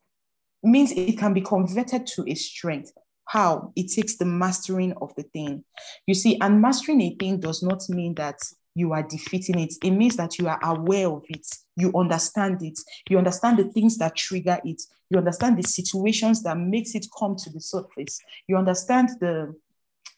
means 0.63 0.93
it 0.93 1.17
can 1.17 1.33
be 1.33 1.41
converted 1.41 2.07
to 2.09 2.31
a 2.31 2.35
strength. 2.35 2.93
How? 3.25 3.73
It 3.75 3.91
takes 3.91 4.19
the 4.19 4.27
mastering 4.27 4.93
of 5.01 5.15
the 5.17 5.23
thing. 5.23 5.65
You 6.07 6.13
see, 6.13 6.39
and 6.43 6.61
mastering 6.61 7.01
a 7.01 7.17
thing 7.19 7.41
does 7.41 7.63
not 7.63 7.89
mean 7.89 8.17
that 8.17 8.37
you 8.77 8.93
are 8.93 9.03
defeating 9.03 9.59
it. 9.59 9.73
It 9.83 9.91
means 9.91 10.17
that 10.17 10.39
you 10.39 10.49
are 10.49 10.61
aware 10.63 11.09
of 11.09 11.25
it. 11.31 11.47
You 11.77 11.91
understand 11.97 12.63
it. 12.63 12.79
You 13.09 13.17
understand 13.17 13.59
the 13.59 13.65
things 13.65 13.97
that 13.97 14.15
trigger 14.15 14.61
it. 14.65 14.83
You 15.09 15.17
understand 15.17 15.57
the 15.57 15.63
situations 15.63 16.43
that 16.43 16.59
makes 16.59 16.95
it 16.95 17.07
come 17.19 17.37
to 17.37 17.51
the 17.51 17.61
surface. 17.61 18.21
You 18.47 18.59
understand 18.59 19.09
the 19.19 19.55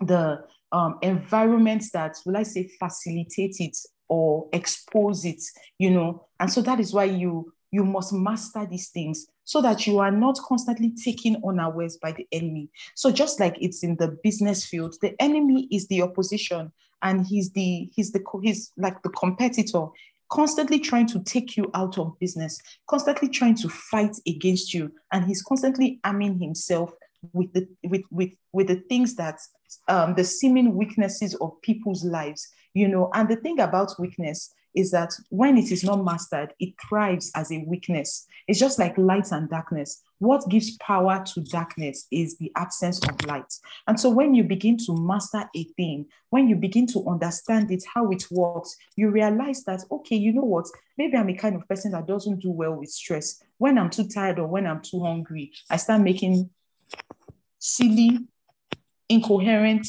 the 0.00 0.44
um, 0.72 0.98
environments 1.02 1.92
that 1.92 2.16
will 2.26 2.36
I 2.36 2.42
say 2.42 2.68
facilitate 2.80 3.56
it 3.60 3.76
or 4.08 4.48
expose 4.52 5.24
it. 5.24 5.40
You 5.78 5.92
know, 5.92 6.26
and 6.40 6.52
so 6.52 6.60
that 6.62 6.80
is 6.80 6.92
why 6.92 7.04
you 7.04 7.52
you 7.70 7.84
must 7.84 8.12
master 8.12 8.66
these 8.68 8.90
things 8.90 9.26
so 9.48 9.62
that 9.62 9.86
you 9.86 9.98
are 9.98 10.10
not 10.10 10.36
constantly 10.46 10.92
taken 11.02 11.40
unawares 11.42 11.96
by 11.96 12.12
the 12.12 12.28
enemy. 12.32 12.68
So 12.94 13.10
just 13.10 13.40
like 13.40 13.56
it's 13.58 13.82
in 13.82 13.96
the 13.96 14.14
business 14.22 14.66
field, 14.66 14.94
the 15.00 15.14
enemy 15.22 15.66
is 15.72 15.88
the 15.88 16.02
opposition 16.02 16.70
and 17.00 17.26
he's 17.26 17.50
the 17.52 17.88
he's 17.94 18.12
the 18.12 18.22
he's 18.42 18.72
like 18.76 19.00
the 19.02 19.08
competitor 19.08 19.86
constantly 20.30 20.78
trying 20.78 21.06
to 21.06 21.22
take 21.22 21.56
you 21.56 21.70
out 21.72 21.96
of 21.96 22.18
business 22.18 22.58
constantly 22.90 23.28
trying 23.28 23.54
to 23.54 23.68
fight 23.68 24.14
against 24.26 24.74
you 24.74 24.92
and 25.12 25.24
he's 25.24 25.42
constantly 25.42 25.98
arming 26.04 26.38
himself 26.38 26.90
with 27.32 27.50
the 27.52 27.66
with 27.84 28.02
with 28.10 28.30
with 28.52 28.66
the 28.66 28.82
things 28.88 29.14
that 29.14 29.38
um, 29.86 30.14
the 30.14 30.24
seeming 30.24 30.74
weaknesses 30.74 31.34
of 31.36 31.52
people's 31.62 32.04
lives 32.04 32.48
you 32.74 32.88
know 32.88 33.08
and 33.14 33.28
the 33.28 33.36
thing 33.36 33.60
about 33.60 33.94
weakness 33.98 34.52
is 34.78 34.92
that 34.92 35.12
when 35.28 35.58
it 35.58 35.72
is 35.72 35.82
not 35.82 36.04
mastered, 36.04 36.54
it 36.60 36.74
thrives 36.88 37.32
as 37.34 37.50
a 37.50 37.64
weakness. 37.66 38.26
It's 38.46 38.60
just 38.60 38.78
like 38.78 38.96
light 38.96 39.32
and 39.32 39.50
darkness. 39.50 40.02
What 40.20 40.48
gives 40.48 40.76
power 40.76 41.24
to 41.34 41.40
darkness 41.40 42.06
is 42.12 42.38
the 42.38 42.52
absence 42.56 43.00
of 43.08 43.26
light. 43.26 43.52
And 43.88 43.98
so 43.98 44.08
when 44.08 44.34
you 44.34 44.44
begin 44.44 44.76
to 44.86 44.96
master 44.96 45.50
a 45.54 45.64
thing, 45.76 46.06
when 46.30 46.48
you 46.48 46.54
begin 46.54 46.86
to 46.88 47.08
understand 47.08 47.72
it, 47.72 47.82
how 47.92 48.10
it 48.10 48.24
works, 48.30 48.76
you 48.94 49.10
realize 49.10 49.64
that, 49.64 49.82
okay, 49.90 50.16
you 50.16 50.32
know 50.32 50.44
what? 50.44 50.66
Maybe 50.96 51.16
I'm 51.16 51.28
a 51.28 51.34
kind 51.34 51.56
of 51.56 51.68
person 51.68 51.90
that 51.92 52.06
doesn't 52.06 52.40
do 52.40 52.50
well 52.50 52.76
with 52.76 52.90
stress. 52.90 53.42
When 53.58 53.78
I'm 53.78 53.90
too 53.90 54.06
tired 54.06 54.38
or 54.38 54.46
when 54.46 54.66
I'm 54.66 54.80
too 54.80 55.00
hungry, 55.00 55.52
I 55.68 55.76
start 55.76 56.02
making 56.02 56.50
silly, 57.58 58.20
incoherent 59.08 59.88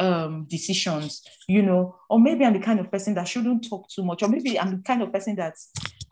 um, 0.00 0.46
decisions, 0.48 1.22
you 1.46 1.62
know, 1.62 1.94
or 2.08 2.18
maybe 2.18 2.44
I'm 2.44 2.54
the 2.54 2.58
kind 2.58 2.80
of 2.80 2.90
person 2.90 3.14
that 3.14 3.28
shouldn't 3.28 3.68
talk 3.68 3.88
too 3.88 4.02
much, 4.02 4.22
or 4.22 4.28
maybe 4.28 4.58
I'm 4.58 4.78
the 4.78 4.82
kind 4.82 5.02
of 5.02 5.12
person 5.12 5.36
that 5.36 5.54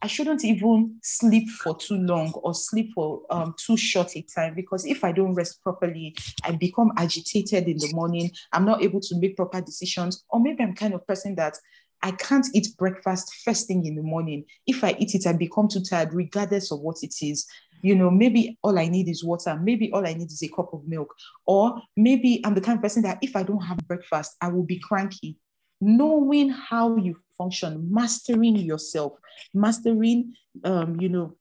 I 0.03 0.07
shouldn't 0.07 0.45
even 0.45 0.97
sleep 1.03 1.49
for 1.49 1.77
too 1.77 1.97
long 1.97 2.33
or 2.35 2.55
sleep 2.55 2.93
for 2.95 3.23
um, 3.31 3.55
too 3.59 3.77
short 3.77 4.15
a 4.15 4.23
time 4.23 4.55
because 4.55 4.85
if 4.85 5.03
I 5.03 5.13
don't 5.13 5.35
rest 5.35 5.63
properly, 5.63 6.15
I 6.45 6.53
become 6.53 6.93
agitated 6.97 7.67
in 7.67 7.79
the 7.79 7.91
morning. 7.95 8.31
I'm 8.53 8.67
not 8.67 8.83
able 8.83 9.01
to 9.01 9.19
make 9.19 9.37
proper 9.37 9.63
decisions, 9.63 10.23
or 10.29 10.39
maybe 10.39 10.63
I'm 10.63 10.75
kind 10.75 10.93
of 10.93 11.07
person 11.07 11.35
that 11.37 11.57
I 12.03 12.13
can't 12.13 12.47
eat 12.55 12.69
breakfast 12.79 13.35
first 13.45 13.67
thing 13.67 13.85
in 13.85 13.97
the 13.97 14.03
morning. 14.03 14.45
If 14.67 14.85
I 14.85 14.97
eat 14.99 15.15
it, 15.15 15.27
I 15.27 15.33
become 15.33 15.69
too 15.69 15.83
tired, 15.83 16.15
regardless 16.15 16.71
of 16.71 16.81
what 16.81 17.03
it 17.03 17.15
is 17.21 17.47
you 17.83 17.95
know, 17.95 18.11
maybe 18.11 18.59
all 18.63 18.79
I 18.79 18.89
need 18.89 19.09
is 19.09 19.25
water. 19.25 19.59
Maybe 19.63 19.91
all 19.93 20.07
I 20.07 20.15
need 20.15 20.31
is 20.31 20.43
a 20.43 20.49
cup 20.49 20.73
of 20.73 20.87
milk. 20.87 21.15
Or 21.47 21.81
maybe 21.97 22.41
I'm 22.45 22.55
the 22.55 22.61
kind 22.61 22.79
of 22.79 22.83
person 22.83 23.03
that 23.03 23.19
if 23.23 23.37
I 23.37 23.43
don't 23.43 23.61
have 23.61 23.79
breakfast, 23.87 24.37
I 24.41 24.49
will 24.49 24.65
be 24.65 24.79
cranky. 24.79 25.37
Knowing 25.81 26.51
how 26.51 26.97
you 26.97 27.17
function, 27.37 27.87
mastering 27.91 28.57
yourself, 28.57 29.13
mastering, 29.55 30.35
um, 30.65 31.01
you 31.01 31.09
know, 31.09 31.37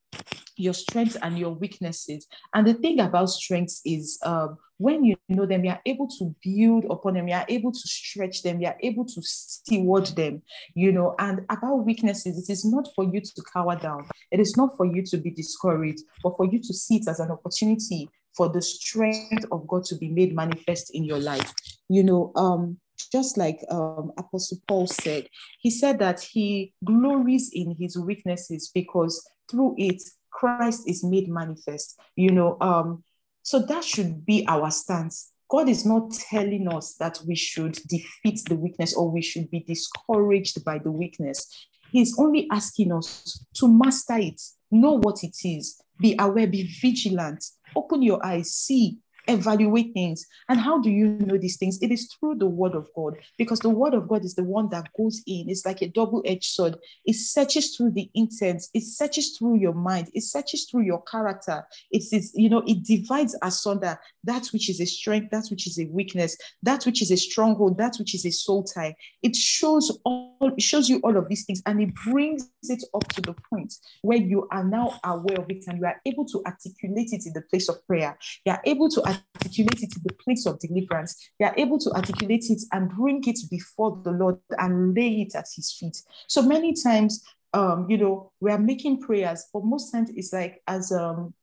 your 0.56 0.74
strengths 0.74 1.16
and 1.18 1.38
your 1.38 1.52
weaknesses. 1.52 2.28
And 2.54 2.68
the 2.68 2.74
thing 2.74 3.00
about 3.00 3.30
strengths 3.30 3.82
is 3.86 4.20
um, 4.24 4.58
when 4.78 5.04
you 5.04 5.16
know 5.30 5.46
them, 5.46 5.66
you 5.66 5.72
are 5.72 5.82
able 5.86 6.08
to 6.20 6.36
build 6.44 6.86
upon 6.90 7.16
them, 7.16 7.28
you 7.28 7.36
are 7.36 7.46
able 7.48 7.72
to 7.72 7.80
stretch 7.80 8.44
them, 8.44 8.62
you 8.62 8.68
are 8.68 8.78
able 8.82 9.06
to 9.06 9.22
steward 9.22 10.08
them, 10.08 10.42
you 10.76 10.92
know. 10.92 11.16
And 11.20 11.42
about 11.50 11.86
weaknesses, 11.86 12.38
it 12.38 12.52
is 12.52 12.66
not 12.66 12.88
for 12.96 13.04
you 13.04 13.22
to 13.22 13.44
cower 13.54 13.76
down, 13.76 14.08
it 14.32 14.40
is 14.40 14.56
not 14.58 14.76
for 14.78 14.86
you 14.86 15.04
to 15.04 15.18
be 15.18 15.32
discouraged, 15.32 16.04
but 16.24 16.36
for 16.38 16.46
you 16.46 16.60
to 16.60 16.74
see 16.74 16.98
it 16.98 17.08
as 17.08 17.20
an 17.20 17.32
opportunity 17.32 18.10
for 18.36 18.50
the 18.50 18.62
strength 18.62 19.46
of 19.52 19.68
God 19.68 19.84
to 19.86 19.96
be 19.96 20.10
made 20.10 20.36
manifest 20.36 20.94
in 20.94 21.04
your 21.04 21.20
life. 21.20 21.54
You 21.90 22.04
know, 22.04 22.32
um, 22.36 22.78
just 23.12 23.38
like 23.38 23.60
um, 23.70 24.12
Apostle 24.18 24.58
Paul 24.68 24.88
said, 24.88 25.28
he 25.60 25.70
said 25.70 26.00
that 26.00 26.20
he 26.20 26.74
glories 26.84 27.52
in 27.54 27.76
his 27.80 27.98
weaknesses 27.98 28.72
because 28.74 29.28
through 29.50 29.76
it, 29.78 30.02
Christ 30.32 30.84
is 30.88 31.04
made 31.04 31.30
manifest. 31.30 32.00
You 32.16 32.32
know, 32.32 32.58
um, 32.62 33.04
so 33.44 33.60
that 33.60 33.84
should 33.84 34.26
be 34.26 34.46
our 34.48 34.72
stance. 34.72 35.32
God 35.50 35.70
is 35.70 35.86
not 35.86 36.12
telling 36.12 36.68
us 36.68 36.96
that 36.96 37.22
we 37.26 37.36
should 37.36 37.74
defeat 37.88 38.42
the 38.48 38.56
weakness 38.56 38.94
or 38.94 39.10
we 39.10 39.22
should 39.22 39.50
be 39.50 39.62
discouraged 39.62 40.64
by 40.66 40.78
the 40.78 40.92
weakness. 40.92 41.48
He's 41.92 42.20
only 42.20 42.48
asking 42.52 42.92
us 42.92 43.46
to 43.56 43.68
master 43.68 44.18
it, 44.18 44.42
know 44.70 45.00
what 45.00 45.24
it 45.24 45.38
is, 45.46 45.82
be 46.00 46.16
aware, 46.20 46.48
be 46.48 46.70
vigilant, 46.82 47.46
open 47.76 48.02
your 48.02 48.24
eyes, 48.26 48.54
see 48.54 48.98
evaluate 49.28 49.94
things. 49.94 50.26
And 50.50 50.60
how 50.60 50.80
do 50.80 50.90
you 50.90 51.10
know 51.10 51.38
these 51.38 51.58
things? 51.58 51.80
It 51.82 51.92
is 51.92 52.14
through 52.14 52.36
the 52.36 52.48
word 52.48 52.76
of 52.76 52.90
God, 52.96 53.18
because 53.38 53.60
the 53.60 53.70
word 53.70 53.94
of 53.94 54.08
God 54.08 54.24
is 54.26 54.36
the 54.36 54.44
one 54.44 54.70
that 54.70 54.90
goes 54.98 55.22
in. 55.28 55.50
It's 55.50 55.66
like 55.66 55.82
a 55.82 55.88
double-edged 55.88 56.44
sword. 56.44 56.78
It 57.06 57.16
searches 57.16 57.76
through 57.76 57.92
the 57.92 58.10
intent, 58.14 58.64
it 58.74 58.84
searches 58.84 59.38
through 59.38 59.58
your 59.58 59.74
mind, 59.74 60.10
it 60.14 60.24
searches 60.24 60.66
through 60.66 60.84
your 60.84 61.02
character. 61.04 61.66
It's, 61.92 62.12
it's 62.14 62.34
you 62.34 62.50
know, 62.50 62.64
it 62.68 62.84
divides 62.84 63.36
asunder 63.42 64.00
that 64.24 64.48
which 64.48 64.70
is 64.70 64.82
a 64.82 64.86
strength, 64.86 65.32
that 65.32 65.48
which 65.50 65.68
is 65.68 65.80
a 65.80 65.86
weakness, 65.86 66.38
that 66.64 66.86
which 66.86 67.02
is 67.02 67.12
a 67.12 67.18
stronghold, 67.18 67.78
that 67.78 67.96
which 67.98 68.14
is 68.16 68.26
a 68.26 68.32
soul 68.32 68.64
tie. 68.64 68.96
It 69.24 69.36
shows 69.36 69.98
all, 70.04 70.36
it 70.42 70.62
shows 70.62 70.90
you 70.90 71.00
all 71.04 71.18
of 71.18 71.30
these 71.30 71.46
things, 71.46 71.62
and 71.66 71.82
it 71.82 71.94
brings 71.96 72.50
it 72.64 72.84
up 72.94 73.08
to 73.10 73.22
the 73.22 73.36
point 73.50 73.74
where 74.02 74.18
you 74.18 74.48
are 74.52 74.64
now 74.64 75.00
aware 75.04 75.40
of 75.40 75.50
it 75.50 75.64
and 75.68 75.80
you 75.80 75.86
are 75.86 76.02
able 76.06 76.26
to 76.26 76.44
articulate 76.46 77.14
it 77.14 77.26
in 77.26 77.34
the 77.34 77.42
place 77.42 77.70
of 77.70 77.86
prayer. 77.88 78.18
You 78.46 78.54
are 78.54 78.62
able 78.66 78.90
to 78.90 79.17
articulate 79.36 79.84
it 79.84 79.92
to 79.92 80.00
the 80.04 80.14
place 80.14 80.46
of 80.46 80.60
deliverance. 80.60 81.30
You 81.40 81.48
are 81.48 81.54
able 81.58 81.80
to 81.80 81.92
articulate 81.92 82.46
it 82.50 82.62
and 82.72 82.90
bring 82.90 83.24
it 83.28 83.40
before 83.50 84.00
the 84.04 84.12
Lord 84.12 84.40
and 84.58 84.96
lay 84.96 85.22
it 85.22 85.36
at 85.36 85.48
his 85.56 85.72
feet. 85.72 86.02
So 86.28 86.42
many 86.42 86.74
times, 86.74 87.24
um, 87.54 87.88
you 87.90 87.98
know, 87.98 88.32
we 88.40 88.52
are 88.52 88.60
making 88.60 89.02
prayers, 89.02 89.46
but 89.54 89.64
most 89.64 89.92
times 89.92 90.12
it's 90.16 90.34
like, 90.34 90.62
as 90.68 90.92
um, 90.92 91.34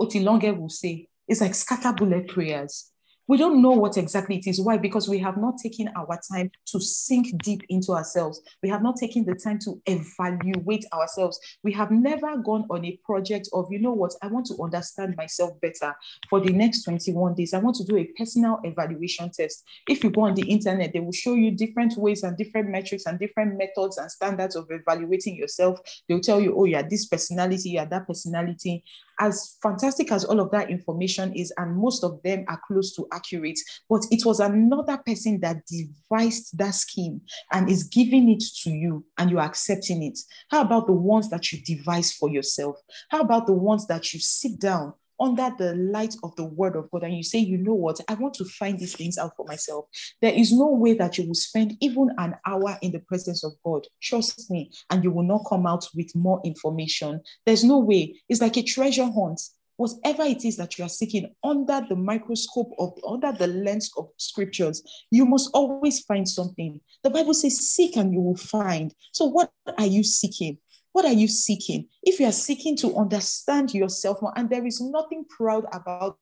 Otilonge 0.00 0.58
will 0.58 0.68
say, 0.68 1.08
it's 1.28 1.40
like 1.40 1.54
scatter 1.54 1.92
bullet 1.92 2.28
prayers. 2.28 2.91
We 3.32 3.38
don't 3.38 3.62
know 3.62 3.70
what 3.70 3.96
exactly 3.96 4.36
it 4.36 4.46
is. 4.46 4.60
Why? 4.60 4.76
Because 4.76 5.08
we 5.08 5.18
have 5.20 5.38
not 5.38 5.56
taken 5.56 5.88
our 5.96 6.20
time 6.30 6.50
to 6.66 6.78
sink 6.78 7.42
deep 7.42 7.62
into 7.70 7.92
ourselves. 7.92 8.42
We 8.62 8.68
have 8.68 8.82
not 8.82 8.96
taken 8.96 9.24
the 9.24 9.34
time 9.34 9.58
to 9.60 9.80
evaluate 9.86 10.84
ourselves. 10.92 11.40
We 11.62 11.72
have 11.72 11.90
never 11.90 12.36
gone 12.36 12.66
on 12.68 12.84
a 12.84 13.00
project 13.02 13.48
of, 13.54 13.72
you 13.72 13.78
know 13.78 13.94
what, 13.94 14.12
I 14.20 14.26
want 14.26 14.44
to 14.48 14.62
understand 14.62 15.16
myself 15.16 15.58
better 15.62 15.96
for 16.28 16.40
the 16.40 16.52
next 16.52 16.82
21 16.82 17.32
days. 17.32 17.54
I 17.54 17.58
want 17.60 17.76
to 17.76 17.84
do 17.84 17.96
a 17.96 18.04
personal 18.18 18.60
evaluation 18.64 19.30
test. 19.30 19.64
If 19.88 20.04
you 20.04 20.10
go 20.10 20.24
on 20.24 20.34
the 20.34 20.46
internet, 20.50 20.92
they 20.92 21.00
will 21.00 21.10
show 21.12 21.32
you 21.32 21.52
different 21.52 21.96
ways 21.96 22.24
and 22.24 22.36
different 22.36 22.68
metrics 22.68 23.06
and 23.06 23.18
different 23.18 23.56
methods 23.56 23.96
and 23.96 24.10
standards 24.10 24.56
of 24.56 24.66
evaluating 24.68 25.36
yourself. 25.36 25.80
They'll 26.06 26.20
tell 26.20 26.38
you, 26.38 26.54
oh, 26.54 26.64
yeah, 26.64 26.82
this 26.82 27.06
personality, 27.06 27.70
yeah, 27.70 27.86
that 27.86 28.06
personality 28.06 28.84
as 29.20 29.56
fantastic 29.62 30.10
as 30.12 30.24
all 30.24 30.40
of 30.40 30.50
that 30.50 30.70
information 30.70 31.32
is, 31.34 31.52
and 31.56 31.76
most 31.76 32.04
of 32.04 32.22
them 32.22 32.44
are 32.48 32.60
close 32.66 32.94
to 32.96 33.06
accurate, 33.12 33.58
but 33.88 34.04
it 34.10 34.24
was 34.24 34.40
another 34.40 34.98
person 34.98 35.40
that 35.40 35.64
devised 35.66 36.56
that 36.58 36.74
scheme 36.74 37.20
and 37.52 37.70
is 37.70 37.84
giving 37.84 38.30
it 38.30 38.42
to 38.62 38.70
you, 38.70 39.04
and 39.18 39.30
you're 39.30 39.40
accepting 39.40 40.02
it. 40.02 40.18
How 40.50 40.62
about 40.62 40.86
the 40.86 40.92
ones 40.92 41.30
that 41.30 41.52
you 41.52 41.60
devise 41.62 42.12
for 42.12 42.28
yourself? 42.28 42.76
How 43.10 43.20
about 43.20 43.46
the 43.46 43.52
ones 43.52 43.86
that 43.86 44.12
you 44.12 44.20
sit 44.20 44.58
down 44.58 44.94
under 45.20 45.50
the 45.58 45.74
light 45.74 46.14
of 46.22 46.34
the 46.36 46.44
word 46.44 46.76
of 46.76 46.90
God 46.90 47.04
and 47.04 47.16
you 47.16 47.22
say, 47.22 47.38
you 47.38 47.58
know 47.58 47.74
what, 47.74 48.00
I 48.08 48.14
want 48.14 48.34
to 48.34 48.44
find 48.44 48.78
these 48.78 48.96
things 48.96 49.18
out 49.18 49.32
for 49.36 49.46
myself. 49.46 49.86
There 50.20 50.32
is 50.32 50.52
no 50.52 50.68
way 50.68 50.94
that 50.94 51.18
you 51.18 51.26
will 51.26 51.34
spend 51.34 51.76
even 51.80 52.10
an 52.18 52.34
hour 52.46 52.78
in 52.82 52.92
the 52.92 53.00
presence 53.00 53.44
of 53.44 53.52
God. 53.64 53.86
Trust 54.02 54.50
me, 54.50 54.70
and 54.90 55.04
you 55.04 55.10
will 55.10 55.22
not 55.22 55.44
come 55.48 55.66
out 55.66 55.86
with 55.94 56.14
more 56.14 56.40
information. 56.44 57.20
There's 57.46 57.64
no 57.64 57.78
way. 57.78 58.20
It's 58.28 58.40
like 58.40 58.56
a 58.56 58.62
treasure 58.62 59.04
hunt. 59.04 59.40
Whatever 59.76 60.24
it 60.24 60.44
is 60.44 60.58
that 60.58 60.78
you 60.78 60.84
are 60.84 60.88
seeking 60.88 61.34
under 61.42 61.84
the 61.88 61.96
microscope 61.96 62.70
of 62.78 62.92
under 63.08 63.32
the 63.32 63.46
lens 63.48 63.90
of 63.96 64.10
scriptures, 64.16 64.82
you 65.10 65.24
must 65.24 65.50
always 65.54 66.00
find 66.00 66.28
something. 66.28 66.80
The 67.02 67.10
Bible 67.10 67.34
says, 67.34 67.58
Seek 67.70 67.96
and 67.96 68.12
you 68.12 68.20
will 68.20 68.36
find. 68.36 68.94
So, 69.12 69.26
what 69.26 69.50
are 69.78 69.86
you 69.86 70.04
seeking? 70.04 70.58
What 70.92 71.04
are 71.04 71.12
you 71.12 71.28
seeking? 71.28 71.88
If 72.02 72.20
you 72.20 72.26
are 72.26 72.32
seeking 72.32 72.76
to 72.78 72.96
understand 72.96 73.72
yourself 73.74 74.20
more, 74.20 74.32
and 74.36 74.50
there 74.50 74.66
is 74.66 74.80
nothing 74.80 75.24
proud 75.24 75.66
about 75.72 76.18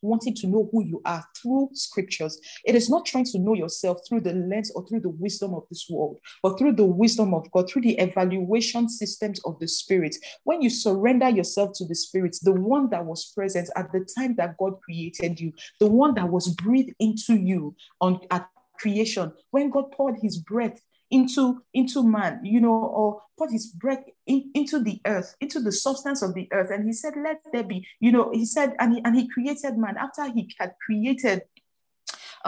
wanting 0.00 0.34
to 0.34 0.46
know 0.46 0.68
who 0.70 0.84
you 0.84 1.02
are 1.04 1.24
through 1.36 1.70
scriptures. 1.72 2.40
It 2.64 2.74
is 2.74 2.88
not 2.88 3.04
trying 3.04 3.24
to 3.26 3.38
know 3.38 3.54
yourself 3.54 3.98
through 4.08 4.20
the 4.20 4.32
lens 4.32 4.70
or 4.74 4.86
through 4.86 5.00
the 5.00 5.10
wisdom 5.10 5.54
of 5.54 5.64
this 5.70 5.86
world, 5.90 6.18
but 6.42 6.58
through 6.58 6.74
the 6.74 6.84
wisdom 6.84 7.34
of 7.34 7.50
God, 7.50 7.68
through 7.68 7.82
the 7.82 7.98
evaluation 7.98 8.88
systems 8.88 9.40
of 9.44 9.58
the 9.58 9.68
Spirit. 9.68 10.16
When 10.44 10.62
you 10.62 10.70
surrender 10.70 11.28
yourself 11.28 11.72
to 11.76 11.86
the 11.86 11.94
Spirit, 11.94 12.36
the 12.42 12.52
one 12.52 12.90
that 12.90 13.04
was 13.04 13.32
present 13.34 13.70
at 13.76 13.92
the 13.92 14.06
time 14.16 14.34
that 14.36 14.56
God 14.58 14.80
created 14.80 15.40
you, 15.40 15.52
the 15.80 15.86
one 15.86 16.14
that 16.14 16.28
was 16.28 16.48
breathed 16.54 16.94
into 17.00 17.34
you 17.34 17.74
on 18.00 18.20
at 18.30 18.48
creation, 18.78 19.32
when 19.50 19.70
God 19.70 19.90
poured 19.92 20.16
his 20.22 20.38
breath 20.38 20.80
into 21.10 21.62
into 21.72 22.02
man 22.02 22.40
you 22.44 22.60
know 22.60 22.72
or 22.72 23.22
put 23.38 23.50
his 23.50 23.68
breath 23.68 24.04
in, 24.26 24.50
into 24.54 24.78
the 24.80 25.00
earth 25.06 25.34
into 25.40 25.60
the 25.60 25.72
substance 25.72 26.22
of 26.22 26.34
the 26.34 26.48
earth. 26.52 26.70
And 26.70 26.84
he 26.84 26.92
said 26.92 27.14
let 27.22 27.40
there 27.52 27.64
be 27.64 27.86
you 28.00 28.12
know 28.12 28.30
he 28.32 28.44
said 28.44 28.74
and 28.78 28.94
he, 28.94 29.04
and 29.04 29.16
he 29.16 29.28
created 29.28 29.78
man. 29.78 29.96
After 29.96 30.30
he 30.30 30.54
had 30.58 30.74
created 30.84 31.42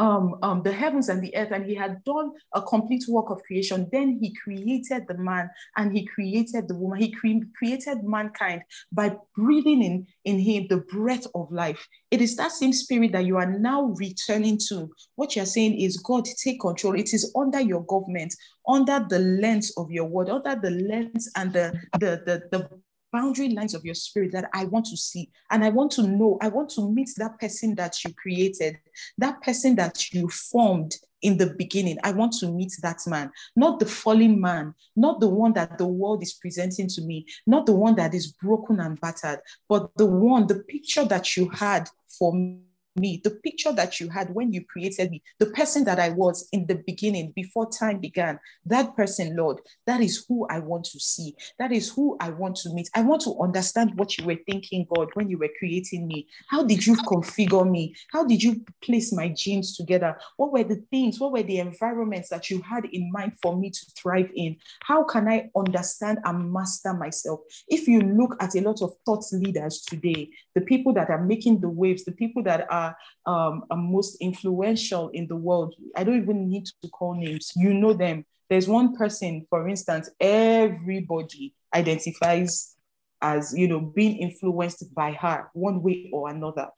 um, 0.00 0.36
um, 0.42 0.62
the 0.62 0.72
heavens 0.72 1.10
and 1.10 1.22
the 1.22 1.36
earth, 1.36 1.50
and 1.52 1.66
he 1.66 1.74
had 1.74 2.02
done 2.04 2.32
a 2.54 2.62
complete 2.62 3.04
work 3.06 3.28
of 3.28 3.42
creation. 3.42 3.86
Then 3.92 4.18
he 4.20 4.34
created 4.34 5.04
the 5.06 5.18
man 5.18 5.50
and 5.76 5.94
he 5.94 6.06
created 6.06 6.68
the 6.68 6.74
woman. 6.74 6.98
He 6.98 7.12
cre- 7.12 7.46
created 7.54 8.02
mankind 8.02 8.62
by 8.90 9.16
breathing 9.36 9.82
in, 9.82 10.06
in 10.24 10.38
him 10.38 10.66
the 10.70 10.78
breath 10.78 11.26
of 11.34 11.52
life. 11.52 11.86
It 12.10 12.22
is 12.22 12.34
that 12.36 12.52
same 12.52 12.72
spirit 12.72 13.12
that 13.12 13.26
you 13.26 13.36
are 13.36 13.58
now 13.58 13.94
returning 13.98 14.58
to. 14.68 14.90
What 15.16 15.36
you're 15.36 15.44
saying 15.44 15.78
is, 15.78 15.98
God, 15.98 16.24
take 16.42 16.60
control. 16.60 16.98
It 16.98 17.12
is 17.12 17.30
under 17.36 17.60
your 17.60 17.84
government, 17.84 18.34
under 18.66 19.04
the 19.06 19.18
lens 19.18 19.70
of 19.76 19.90
your 19.90 20.06
word, 20.06 20.30
under 20.30 20.56
the 20.56 20.70
lens 20.70 21.30
and 21.36 21.52
the, 21.52 21.78
the, 21.98 22.22
the, 22.24 22.42
the 22.50 22.80
boundary 23.12 23.50
lines 23.50 23.74
of 23.74 23.84
your 23.84 23.94
spirit 23.94 24.32
that 24.32 24.48
I 24.52 24.64
want 24.64 24.86
to 24.86 24.96
see. 24.96 25.30
And 25.50 25.64
I 25.64 25.70
want 25.70 25.92
to 25.92 26.02
know, 26.02 26.38
I 26.40 26.48
want 26.48 26.70
to 26.70 26.90
meet 26.90 27.10
that 27.16 27.38
person 27.38 27.74
that 27.76 28.04
you 28.04 28.14
created, 28.14 28.78
that 29.18 29.42
person 29.42 29.76
that 29.76 30.12
you 30.12 30.28
formed 30.28 30.96
in 31.22 31.36
the 31.36 31.54
beginning. 31.54 31.98
I 32.02 32.12
want 32.12 32.32
to 32.40 32.50
meet 32.50 32.72
that 32.82 33.00
man, 33.06 33.30
not 33.56 33.78
the 33.78 33.86
fallen 33.86 34.40
man, 34.40 34.74
not 34.96 35.20
the 35.20 35.28
one 35.28 35.52
that 35.54 35.78
the 35.78 35.86
world 35.86 36.22
is 36.22 36.34
presenting 36.34 36.88
to 36.88 37.02
me, 37.02 37.26
not 37.46 37.66
the 37.66 37.74
one 37.74 37.94
that 37.96 38.14
is 38.14 38.32
broken 38.32 38.80
and 38.80 39.00
battered, 39.00 39.40
but 39.68 39.90
the 39.96 40.06
one, 40.06 40.46
the 40.46 40.60
picture 40.60 41.04
that 41.04 41.36
you 41.36 41.48
had 41.50 41.88
for 42.08 42.32
me 42.32 42.60
me, 42.96 43.20
the 43.22 43.30
picture 43.30 43.72
that 43.72 44.00
you 44.00 44.08
had 44.08 44.34
when 44.34 44.52
you 44.52 44.64
created 44.64 45.10
me, 45.10 45.22
the 45.38 45.46
person 45.46 45.84
that 45.84 45.98
I 45.98 46.10
was 46.10 46.48
in 46.52 46.66
the 46.66 46.82
beginning, 46.86 47.32
before 47.34 47.70
time 47.70 47.98
began, 47.98 48.38
that 48.66 48.96
person, 48.96 49.36
Lord, 49.36 49.60
that 49.86 50.00
is 50.00 50.24
who 50.28 50.46
I 50.48 50.58
want 50.58 50.84
to 50.86 51.00
see. 51.00 51.34
That 51.58 51.72
is 51.72 51.90
who 51.90 52.16
I 52.20 52.30
want 52.30 52.56
to 52.56 52.70
meet. 52.70 52.90
I 52.94 53.02
want 53.02 53.22
to 53.22 53.38
understand 53.40 53.92
what 53.96 54.18
you 54.18 54.24
were 54.24 54.38
thinking, 54.46 54.86
God, 54.94 55.08
when 55.14 55.28
you 55.28 55.38
were 55.38 55.50
creating 55.58 56.06
me. 56.06 56.26
How 56.48 56.64
did 56.64 56.86
you 56.86 56.96
configure 56.96 57.68
me? 57.68 57.94
How 58.12 58.24
did 58.24 58.42
you 58.42 58.64
place 58.82 59.12
my 59.12 59.28
genes 59.28 59.76
together? 59.76 60.16
What 60.36 60.52
were 60.52 60.64
the 60.64 60.82
things, 60.90 61.20
what 61.20 61.32
were 61.32 61.42
the 61.42 61.58
environments 61.58 62.28
that 62.30 62.50
you 62.50 62.60
had 62.62 62.86
in 62.86 63.10
mind 63.12 63.32
for 63.42 63.56
me 63.56 63.70
to 63.70 63.86
thrive 63.96 64.30
in? 64.34 64.56
How 64.82 65.04
can 65.04 65.28
I 65.28 65.50
understand 65.56 66.18
and 66.24 66.52
master 66.52 66.92
myself? 66.92 67.40
If 67.68 67.86
you 67.86 68.00
look 68.00 68.36
at 68.40 68.54
a 68.54 68.60
lot 68.60 68.82
of 68.82 68.94
thought 69.04 69.24
leaders 69.32 69.82
today, 69.82 70.30
the 70.54 70.60
people 70.60 70.92
that 70.94 71.10
are 71.10 71.22
making 71.22 71.60
the 71.60 71.68
waves, 71.68 72.04
the 72.04 72.12
people 72.12 72.42
that 72.44 72.66
are 72.70 72.79
are 72.80 72.96
um, 73.26 73.64
most 73.76 74.16
influential 74.20 75.08
in 75.10 75.26
the 75.26 75.36
world. 75.36 75.74
I 75.96 76.04
don't 76.04 76.22
even 76.22 76.48
need 76.48 76.66
to 76.82 76.88
call 76.88 77.14
names. 77.14 77.52
You 77.56 77.74
know 77.74 77.92
them. 77.92 78.24
There's 78.48 78.68
one 78.68 78.96
person, 78.96 79.46
for 79.48 79.68
instance, 79.68 80.10
everybody 80.20 81.54
identifies 81.74 82.76
as 83.22 83.54
you 83.56 83.68
know 83.68 83.80
being 83.80 84.16
influenced 84.16 84.94
by 84.94 85.12
her 85.12 85.50
one 85.52 85.82
way 85.82 86.10
or 86.12 86.30
another. 86.30 86.68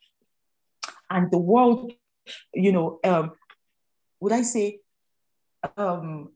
And 1.09 1.31
the 1.31 1.37
world, 1.37 1.93
you 2.53 2.71
know, 2.71 2.99
um, 3.03 3.31
would 4.19 4.33
I 4.33 4.41
say, 4.41 4.79
um, 5.77 6.31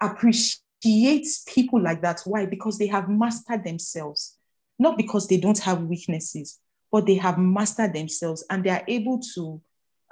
appreciates 0.00 1.44
people 1.46 1.80
like 1.80 2.02
that. 2.02 2.20
Why? 2.24 2.46
Because 2.46 2.78
they 2.78 2.86
have 2.88 3.08
mastered 3.08 3.64
themselves, 3.64 4.38
not 4.78 4.96
because 4.96 5.28
they 5.28 5.38
don't 5.38 5.58
have 5.60 5.82
weaknesses, 5.82 6.60
but 6.92 7.06
they 7.06 7.16
have 7.16 7.38
mastered 7.38 7.94
themselves 7.94 8.44
and 8.50 8.62
they 8.62 8.70
are 8.70 8.84
able 8.86 9.18
to 9.34 9.60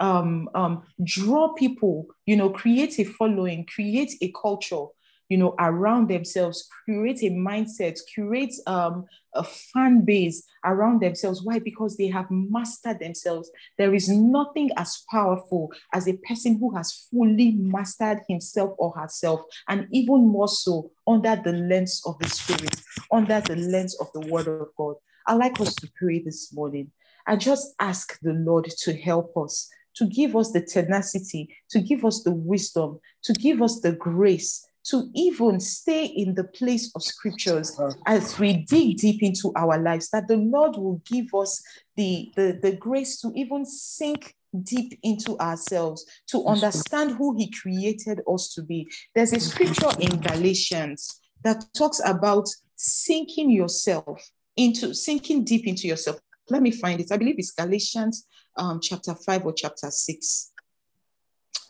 um, 0.01 0.49
um, 0.55 0.83
draw 1.05 1.53
people, 1.53 2.07
you 2.25 2.35
know, 2.35 2.49
create 2.51 2.99
a 2.99 3.05
following, 3.05 3.67
create 3.67 4.15
a 4.23 4.33
culture, 4.41 4.87
you 5.29 5.37
know, 5.37 5.55
around 5.61 6.09
themselves, 6.09 6.67
create 6.87 7.23
a 7.23 7.31
mindset, 7.31 7.99
create 8.15 8.55
um, 8.67 9.05
a 9.35 9.45
fan 9.45 10.05
base 10.05 10.43
around 10.65 11.01
themselves. 11.01 11.43
Why? 11.43 11.59
Because 11.59 11.97
they 11.97 12.09
have 12.09 12.27
mastered 12.31 12.99
themselves. 12.99 13.51
There 13.79 13.95
is 13.95 14.09
nothing 14.09 14.71
as 14.77 15.05
powerful 15.11 15.71
as 15.93 16.09
a 16.09 16.17
person 16.29 16.59
who 16.59 16.75
has 16.75 17.07
fully 17.13 17.53
mastered 17.53 18.23
himself 18.27 18.75
or 18.79 18.93
herself, 18.93 19.43
and 19.69 19.87
even 19.93 20.27
more 20.27 20.49
so 20.49 20.91
under 21.07 21.37
the 21.37 21.53
lens 21.53 22.03
of 22.07 22.19
the 22.19 22.29
Spirit, 22.29 22.75
under 23.13 23.41
the 23.43 23.57
lens 23.57 23.95
of 24.01 24.11
the 24.15 24.21
Word 24.33 24.49
of 24.49 24.69
God. 24.77 24.97
I'd 25.31 25.37
like 25.37 25.61
us 25.61 25.77
to 25.77 25.89
pray 25.97 26.19
this 26.19 26.53
morning. 26.53 26.91
I 27.25 27.37
just 27.37 27.77
ask 27.79 28.19
the 28.21 28.33
Lord 28.33 28.65
to 28.81 28.93
help 28.93 29.37
us, 29.37 29.71
to 29.95 30.07
give 30.09 30.35
us 30.35 30.51
the 30.51 30.61
tenacity, 30.61 31.55
to 31.71 31.81
give 31.81 32.05
us 32.05 32.25
the 32.25 32.33
wisdom, 32.33 32.99
to 33.23 33.33
give 33.35 33.63
us 33.63 33.79
the 33.79 33.93
grace 33.93 34.67
to 34.87 35.09
even 35.15 35.61
stay 35.61 36.07
in 36.07 36.35
the 36.35 36.43
place 36.43 36.91
of 36.97 37.05
scriptures 37.05 37.79
as 38.07 38.41
we 38.41 38.65
dig 38.69 38.97
deep 38.97 39.23
into 39.23 39.53
our 39.55 39.79
lives, 39.79 40.09
that 40.11 40.27
the 40.27 40.37
Lord 40.37 40.75
will 40.77 41.01
give 41.05 41.33
us 41.33 41.63
the, 41.97 42.33
the, 42.35 42.59
the 42.61 42.73
grace 42.73 43.21
to 43.21 43.31
even 43.37 43.65
sink 43.65 44.35
deep 44.65 44.99
into 45.05 45.39
ourselves 45.39 46.05
to 46.31 46.45
understand 46.47 47.13
who 47.13 47.37
He 47.37 47.53
created 47.53 48.21
us 48.27 48.53
to 48.55 48.63
be. 48.63 48.91
There's 49.15 49.33
a 49.33 49.39
scripture 49.39 49.93
in 50.01 50.19
Galatians 50.19 51.21
that 51.45 51.63
talks 51.77 52.01
about 52.05 52.49
sinking 52.75 53.51
yourself 53.51 54.29
into 54.57 54.95
sinking 54.95 55.45
deep 55.45 55.67
into 55.67 55.87
yourself. 55.87 56.19
Let 56.49 56.63
me 56.63 56.71
find 56.71 57.01
it. 57.01 57.13
I 57.13 57.17
believe 57.17 57.37
it's 57.39 57.53
Galatians 57.53 58.27
um, 58.57 58.81
chapter 58.81 59.15
5 59.15 59.47
or 59.47 59.53
chapter 59.53 59.91
6. 59.91 60.53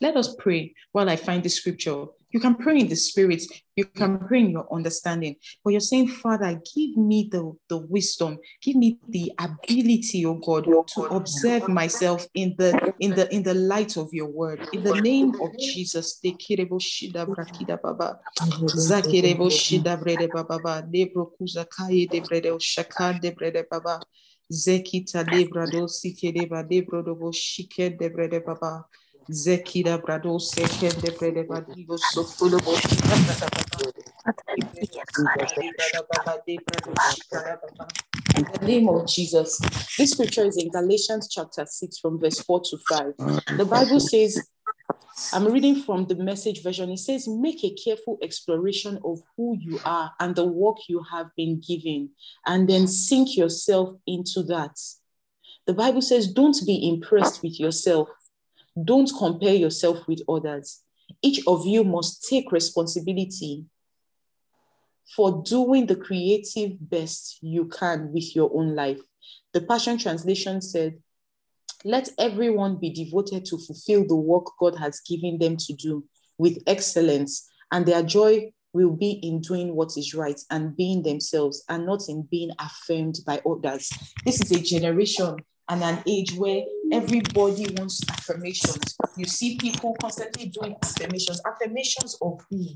Let 0.01 0.17
us 0.17 0.35
pray 0.37 0.75
while 0.93 1.09
I 1.09 1.17
find 1.17 1.43
the 1.43 1.51
scripture. 1.51 2.07
You 2.33 2.41
can 2.41 2.55
pray 2.55 2.79
in 2.79 2.89
the 2.89 2.97
spirit, 2.97 3.43
you 3.75 3.85
can 3.85 4.19
pray 4.21 4.41
in 4.41 4.51
your 4.51 4.73
understanding, 4.73 5.37
but 5.65 5.71
you're 5.71 5.81
saying, 5.81 6.09
Father, 6.09 6.61
give 6.75 6.97
me 6.97 7.29
the, 7.31 7.53
the 7.69 7.79
wisdom, 7.79 8.39
give 8.63 8.77
me 8.77 8.99
the 9.09 9.33
ability, 9.39 10.25
oh 10.27 10.35
God, 10.35 10.65
to 10.65 11.03
observe 11.11 11.69
myself 11.69 12.27
in 12.35 12.55
the 12.57 12.95
in 13.01 13.15
the 13.15 13.33
in 13.35 13.43
the 13.43 13.55
light 13.55 13.97
of 13.97 14.09
your 14.13 14.27
word. 14.27 14.69
In 14.73 14.83
the 14.83 15.01
name 15.01 15.33
of 15.41 15.59
Jesus. 15.59 16.21
brakida 16.23 17.81
baba. 17.83 18.21
Zakirebo 18.67 19.51
shida. 19.51 19.97
Debro 20.93 21.33
kuzakaye 21.39 22.09
de 22.11 22.21
brede 22.21 22.61
shaka 22.61 23.19
de 23.21 23.35
baba. 28.47 28.85
Zekita 29.31 29.97
de 29.97 30.03
brado 30.03 30.39
shike 30.41 30.89
de 31.01 31.13
brede 31.13 31.47
Brede 31.47 31.47
Badigo 31.47 31.97
Sofulo 31.97 32.59
in 38.37 38.45
the 38.53 38.67
name 38.67 38.89
of 38.89 39.07
Jesus. 39.07 39.61
This 39.97 40.13
scripture 40.13 40.47
is 40.47 40.57
in 40.57 40.69
Galatians 40.71 41.29
chapter 41.31 41.65
6 41.65 41.99
from 41.99 42.19
verse 42.19 42.41
4 42.41 42.61
to 42.61 42.79
5. 42.89 43.15
The 43.57 43.65
Bible 43.65 44.01
says, 44.01 44.49
I'm 45.33 45.47
reading 45.47 45.83
from 45.83 46.07
the 46.07 46.17
message 46.17 46.65
version. 46.65 46.91
It 46.91 46.99
says, 46.99 47.29
Make 47.29 47.63
a 47.63 47.73
careful 47.75 48.19
exploration 48.23 48.99
of 49.05 49.21
who 49.37 49.57
you 49.61 49.79
are 49.85 50.11
and 50.19 50.35
the 50.35 50.45
work 50.45 50.79
you 50.89 51.05
have 51.09 51.29
been 51.37 51.61
given, 51.61 52.11
and 52.47 52.69
then 52.69 52.89
sink 52.89 53.37
yourself 53.37 53.97
into 54.09 54.43
that. 54.45 54.77
The 55.67 55.75
Bible 55.75 56.03
says, 56.03 56.33
Don't 56.33 56.57
be 56.67 56.89
impressed 56.89 57.45
with 57.45 57.61
yourself 57.61 58.09
don't 58.83 59.11
compare 59.19 59.55
yourself 59.55 60.07
with 60.07 60.23
others. 60.29 60.81
Each 61.23 61.41
of 61.47 61.67
you 61.67 61.85
must 61.85 62.29
take 62.29 62.53
responsibility 62.53 63.65
for 65.17 65.43
doing 65.43 65.87
the 65.87 65.97
creative 65.97 66.77
best 66.81 67.39
you 67.43 67.67
can 67.67 68.13
with 68.13 68.35
your 68.37 68.51
own 68.55 68.75
life. 68.75 69.01
The 69.53 69.61
Passion 69.63 69.99
Translation 69.99 70.61
said, 70.61 70.99
Let 71.85 72.09
everyone 72.19 72.77
be 72.77 72.91
devoted 72.91 73.45
to 73.47 73.59
fulfill 73.59 74.07
the 74.07 74.17
work 74.17 74.47
God 74.61 74.77
has 74.77 75.01
given 75.01 75.39
them 75.39 75.57
to 75.57 75.73
do 75.73 76.05
with 76.39 76.63
excellence, 76.67 77.49
and 77.73 77.85
their 77.85 78.03
joy 78.03 78.53
will 78.73 78.93
be 78.93 79.13
in 79.23 79.41
doing 79.41 79.75
what 79.75 79.97
is 79.97 80.15
right 80.15 80.41
and 80.51 80.77
being 80.77 81.03
themselves 81.03 81.65
and 81.69 81.85
not 81.85 82.03
in 82.09 82.23
being 82.31 82.51
affirmed 82.59 83.17
by 83.27 83.41
others. 83.45 83.91
This 84.25 84.41
is 84.41 84.53
a 84.53 84.61
generation 84.61 85.37
and 85.69 85.83
an 85.83 86.03
age 86.07 86.35
where 86.35 86.63
everybody 86.93 87.75
wants 87.77 88.03
affirmations. 88.11 88.97
You 89.17 89.25
see 89.27 89.57
people 89.57 89.97
constantly 90.01 90.47
doing 90.47 90.77
affirmations. 90.83 91.41
Affirmations 91.47 92.17
of 92.23 92.41
who? 92.51 92.67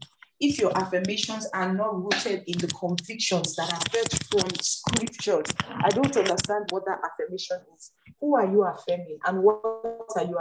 If 0.40 0.58
your 0.58 0.76
affirmations 0.76 1.48
are 1.54 1.72
not 1.72 1.94
rooted 2.02 2.42
in 2.46 2.58
the 2.58 2.66
convictions 2.68 3.54
that 3.56 3.72
are 3.72 3.80
fed 3.90 4.10
from 4.30 4.50
scriptures, 4.60 5.46
I 5.68 5.88
don't 5.90 6.16
understand 6.16 6.66
what 6.70 6.84
that 6.86 6.98
affirmation 7.04 7.58
is. 7.76 7.92
Who 8.20 8.36
are 8.36 8.46
you 8.46 8.64
affirming 8.64 9.18
and 9.26 9.42
what 9.42 9.60
are 9.64 10.24
you 10.24 10.38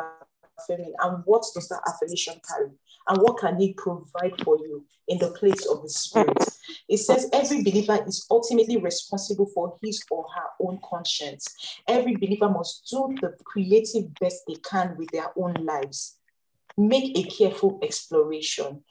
affirming 0.60 0.94
and 1.00 1.24
what 1.26 1.44
does 1.54 1.68
that 1.70 1.82
affirmation 1.88 2.42
carry? 2.48 2.72
And 3.08 3.22
what 3.22 3.40
can 3.40 3.60
he 3.60 3.74
provide 3.74 4.34
for 4.44 4.58
you 4.58 4.86
in 5.08 5.18
the 5.18 5.32
place 5.32 5.66
of 5.66 5.82
the 5.82 5.90
spirit? 5.90 6.38
It 6.88 6.98
says 6.98 7.30
every 7.34 7.64
believer 7.64 8.00
is 8.08 8.26
ultimately 8.32 8.78
responsible 8.78 9.48
for 9.54 9.78
his 9.82 10.04
or 10.10 10.26
her 10.36 10.50
own 10.62 10.80
conscience. 10.84 11.48
Every 11.88 12.16
believer 12.16 12.50
must 12.50 12.88
do 12.90 13.16
the 13.22 13.36
creative 13.44 14.14
best 14.20 14.44
they 14.48 14.56
can 14.56 14.96
with 14.98 15.10
their 15.12 15.32
own 15.38 15.54
lives. 15.66 16.18
Make 16.78 17.18
a 17.18 17.24
careful 17.24 17.80
exploration. 17.82 18.84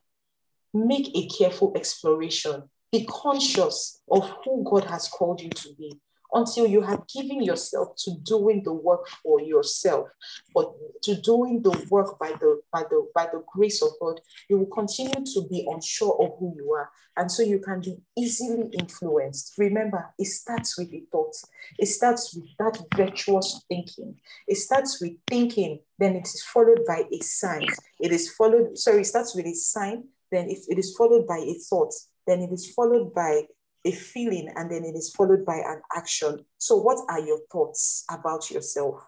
Make 0.74 1.16
a 1.16 1.28
careful 1.28 1.72
exploration. 1.74 2.64
Be 2.90 3.06
conscious 3.06 4.00
of 4.10 4.30
who 4.44 4.64
god 4.70 4.84
has 4.84 5.08
called 5.08 5.40
you 5.40 5.50
to 5.50 5.74
be 5.74 5.98
until 6.32 6.66
you 6.66 6.80
have 6.80 7.06
given 7.08 7.42
yourself 7.42 7.94
to 7.96 8.12
doing 8.22 8.62
the 8.62 8.72
work 8.72 9.06
for 9.22 9.40
yourself, 9.40 10.08
but 10.54 10.72
to 11.02 11.14
doing 11.20 11.62
the 11.62 11.86
work 11.90 12.18
by 12.18 12.32
the 12.40 12.60
by 12.72 12.82
the 12.90 13.06
by 13.14 13.26
the 13.26 13.42
grace 13.52 13.82
of 13.82 13.90
God, 14.00 14.20
you 14.48 14.58
will 14.58 14.66
continue 14.66 15.24
to 15.34 15.46
be 15.48 15.66
unsure 15.70 16.16
of 16.20 16.38
who 16.38 16.54
you 16.56 16.72
are, 16.72 16.90
and 17.16 17.30
so 17.30 17.42
you 17.42 17.58
can 17.58 17.80
be 17.80 17.96
easily 18.16 18.68
influenced. 18.78 19.54
Remember, 19.58 20.12
it 20.18 20.26
starts 20.26 20.78
with 20.78 20.92
a 20.92 21.02
thought. 21.10 21.34
It 21.78 21.86
starts 21.86 22.34
with 22.34 22.48
that 22.58 22.78
virtuous 22.96 23.64
thinking. 23.68 24.16
It 24.46 24.56
starts 24.56 25.00
with 25.00 25.12
thinking, 25.28 25.80
then 25.98 26.16
it 26.16 26.26
is 26.26 26.42
followed 26.42 26.80
by 26.86 27.04
a 27.12 27.18
sign. 27.20 27.66
It 28.00 28.12
is 28.12 28.32
followed. 28.32 28.78
Sorry, 28.78 29.00
it 29.00 29.06
starts 29.06 29.34
with 29.34 29.46
a 29.46 29.54
sign. 29.54 30.04
Then 30.30 30.48
if 30.48 30.64
it 30.68 30.78
is 30.78 30.96
followed 30.96 31.26
by 31.26 31.38
a 31.38 31.54
thought, 31.68 31.92
then 32.26 32.40
it 32.40 32.52
is 32.52 32.72
followed 32.72 33.14
by 33.14 33.42
a 33.84 33.92
feeling 33.92 34.48
and 34.54 34.70
then 34.70 34.84
it 34.84 34.94
is 34.96 35.12
followed 35.14 35.44
by 35.44 35.56
an 35.56 35.82
action. 35.96 36.44
So, 36.58 36.76
what 36.76 36.98
are 37.08 37.20
your 37.20 37.40
thoughts 37.50 38.04
about 38.10 38.50
yourself? 38.50 39.04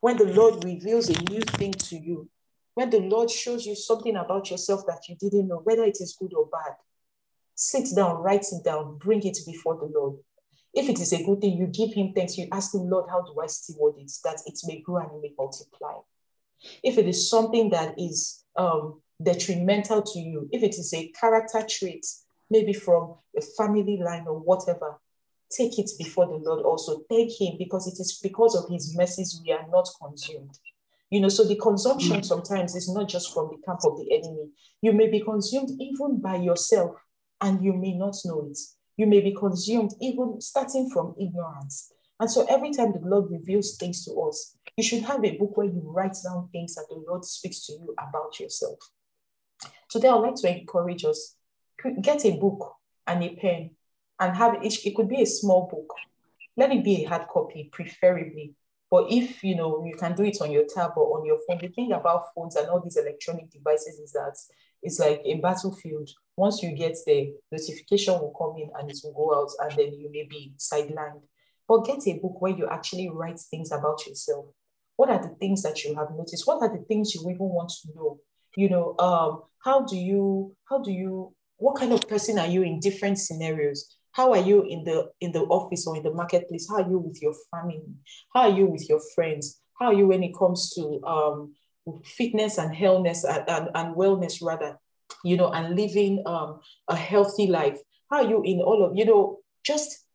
When 0.00 0.16
the 0.16 0.26
Lord 0.26 0.64
reveals 0.64 1.08
a 1.08 1.22
new 1.30 1.40
thing 1.40 1.72
to 1.72 1.96
you, 1.96 2.28
when 2.74 2.90
the 2.90 3.00
Lord 3.00 3.30
shows 3.30 3.66
you 3.66 3.74
something 3.74 4.16
about 4.16 4.50
yourself 4.50 4.84
that 4.86 5.08
you 5.08 5.16
didn't 5.16 5.48
know, 5.48 5.60
whether 5.64 5.84
it 5.84 5.98
is 6.00 6.16
good 6.18 6.34
or 6.34 6.46
bad, 6.46 6.74
sit 7.54 7.88
down, 7.96 8.22
write 8.22 8.44
it 8.52 8.64
down, 8.64 8.98
bring 8.98 9.22
it 9.26 9.38
before 9.46 9.76
the 9.76 9.86
Lord. 9.86 10.16
If 10.74 10.90
it 10.90 11.00
is 11.00 11.12
a 11.14 11.24
good 11.24 11.40
thing, 11.40 11.56
you 11.56 11.66
give 11.66 11.94
Him 11.94 12.12
thanks. 12.12 12.36
You 12.36 12.48
ask 12.52 12.74
Him, 12.74 12.90
Lord, 12.90 13.06
how 13.08 13.22
do 13.22 13.40
I 13.40 13.46
steward 13.46 13.94
it 13.98 14.12
that 14.24 14.42
it 14.46 14.60
may 14.66 14.80
grow 14.80 14.98
and 14.98 15.10
it 15.12 15.22
may 15.22 15.32
multiply? 15.36 15.94
If 16.82 16.98
it 16.98 17.08
is 17.08 17.30
something 17.30 17.70
that 17.70 17.98
is 17.98 18.44
um, 18.56 19.00
detrimental 19.22 20.02
to 20.02 20.18
you, 20.18 20.48
if 20.52 20.62
it 20.62 20.74
is 20.74 20.92
a 20.92 21.08
character 21.18 21.64
trait 21.68 22.06
maybe 22.50 22.72
from 22.72 23.16
a 23.36 23.40
family 23.40 23.98
line 24.02 24.26
or 24.26 24.38
whatever, 24.38 24.98
take 25.50 25.78
it 25.78 25.90
before 25.98 26.26
the 26.26 26.36
Lord 26.36 26.64
also. 26.64 27.02
Thank 27.08 27.40
Him 27.40 27.56
because 27.58 27.86
it 27.86 28.00
is 28.00 28.18
because 28.22 28.54
of 28.54 28.68
His 28.70 28.96
mercies 28.96 29.40
we 29.44 29.52
are 29.52 29.66
not 29.68 29.88
consumed. 30.00 30.58
You 31.10 31.20
know, 31.20 31.28
so 31.28 31.44
the 31.44 31.56
consumption 31.56 32.16
mm. 32.16 32.24
sometimes 32.24 32.74
is 32.74 32.92
not 32.92 33.08
just 33.08 33.32
from 33.32 33.50
the 33.50 33.64
camp 33.64 33.80
of 33.84 33.96
the 33.96 34.12
enemy. 34.12 34.50
You 34.82 34.92
may 34.92 35.08
be 35.08 35.20
consumed 35.20 35.70
even 35.80 36.20
by 36.20 36.36
yourself 36.36 36.96
and 37.40 37.64
you 37.64 37.74
may 37.74 37.94
not 37.94 38.16
know 38.24 38.48
it. 38.50 38.58
You 38.96 39.06
may 39.06 39.20
be 39.20 39.32
consumed 39.32 39.92
even 40.00 40.40
starting 40.40 40.90
from 40.90 41.14
ignorance. 41.20 41.92
And 42.18 42.30
so 42.30 42.46
every 42.48 42.72
time 42.72 42.92
the 42.92 43.06
Lord 43.06 43.30
reveals 43.30 43.76
things 43.76 44.04
to 44.06 44.12
us, 44.22 44.56
you 44.76 44.82
should 44.82 45.02
have 45.02 45.24
a 45.24 45.36
book 45.36 45.56
where 45.56 45.66
you 45.66 45.82
write 45.84 46.16
down 46.24 46.48
things 46.50 46.74
that 46.74 46.86
the 46.88 47.02
Lord 47.06 47.24
speaks 47.24 47.66
to 47.66 47.74
you 47.74 47.94
about 47.98 48.40
yourself. 48.40 48.78
Today, 49.88 50.08
I'd 50.08 50.16
like 50.16 50.34
to 50.36 50.58
encourage 50.58 51.04
us 51.04 51.36
get 52.00 52.24
a 52.24 52.36
book 52.38 52.74
and 53.06 53.22
a 53.22 53.36
pen 53.36 53.70
and 54.18 54.36
have 54.36 54.62
it. 54.62 54.84
It 54.84 54.94
could 54.94 55.08
be 55.08 55.22
a 55.22 55.26
small 55.26 55.68
book. 55.68 55.92
Let 56.56 56.72
it 56.72 56.84
be 56.84 57.04
a 57.04 57.08
hard 57.08 57.28
copy, 57.28 57.68
preferably. 57.72 58.54
But 58.90 59.10
if 59.10 59.42
you 59.42 59.56
know 59.56 59.84
you 59.84 59.96
can 59.96 60.14
do 60.14 60.22
it 60.22 60.40
on 60.40 60.52
your 60.52 60.64
tab 60.72 60.92
or 60.96 61.18
on 61.18 61.26
your 61.26 61.38
phone, 61.46 61.58
the 61.60 61.68
thing 61.68 61.92
about 61.92 62.32
phones 62.34 62.56
and 62.56 62.68
all 62.68 62.80
these 62.80 62.96
electronic 62.96 63.50
devices 63.50 63.98
is 63.98 64.12
that 64.12 64.36
it's 64.82 65.00
like 65.00 65.20
a 65.24 65.34
battlefield. 65.40 66.08
Once 66.36 66.62
you 66.62 66.72
get 66.72 66.96
there, 67.06 67.26
notification 67.50 68.14
will 68.14 68.32
come 68.38 68.62
in 68.62 68.70
and 68.78 68.90
it 68.90 68.98
will 69.02 69.12
go 69.12 69.34
out, 69.34 69.50
and 69.60 69.78
then 69.78 69.92
you 69.98 70.10
may 70.10 70.26
be 70.28 70.52
sidelined. 70.56 71.22
But 71.66 71.84
get 71.84 72.06
a 72.06 72.18
book 72.18 72.40
where 72.40 72.56
you 72.56 72.68
actually 72.68 73.08
write 73.08 73.40
things 73.40 73.72
about 73.72 74.06
yourself. 74.06 74.46
What 74.94 75.10
are 75.10 75.20
the 75.20 75.34
things 75.34 75.62
that 75.62 75.82
you 75.84 75.94
have 75.96 76.10
noticed? 76.12 76.46
What 76.46 76.62
are 76.62 76.74
the 76.74 76.84
things 76.84 77.14
you 77.14 77.22
even 77.22 77.48
want 77.48 77.70
to 77.82 77.88
know? 77.94 78.20
You 78.56 78.70
know, 78.70 78.94
um, 78.98 79.42
how 79.62 79.84
do 79.84 79.96
you 79.96 80.54
how 80.70 80.78
do 80.80 80.92
you 80.92 81.34
what 81.58 81.76
kind 81.76 81.92
of 81.92 82.00
person 82.08 82.38
are 82.38 82.46
you 82.46 82.62
in 82.62 82.80
different 82.80 83.18
scenarios? 83.18 83.96
How 84.12 84.32
are 84.32 84.40
you 84.40 84.62
in 84.62 84.84
the 84.84 85.10
in 85.20 85.32
the 85.32 85.42
office 85.42 85.86
or 85.86 85.96
in 85.96 86.02
the 86.02 86.12
marketplace? 86.12 86.66
How 86.68 86.76
are 86.82 86.88
you 86.88 86.98
with 86.98 87.20
your 87.20 87.34
family? 87.50 87.82
How 88.34 88.42
are 88.42 88.56
you 88.56 88.66
with 88.66 88.88
your 88.88 89.00
friends? 89.14 89.60
How 89.78 89.86
are 89.86 89.94
you 89.94 90.06
when 90.06 90.22
it 90.22 90.36
comes 90.36 90.70
to 90.74 91.02
um, 91.04 91.54
fitness 92.04 92.58
and 92.58 92.74
healthness 92.74 93.24
and, 93.24 93.48
and, 93.48 93.68
and, 93.74 93.94
wellness 93.94 94.42
rather 94.42 94.78
you 95.22 95.36
know 95.36 95.50
and 95.52 95.76
living 95.76 96.22
um, 96.26 96.60
a 96.88 96.96
healthy 96.96 97.46
life? 97.46 97.78
How 98.10 98.24
are 98.24 98.28
you 98.28 98.42
in 98.42 98.60
all 98.60 98.84
of 98.84 98.96
you 98.96 99.04
know 99.04 99.40
just 99.64 100.06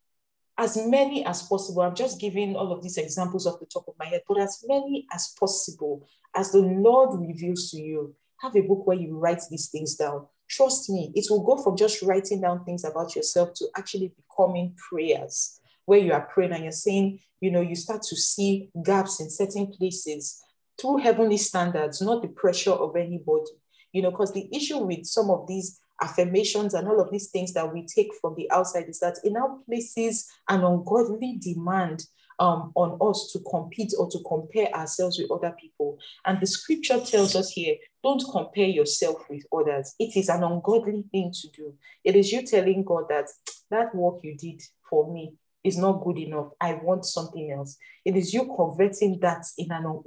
as 0.58 0.78
many 0.78 1.26
as 1.26 1.42
possible. 1.44 1.82
I'm 1.82 1.96
just 1.96 2.20
giving 2.20 2.56
all 2.56 2.72
of 2.72 2.84
these 2.84 2.98
examples 2.98 3.48
off 3.48 3.60
the 3.60 3.66
top 3.66 3.86
of 3.88 3.96
my 3.98 4.06
head 4.06 4.22
but 4.28 4.40
as 4.40 4.64
many 4.68 5.08
as 5.12 5.34
possible. 5.40 6.08
As 6.36 6.52
the 6.52 6.60
lord 6.60 7.20
reveals 7.20 7.72
to 7.72 7.82
you 7.82 8.16
have 8.42 8.56
a 8.56 8.62
book 8.62 8.86
where 8.86 8.98
you 8.98 9.18
write 9.18 9.42
these 9.50 9.70
things 9.70 9.96
down 9.96 10.26
Trust 10.52 10.90
me, 10.90 11.14
it 11.16 11.26
will 11.30 11.44
go 11.44 11.64
from 11.64 11.78
just 11.78 12.02
writing 12.02 12.42
down 12.42 12.66
things 12.66 12.84
about 12.84 13.16
yourself 13.16 13.54
to 13.56 13.68
actually 13.78 14.14
becoming 14.18 14.76
prayers 14.90 15.62
where 15.86 16.00
you 16.00 16.12
are 16.12 16.28
praying 16.34 16.52
and 16.52 16.64
you're 16.64 16.74
saying, 16.74 17.20
you 17.40 17.52
know, 17.52 17.62
you 17.62 17.76
start 17.76 18.02
to 18.04 18.16
see 18.18 18.70
gaps 18.84 19.22
in 19.22 19.30
certain 19.30 19.68
places 19.68 20.44
through 20.80 20.98
heavenly 20.98 21.38
standards, 21.38 22.02
not 22.02 22.22
the 22.22 22.28
pressure 22.28 22.74
of 22.74 22.98
anybody. 22.98 23.52
You 23.94 24.02
know, 24.02 24.12
because 24.12 24.34
the 24.34 24.50
issue 24.54 24.80
with 24.80 25.06
some 25.06 25.30
of 25.30 25.48
these 25.48 25.80
affirmations 26.02 26.74
and 26.74 26.88
all 26.88 27.00
of 27.00 27.12
these 27.12 27.30
things 27.30 27.54
that 27.54 27.74
we 27.74 27.86
take 27.86 28.10
from 28.20 28.36
the 28.36 28.52
outside 28.52 28.90
is 28.90 29.00
that 29.00 29.20
it 29.24 29.32
now 29.32 29.60
places 29.66 30.30
an 30.50 30.64
ungodly 30.64 31.38
demand 31.42 32.04
um, 32.40 32.72
on 32.76 32.98
us 33.02 33.32
to 33.34 33.40
compete 33.50 33.94
or 33.98 34.10
to 34.10 34.20
compare 34.28 34.74
ourselves 34.74 35.20
with 35.20 35.32
other 35.32 35.56
people. 35.60 35.98
And 36.26 36.40
the 36.40 36.48
scripture 36.48 37.00
tells 37.00 37.36
us 37.36 37.52
here 37.52 37.76
don't 38.04 38.24
compare 38.32 38.68
yourself 38.68 39.30
with 39.30 39.44
others. 39.56 39.94
It 40.00 40.18
is 40.18 40.30
an 40.30 40.44
ungodly 40.44 41.04
thing 41.12 41.32
to 41.42 41.48
do. 41.50 41.74
It 42.04 42.16
is 42.16 42.32
you 42.32 42.46
telling 42.46 42.84
God 42.84 43.06
that 43.10 43.28
that 43.70 43.94
work 43.94 44.20
you 44.24 44.36
did 44.36 44.62
for 44.90 45.12
me 45.12 45.36
is 45.64 45.78
not 45.78 46.04
good 46.04 46.18
enough. 46.18 46.48
I 46.60 46.74
want 46.74 47.06
something 47.06 47.52
else. 47.52 47.78
It 48.04 48.16
is 48.16 48.34
you 48.34 48.52
converting 48.56 49.20
that 49.20 49.46
in 49.58 49.72
an 49.72 50.02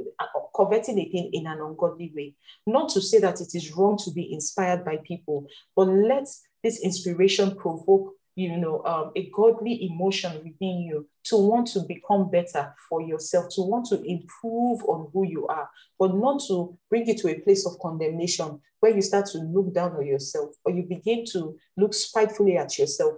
converting 0.54 0.98
a 0.98 1.04
thing 1.04 1.30
in 1.32 1.46
an 1.46 1.60
ungodly 1.60 2.12
way. 2.14 2.34
Not 2.66 2.88
to 2.90 3.00
say 3.00 3.20
that 3.20 3.40
it 3.40 3.54
is 3.54 3.72
wrong 3.72 3.98
to 4.04 4.10
be 4.10 4.32
inspired 4.32 4.84
by 4.84 4.98
people, 5.04 5.46
but 5.76 5.88
let 5.88 6.26
this 6.62 6.82
inspiration 6.82 7.54
provoke 7.56 8.14
you 8.36 8.56
know 8.56 8.82
um, 8.84 9.12
a 9.14 9.30
godly 9.30 9.86
emotion 9.86 10.32
within 10.38 10.80
you 10.80 11.06
to 11.22 11.36
want 11.36 11.66
to 11.68 11.80
become 11.80 12.30
better 12.30 12.74
for 12.88 13.00
yourself 13.00 13.46
to 13.48 13.62
want 13.62 13.86
to 13.86 14.02
improve 14.02 14.82
on 14.84 15.08
who 15.12 15.24
you 15.26 15.46
are 15.46 15.68
but 15.98 16.14
not 16.14 16.40
to 16.46 16.76
bring 16.90 17.06
you 17.06 17.16
to 17.16 17.28
a 17.28 17.40
place 17.40 17.66
of 17.66 17.78
condemnation 17.80 18.60
where 18.84 18.94
you 18.94 19.00
start 19.00 19.24
to 19.24 19.38
look 19.38 19.72
down 19.72 19.96
on 19.96 20.04
yourself 20.04 20.50
or 20.62 20.70
you 20.70 20.82
begin 20.82 21.24
to 21.24 21.56
look 21.74 21.94
spitefully 21.94 22.58
at 22.58 22.78
yourself. 22.78 23.14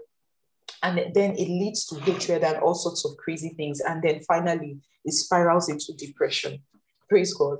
And 0.80 1.12
then 1.12 1.32
it 1.32 1.48
leads 1.48 1.86
to 1.86 1.98
hatred 1.98 2.44
and 2.44 2.58
all 2.58 2.76
sorts 2.76 3.04
of 3.04 3.16
crazy 3.16 3.48
things. 3.48 3.80
And 3.80 4.00
then 4.00 4.20
finally 4.20 4.78
it 5.04 5.12
spirals 5.12 5.68
into 5.68 5.92
depression. 5.94 6.62
Praise 7.08 7.34
god. 7.34 7.58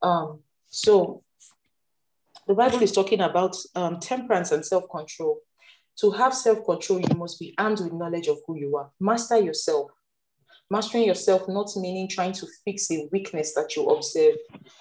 Um, 0.00 0.44
so 0.68 1.24
the 2.46 2.54
bible 2.54 2.80
is 2.84 2.92
talking 2.92 3.20
about 3.20 3.56
um, 3.74 3.98
temperance 3.98 4.52
and 4.52 4.64
self-control 4.64 5.40
to 5.96 6.10
have 6.10 6.34
self-control 6.34 7.00
you 7.00 7.16
must 7.16 7.38
be 7.38 7.54
armed 7.58 7.80
with 7.80 7.92
knowledge 7.92 8.28
of 8.28 8.38
who 8.46 8.56
you 8.56 8.76
are. 8.76 8.90
Master 9.00 9.38
yourself. 9.38 9.90
Mastering 10.70 11.04
yourself 11.04 11.48
not 11.48 11.70
meaning 11.76 12.08
trying 12.08 12.32
to 12.32 12.46
fix 12.64 12.90
a 12.90 13.08
weakness 13.12 13.54
that 13.54 13.76
you 13.76 13.86
observe 13.86 14.36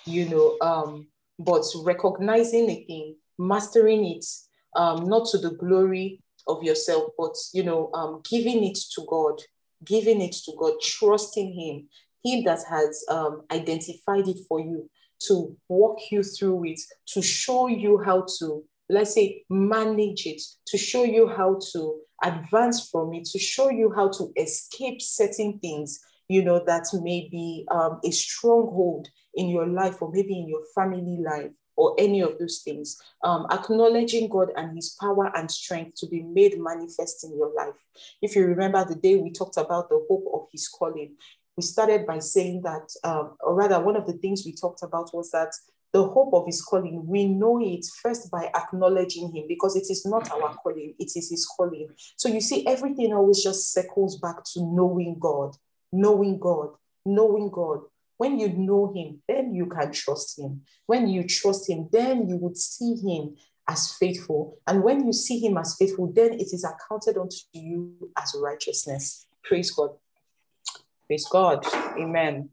you 0.06 0.28
know 0.30 0.58
um, 0.62 1.08
but 1.38 1.64
recognizing 1.84 2.70
a 2.70 2.86
thing 2.86 3.16
mastering 3.38 4.06
it 4.06 4.26
um, 4.76 5.08
not 5.08 5.28
to 5.30 5.38
the 5.38 5.52
glory 5.52 6.22
of 6.48 6.64
yourself, 6.64 7.12
but 7.18 7.36
you 7.54 7.64
know, 7.64 7.90
um, 7.94 8.22
giving 8.30 8.64
it 8.64 8.78
to 8.96 9.06
God, 9.08 9.40
giving 9.86 10.22
it 10.22 10.34
to 10.46 10.54
God, 10.60 10.74
trusting 10.82 11.54
Him, 11.54 11.88
Him 12.24 12.44
that 12.46 12.60
has 12.70 13.06
um, 13.10 13.44
identified 13.52 14.28
it 14.28 14.40
for 14.48 14.60
you 14.60 14.90
to 15.28 15.56
walk 15.70 16.00
you 16.12 16.24
through 16.24 16.66
it, 16.66 16.80
to 17.08 17.22
show 17.22 17.68
you 17.68 18.02
how 18.04 18.26
to, 18.40 18.64
let's 18.94 19.14
say, 19.14 19.44
manage 19.50 20.26
it, 20.26 20.42
to 20.68 20.78
show 20.78 21.04
you 21.04 21.28
how 21.28 21.60
to 21.74 22.00
advance 22.24 22.90
from 22.90 23.14
it, 23.14 23.26
to 23.26 23.40
show 23.40 23.70
you 23.70 23.92
how 23.94 24.10
to 24.10 24.32
escape 24.38 25.02
certain 25.02 25.60
things, 25.60 26.00
you 26.30 26.44
know, 26.44 26.64
that 26.66 26.88
may 26.94 27.28
be 27.30 27.66
um, 27.72 28.00
a 28.04 28.12
stronghold 28.12 29.08
in 29.36 29.50
your 29.50 29.68
life 29.68 30.02
or 30.02 30.12
maybe 30.12 30.40
in 30.40 30.48
your 30.48 30.64
family 30.74 31.20
life 31.24 31.52
or 31.76 31.96
any 31.98 32.22
of 32.22 32.38
those 32.40 32.62
things. 32.64 33.02
Um, 33.24 33.48
acknowledging 33.52 34.30
God 34.30 34.50
and 34.56 34.76
His 34.76 34.96
power 35.00 35.32
and 35.36 35.50
strength 35.50 35.96
to 35.98 36.08
be 36.08 36.22
made 36.22 36.60
manifest 36.60 37.24
in 37.24 37.36
your 37.36 37.54
life. 37.54 37.76
If 38.22 38.36
you 38.36 38.46
remember 38.46 38.86
the 38.86 38.96
day 38.96 39.16
we 39.16 39.32
talked 39.32 39.58
about 39.58 39.90
the 39.90 40.06
hope 40.10 40.26
of 40.34 40.48
His 40.52 40.68
calling, 40.68 41.16
we 41.58 41.64
started 41.64 42.06
by 42.08 42.20
saying 42.20 42.62
that, 42.64 42.90
um, 43.04 43.36
or 43.40 43.54
rather, 43.54 43.80
one 43.80 43.96
of 43.96 44.08
the 44.08 44.14
things 44.14 44.44
we 44.46 44.54
talked 44.54 44.82
about 44.82 45.14
was 45.14 45.30
that 45.32 45.54
the 45.94 46.04
hope 46.04 46.34
of 46.34 46.46
his 46.48 46.62
calling, 46.62 47.06
we 47.06 47.26
know 47.26 47.62
it 47.62 47.86
first 48.02 48.32
by 48.32 48.50
acknowledging 48.56 49.32
him 49.34 49.46
because 49.48 49.76
it 49.76 49.86
is 49.90 50.06
not 50.06 50.30
our 50.32 50.56
calling, 50.56 50.96
it 50.98 51.12
is 51.16 51.30
his 51.30 51.46
calling. 51.46 51.88
So 52.18 52.30
you 52.30 52.42
see, 52.42 52.66
everything 52.66 53.14
always 53.14 53.44
just 53.44 53.72
circles 53.72 54.18
back 54.18 54.44
to 54.54 54.62
knowing 54.62 55.18
God, 55.20 55.56
knowing 55.92 56.40
God, 56.40 56.70
knowing 57.06 57.50
God. 57.52 57.82
When 58.18 58.40
you 58.40 58.50
know 58.50 58.92
him, 58.94 59.22
then 59.28 59.54
you 59.54 59.68
can 59.68 59.92
trust 59.92 60.40
him. 60.40 60.62
When 60.88 61.08
you 61.08 61.28
trust 61.28 61.70
him, 61.70 61.90
then 61.92 62.28
you 62.28 62.38
would 62.38 62.58
see 62.58 62.96
him 62.96 63.36
as 63.68 63.94
faithful. 63.94 64.58
And 64.68 64.84
when 64.84 65.06
you 65.06 65.14
see 65.14 65.40
him 65.40 65.58
as 65.58 65.76
faithful, 65.78 66.12
then 66.12 66.34
it 66.34 66.54
is 66.54 66.66
accounted 66.66 67.18
unto 67.18 67.38
you 67.54 68.12
as 68.18 68.36
righteousness. 68.42 69.28
Praise 69.44 69.72
God. 69.72 69.92
Praise 71.08 71.28
God. 71.30 71.66
Amen. 72.00 72.50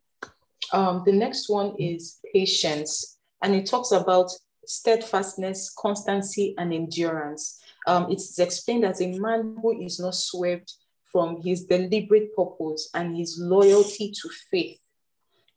Um, 0.72 1.02
the 1.04 1.12
next 1.12 1.48
one 1.48 1.74
is 1.78 2.20
patience, 2.32 3.18
and 3.42 3.54
it 3.54 3.66
talks 3.66 3.92
about 3.92 4.30
steadfastness, 4.66 5.72
constancy, 5.76 6.54
and 6.58 6.72
endurance. 6.72 7.62
Um, 7.86 8.10
it 8.10 8.18
is 8.18 8.38
explained 8.38 8.84
as 8.84 9.00
a 9.00 9.18
man 9.18 9.56
who 9.60 9.80
is 9.80 9.98
not 9.98 10.14
swerved 10.14 10.72
from 11.10 11.42
his 11.42 11.64
deliberate 11.64 12.34
purpose 12.36 12.88
and 12.94 13.16
his 13.16 13.38
loyalty 13.40 14.12
to 14.22 14.28
faith 14.50 14.80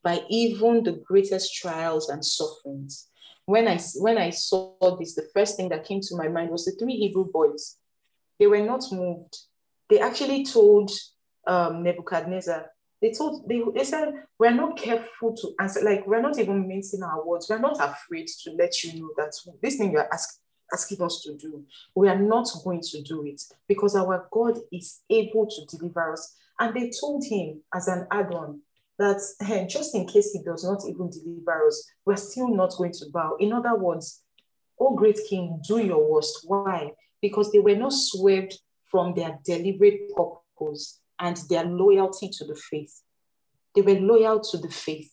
by 0.03 0.21
even 0.29 0.83
the 0.83 1.03
greatest 1.05 1.53
trials 1.55 2.09
and 2.09 2.25
sufferings. 2.25 3.07
When 3.45 3.67
I, 3.67 3.79
when 3.97 4.17
I 4.17 4.31
saw 4.31 4.73
this, 4.97 5.15
the 5.15 5.27
first 5.33 5.57
thing 5.57 5.69
that 5.69 5.85
came 5.85 6.01
to 6.01 6.15
my 6.15 6.27
mind 6.27 6.49
was 6.49 6.65
the 6.65 6.71
three 6.71 6.95
Hebrew 6.95 7.29
boys. 7.31 7.77
They 8.39 8.47
were 8.47 8.61
not 8.61 8.83
moved. 8.91 9.37
They 9.89 9.99
actually 9.99 10.45
told 10.45 10.91
um, 11.45 11.83
Nebuchadnezzar, 11.83 12.71
they 13.03 13.11
told, 13.11 13.47
they, 13.49 13.61
they 13.75 13.83
said, 13.83 14.13
we're 14.39 14.51
not 14.51 14.77
careful 14.77 15.35
to 15.35 15.53
answer, 15.59 15.81
like 15.83 16.07
we're 16.07 16.21
not 16.21 16.39
even 16.39 16.65
mincing 16.65 17.03
our 17.03 17.23
words. 17.27 17.47
We're 17.49 17.59
not 17.59 17.77
afraid 17.81 18.27
to 18.45 18.51
let 18.51 18.81
you 18.81 19.01
know 19.01 19.09
that 19.17 19.33
this 19.61 19.75
thing 19.75 19.91
you're 19.91 20.11
asking 20.11 20.39
asking 20.73 21.01
us 21.01 21.21
to 21.21 21.35
do. 21.35 21.63
We 21.95 22.07
are 22.07 22.17
not 22.17 22.47
going 22.63 22.81
to 22.81 23.01
do 23.03 23.25
it 23.25 23.41
because 23.67 23.95
our 23.95 24.27
God 24.31 24.57
is 24.71 25.01
able 25.09 25.45
to 25.47 25.77
deliver 25.77 26.13
us. 26.13 26.33
And 26.59 26.73
they 26.73 26.91
told 26.99 27.25
him 27.25 27.61
as 27.75 27.89
an 27.89 28.07
add 28.09 28.33
on 28.33 28.61
that 28.97 29.21
hey, 29.41 29.67
just 29.69 29.93
in 29.93 30.07
case 30.07 30.31
he 30.31 30.41
does 30.41 30.63
not 30.63 30.81
even 30.87 31.09
deliver 31.09 31.67
us, 31.67 31.91
we're 32.05 32.15
still 32.15 32.47
not 32.47 32.73
going 32.77 32.93
to 32.93 33.05
bow. 33.11 33.35
In 33.39 33.51
other 33.51 33.75
words, 33.75 34.21
oh 34.79 34.95
great 34.95 35.19
king, 35.29 35.61
do 35.67 35.77
your 35.77 36.09
worst. 36.09 36.39
Why? 36.45 36.91
Because 37.21 37.51
they 37.51 37.59
were 37.59 37.75
not 37.75 37.93
swerved 37.93 38.57
from 38.85 39.13
their 39.13 39.37
deliberate 39.43 40.15
purpose 40.15 41.01
and 41.23 41.37
their 41.49 41.63
loyalty 41.63 42.29
to 42.29 42.45
the 42.45 42.55
faith. 42.55 43.01
They 43.73 43.81
were 43.81 43.99
loyal 43.99 44.41
to 44.41 44.57
the 44.57 44.69
faith, 44.69 45.09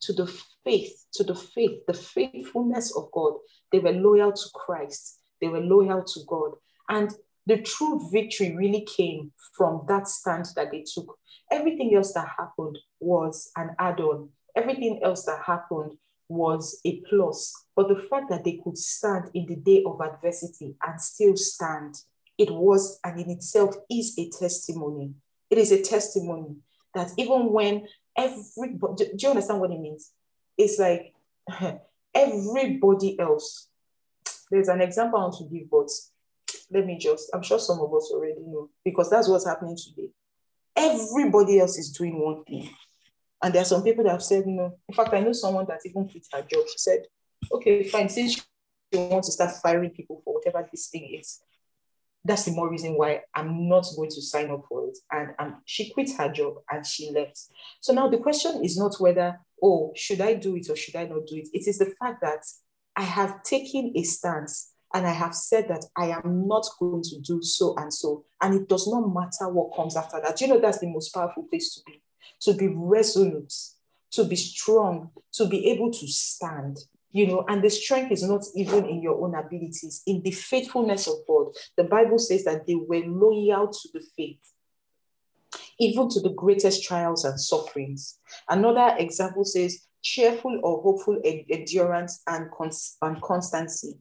to 0.00 0.14
the 0.14 0.26
faith, 0.64 1.04
to 1.12 1.22
the 1.22 1.34
faith, 1.34 1.80
the 1.86 1.92
faithfulness 1.92 2.96
of 2.96 3.10
God. 3.12 3.34
They 3.70 3.78
were 3.78 3.92
loyal 3.92 4.32
to 4.32 4.48
Christ. 4.54 5.20
They 5.40 5.48
were 5.48 5.60
loyal 5.60 6.02
to 6.02 6.20
God. 6.26 6.52
And 6.88 7.14
the 7.46 7.58
true 7.60 8.08
victory 8.10 8.56
really 8.56 8.86
came 8.96 9.32
from 9.54 9.84
that 9.86 10.08
stand 10.08 10.46
that 10.56 10.70
they 10.72 10.82
took. 10.82 11.18
Everything 11.52 11.94
else 11.94 12.14
that 12.14 12.28
happened 12.38 12.78
was 12.98 13.50
an 13.56 13.76
add 13.78 14.00
on, 14.00 14.30
everything 14.56 15.00
else 15.04 15.24
that 15.26 15.42
happened 15.46 15.92
was 16.28 16.80
a 16.86 17.02
plus. 17.08 17.52
But 17.76 17.88
the 17.88 18.02
fact 18.08 18.30
that 18.30 18.44
they 18.44 18.60
could 18.64 18.78
stand 18.78 19.30
in 19.34 19.44
the 19.46 19.56
day 19.56 19.82
of 19.84 20.00
adversity 20.00 20.74
and 20.86 20.98
still 21.00 21.36
stand, 21.36 21.96
it 22.38 22.50
was 22.50 22.98
and 23.04 23.20
in 23.20 23.30
itself 23.30 23.74
is 23.90 24.14
a 24.18 24.30
testimony. 24.30 25.12
It 25.50 25.58
is 25.58 25.72
a 25.72 25.82
testimony 25.82 26.56
that 26.94 27.10
even 27.16 27.52
when 27.52 27.86
everybody, 28.16 29.06
do 29.06 29.16
you 29.18 29.30
understand 29.30 29.60
what 29.60 29.70
it 29.70 29.80
means? 29.80 30.12
It's 30.56 30.78
like 30.78 31.14
everybody 32.14 33.18
else. 33.18 33.68
There's 34.50 34.68
an 34.68 34.80
example 34.80 35.18
I 35.18 35.22
want 35.22 35.36
to 35.38 35.44
give, 35.44 35.70
but 35.70 35.88
let 36.70 36.86
me 36.86 36.98
just, 36.98 37.30
I'm 37.34 37.42
sure 37.42 37.58
some 37.58 37.80
of 37.80 37.92
us 37.94 38.10
already 38.12 38.40
know 38.40 38.70
because 38.84 39.10
that's 39.10 39.28
what's 39.28 39.46
happening 39.46 39.76
today. 39.76 40.08
Everybody 40.76 41.60
else 41.60 41.78
is 41.78 41.90
doing 41.90 42.18
one 42.18 42.44
thing. 42.44 42.70
And 43.42 43.54
there 43.54 43.62
are 43.62 43.66
some 43.66 43.82
people 43.82 44.04
that 44.04 44.10
have 44.10 44.22
said, 44.22 44.46
no. 44.46 44.78
In 44.88 44.94
fact, 44.94 45.14
I 45.14 45.20
know 45.20 45.32
someone 45.32 45.66
that 45.66 45.80
even 45.84 46.08
quit 46.08 46.26
her 46.32 46.42
job. 46.42 46.64
She 46.68 46.78
said, 46.78 47.06
okay, 47.52 47.84
fine, 47.84 48.08
since 48.08 48.36
you 48.92 49.00
want 49.00 49.24
to 49.24 49.32
start 49.32 49.52
firing 49.62 49.90
people 49.90 50.20
for 50.24 50.34
whatever 50.34 50.66
this 50.70 50.88
thing 50.88 51.16
is, 51.18 51.40
that's 52.24 52.44
the 52.44 52.52
more 52.52 52.70
reason 52.70 52.96
why 52.98 53.22
I'm 53.34 53.68
not 53.68 53.86
going 53.96 54.10
to 54.10 54.22
sign 54.22 54.50
up 54.50 54.64
for 54.68 54.88
it. 54.88 54.98
And, 55.10 55.30
and 55.38 55.54
she 55.64 55.90
quit 55.90 56.10
her 56.18 56.28
job 56.28 56.56
and 56.70 56.84
she 56.86 57.10
left. 57.10 57.38
So 57.80 57.92
now 57.92 58.08
the 58.08 58.18
question 58.18 58.62
is 58.64 58.76
not 58.76 58.94
whether, 58.98 59.38
oh, 59.62 59.92
should 59.96 60.20
I 60.20 60.34
do 60.34 60.56
it 60.56 60.68
or 60.68 60.76
should 60.76 60.96
I 60.96 61.04
not 61.04 61.26
do 61.26 61.36
it? 61.36 61.48
It 61.52 61.66
is 61.66 61.78
the 61.78 61.92
fact 62.00 62.20
that 62.20 62.44
I 62.94 63.02
have 63.02 63.42
taken 63.42 63.92
a 63.96 64.02
stance 64.02 64.72
and 64.92 65.06
I 65.06 65.12
have 65.12 65.34
said 65.34 65.68
that 65.68 65.84
I 65.96 66.08
am 66.08 66.46
not 66.46 66.66
going 66.78 67.02
to 67.02 67.20
do 67.20 67.42
so 67.42 67.74
and 67.76 67.92
so. 67.92 68.24
And 68.40 68.54
it 68.54 68.68
does 68.68 68.88
not 68.88 69.14
matter 69.14 69.50
what 69.50 69.76
comes 69.76 69.96
after 69.96 70.20
that. 70.20 70.40
You 70.40 70.48
know, 70.48 70.60
that's 70.60 70.80
the 70.80 70.88
most 70.88 71.10
powerful 71.10 71.44
place 71.44 71.74
to 71.74 71.80
be, 71.86 72.02
to 72.42 72.54
be 72.54 72.68
resolute, 72.68 73.52
to 74.12 74.24
be 74.24 74.36
strong, 74.36 75.10
to 75.34 75.46
be 75.46 75.68
able 75.68 75.92
to 75.92 76.06
stand. 76.08 76.78
You 77.12 77.26
know, 77.26 77.44
and 77.48 77.62
the 77.62 77.70
strength 77.70 78.12
is 78.12 78.22
not 78.22 78.42
even 78.54 78.86
in 78.86 79.02
your 79.02 79.22
own 79.22 79.34
abilities, 79.34 80.02
in 80.06 80.22
the 80.22 80.30
faithfulness 80.30 81.08
of 81.08 81.14
God. 81.26 81.48
The 81.76 81.84
Bible 81.84 82.18
says 82.18 82.44
that 82.44 82.66
they 82.66 82.76
were 82.76 83.02
loyal 83.04 83.68
to 83.68 83.88
the 83.92 84.02
faith, 84.16 84.38
even 85.78 86.08
to 86.10 86.20
the 86.20 86.30
greatest 86.30 86.84
trials 86.84 87.24
and 87.24 87.40
sufferings. 87.40 88.18
Another 88.48 88.94
example 88.98 89.44
says, 89.44 89.86
cheerful 90.02 90.60
or 90.62 90.82
hopeful 90.82 91.20
endurance 91.24 92.22
and, 92.26 92.50
cons- 92.52 92.96
and 93.02 93.20
constancy. 93.20 93.94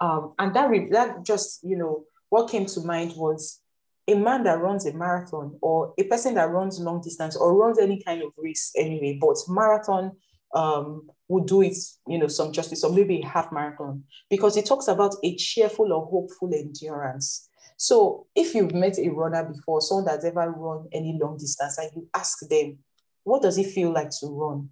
Um, 0.00 0.34
and 0.38 0.54
that, 0.54 0.70
re- 0.70 0.88
that 0.90 1.24
just, 1.24 1.62
you 1.64 1.76
know, 1.76 2.04
what 2.30 2.50
came 2.50 2.66
to 2.66 2.80
mind 2.80 3.12
was 3.16 3.60
a 4.06 4.14
man 4.14 4.44
that 4.44 4.60
runs 4.60 4.86
a 4.86 4.92
marathon 4.92 5.56
or 5.60 5.94
a 5.98 6.04
person 6.04 6.34
that 6.34 6.50
runs 6.50 6.78
long 6.78 7.00
distance 7.00 7.36
or 7.36 7.56
runs 7.56 7.78
any 7.78 8.02
kind 8.02 8.22
of 8.22 8.32
race 8.36 8.72
anyway, 8.76 9.18
but 9.20 9.36
marathon 9.48 10.12
um, 10.54 11.08
would 11.28 11.46
do 11.46 11.62
it, 11.62 11.76
you 12.06 12.18
know, 12.18 12.28
some 12.28 12.52
justice 12.52 12.84
or 12.84 12.92
maybe 12.92 13.20
half 13.20 13.50
marathon 13.52 14.04
because 14.30 14.56
it 14.56 14.66
talks 14.66 14.88
about 14.88 15.14
a 15.22 15.36
cheerful 15.36 15.92
or 15.92 16.06
hopeful 16.06 16.52
endurance. 16.54 17.48
So 17.76 18.26
if 18.34 18.54
you've 18.54 18.74
met 18.74 18.98
a 18.98 19.08
runner 19.08 19.44
before, 19.44 19.80
someone 19.80 20.04
that's 20.06 20.24
ever 20.24 20.50
run 20.50 20.86
any 20.92 21.18
long 21.20 21.36
distance, 21.38 21.78
and 21.78 21.90
you 21.94 22.08
ask 22.14 22.38
them, 22.48 22.78
what 23.24 23.42
does 23.42 23.58
it 23.58 23.66
feel 23.66 23.92
like 23.92 24.10
to 24.20 24.26
run? 24.26 24.70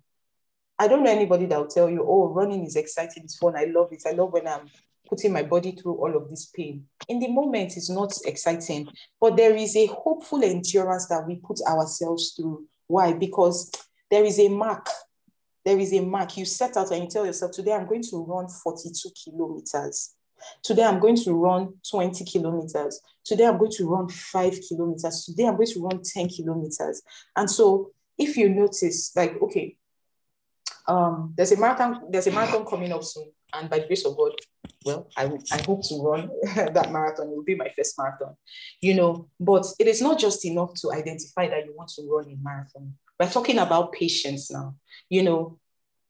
I 0.79 0.89
don't 0.89 1.03
know 1.03 1.11
anybody 1.11 1.47
that 1.47 1.59
will 1.59 1.67
tell 1.67 1.91
you, 1.91 2.05
oh, 2.07 2.29
running 2.29 2.65
is 2.65 2.77
exciting, 2.77 3.25
it's 3.25 3.37
fun, 3.37 3.57
I 3.57 3.65
love 3.65 3.89
it. 3.93 4.03
I 4.07 4.13
love 4.13 4.33
when 4.33 4.47
I'm 4.47 4.69
putting 5.09 5.33
my 5.33 5.43
body 5.43 5.73
through 5.73 5.95
all 5.95 6.17
of 6.17 6.31
this 6.31 6.47
pain. 6.47 6.87
In 7.09 7.19
the 7.19 7.29
moment, 7.29 7.77
it's 7.77 7.91
not 7.91 8.13
exciting, 8.25 8.89
but 9.21 9.37
there 9.37 9.55
is 9.55 9.77
a 9.77 9.87
hopeful 9.87 10.43
endurance 10.43 11.07
that 11.09 11.27
we 11.27 11.37
put 11.37 11.61
ourselves 11.67 12.35
through. 12.37 12.67
Why? 12.87 13.13
Because 13.13 13.71
there 14.11 14.25
is 14.25 14.39
a 14.39 14.49
mark. 14.49 14.89
There 15.65 15.79
is 15.79 15.93
a 15.93 16.01
mark. 16.01 16.37
You 16.37 16.45
set 16.45 16.77
out 16.77 16.91
and 16.91 17.05
you 17.05 17.09
tell 17.09 17.27
yourself, 17.27 17.53
today 17.53 17.73
I'm 17.73 17.87
going 17.87 18.03
to 18.03 18.25
run 18.25 18.49
42 18.49 19.11
kilometers. 19.25 20.15
Today 20.63 20.85
I'm 20.85 20.99
going 20.99 21.17
to 21.17 21.35
run 21.35 21.75
20 21.89 22.25
kilometers. 22.25 23.01
Today 23.25 23.47
I'm 23.47 23.59
going 23.59 23.71
to 23.73 23.89
run 23.89 24.09
five 24.09 24.59
kilometers. 24.69 25.25
Today 25.25 25.47
I'm 25.47 25.57
going 25.57 25.69
to 25.69 25.83
run 25.83 26.03
10 26.03 26.29
kilometers. 26.29 27.03
And 27.37 27.49
so 27.49 27.93
if 28.19 28.37
you 28.37 28.49
notice, 28.49 29.15
like, 29.15 29.41
okay, 29.41 29.77
um, 30.89 31.33
there's 31.37 31.53
a 31.53 31.59
marathon, 31.59 32.03
there's 32.11 32.27
a 32.27 32.33
marathon 32.33 32.67
coming 32.67 32.93
up 32.93 33.05
soon. 33.05 33.31
And 33.55 33.69
by 33.71 33.81
the 33.81 33.87
grace 33.87 34.05
of 34.05 34.17
God, 34.17 34.33
well, 34.85 35.09
I, 35.17 35.25
I 35.53 35.63
hope 35.63 35.87
to 35.89 36.03
run 36.03 36.31
that 36.55 36.91
marathon. 36.91 37.29
It 37.29 37.37
will 37.37 37.45
be 37.45 37.55
my 37.55 37.69
first 37.77 37.97
marathon, 37.99 38.35
you 38.81 38.95
know. 38.95 39.29
But 39.39 39.67
it 39.79 39.87
is 39.87 40.01
not 40.01 40.19
just 40.19 40.45
enough 40.45 40.75
to 40.81 40.93
identify 40.93 41.49
that 41.49 41.67
you 41.67 41.75
want 41.77 41.91
to 41.91 42.03
run 42.11 42.31
a 42.31 42.37
marathon. 42.43 42.95
We're 43.23 43.31
talking 43.31 43.59
about 43.59 43.93
patience 43.93 44.51
now. 44.51 44.75
You 45.09 45.23
know, 45.23 45.59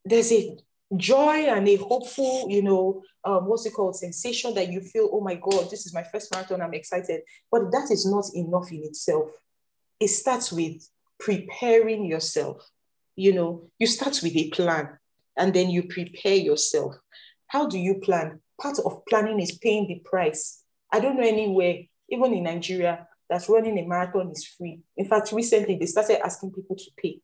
there's 0.03 0.31
a 0.31 0.57
joy 0.97 1.45
and 1.47 1.67
a 1.67 1.75
hopeful, 1.75 2.47
you 2.49 2.63
know, 2.63 3.03
um, 3.23 3.45
what's 3.45 3.67
it 3.67 3.73
called, 3.73 3.95
sensation 3.95 4.55
that 4.55 4.71
you 4.71 4.81
feel, 4.81 5.09
oh 5.11 5.21
my 5.21 5.35
God, 5.35 5.69
this 5.69 5.85
is 5.85 5.93
my 5.93 6.01
first 6.01 6.33
marathon, 6.33 6.63
I'm 6.63 6.73
excited. 6.73 7.21
But 7.51 7.71
that 7.71 7.89
is 7.91 8.07
not 8.07 8.25
enough 8.33 8.71
in 8.71 8.83
itself. 8.83 9.29
It 9.99 10.07
starts 10.07 10.51
with 10.51 10.89
preparing 11.19 12.05
yourself. 12.05 12.67
You 13.15 13.33
know, 13.33 13.69
you 13.77 13.85
start 13.85 14.19
with 14.23 14.35
a 14.35 14.49
plan 14.49 14.97
and 15.37 15.53
then 15.53 15.69
you 15.69 15.83
prepare 15.83 16.35
yourself. 16.35 16.95
How 17.45 17.67
do 17.67 17.77
you 17.77 17.99
plan? 17.99 18.41
Part 18.59 18.79
of 18.79 19.05
planning 19.05 19.39
is 19.39 19.59
paying 19.59 19.87
the 19.87 20.01
price. 20.03 20.63
I 20.91 20.99
don't 20.99 21.17
know 21.17 21.27
anywhere, 21.27 21.77
even 22.09 22.33
in 22.33 22.45
Nigeria, 22.45 23.07
that 23.29 23.47
running 23.49 23.79
a 23.79 23.85
marathon 23.85 24.31
is 24.31 24.45
free. 24.45 24.81
In 24.97 25.05
fact, 25.05 25.31
recently 25.31 25.77
they 25.77 25.85
started 25.85 26.23
asking 26.25 26.51
people 26.51 26.75
to 26.75 26.91
pay. 26.97 27.19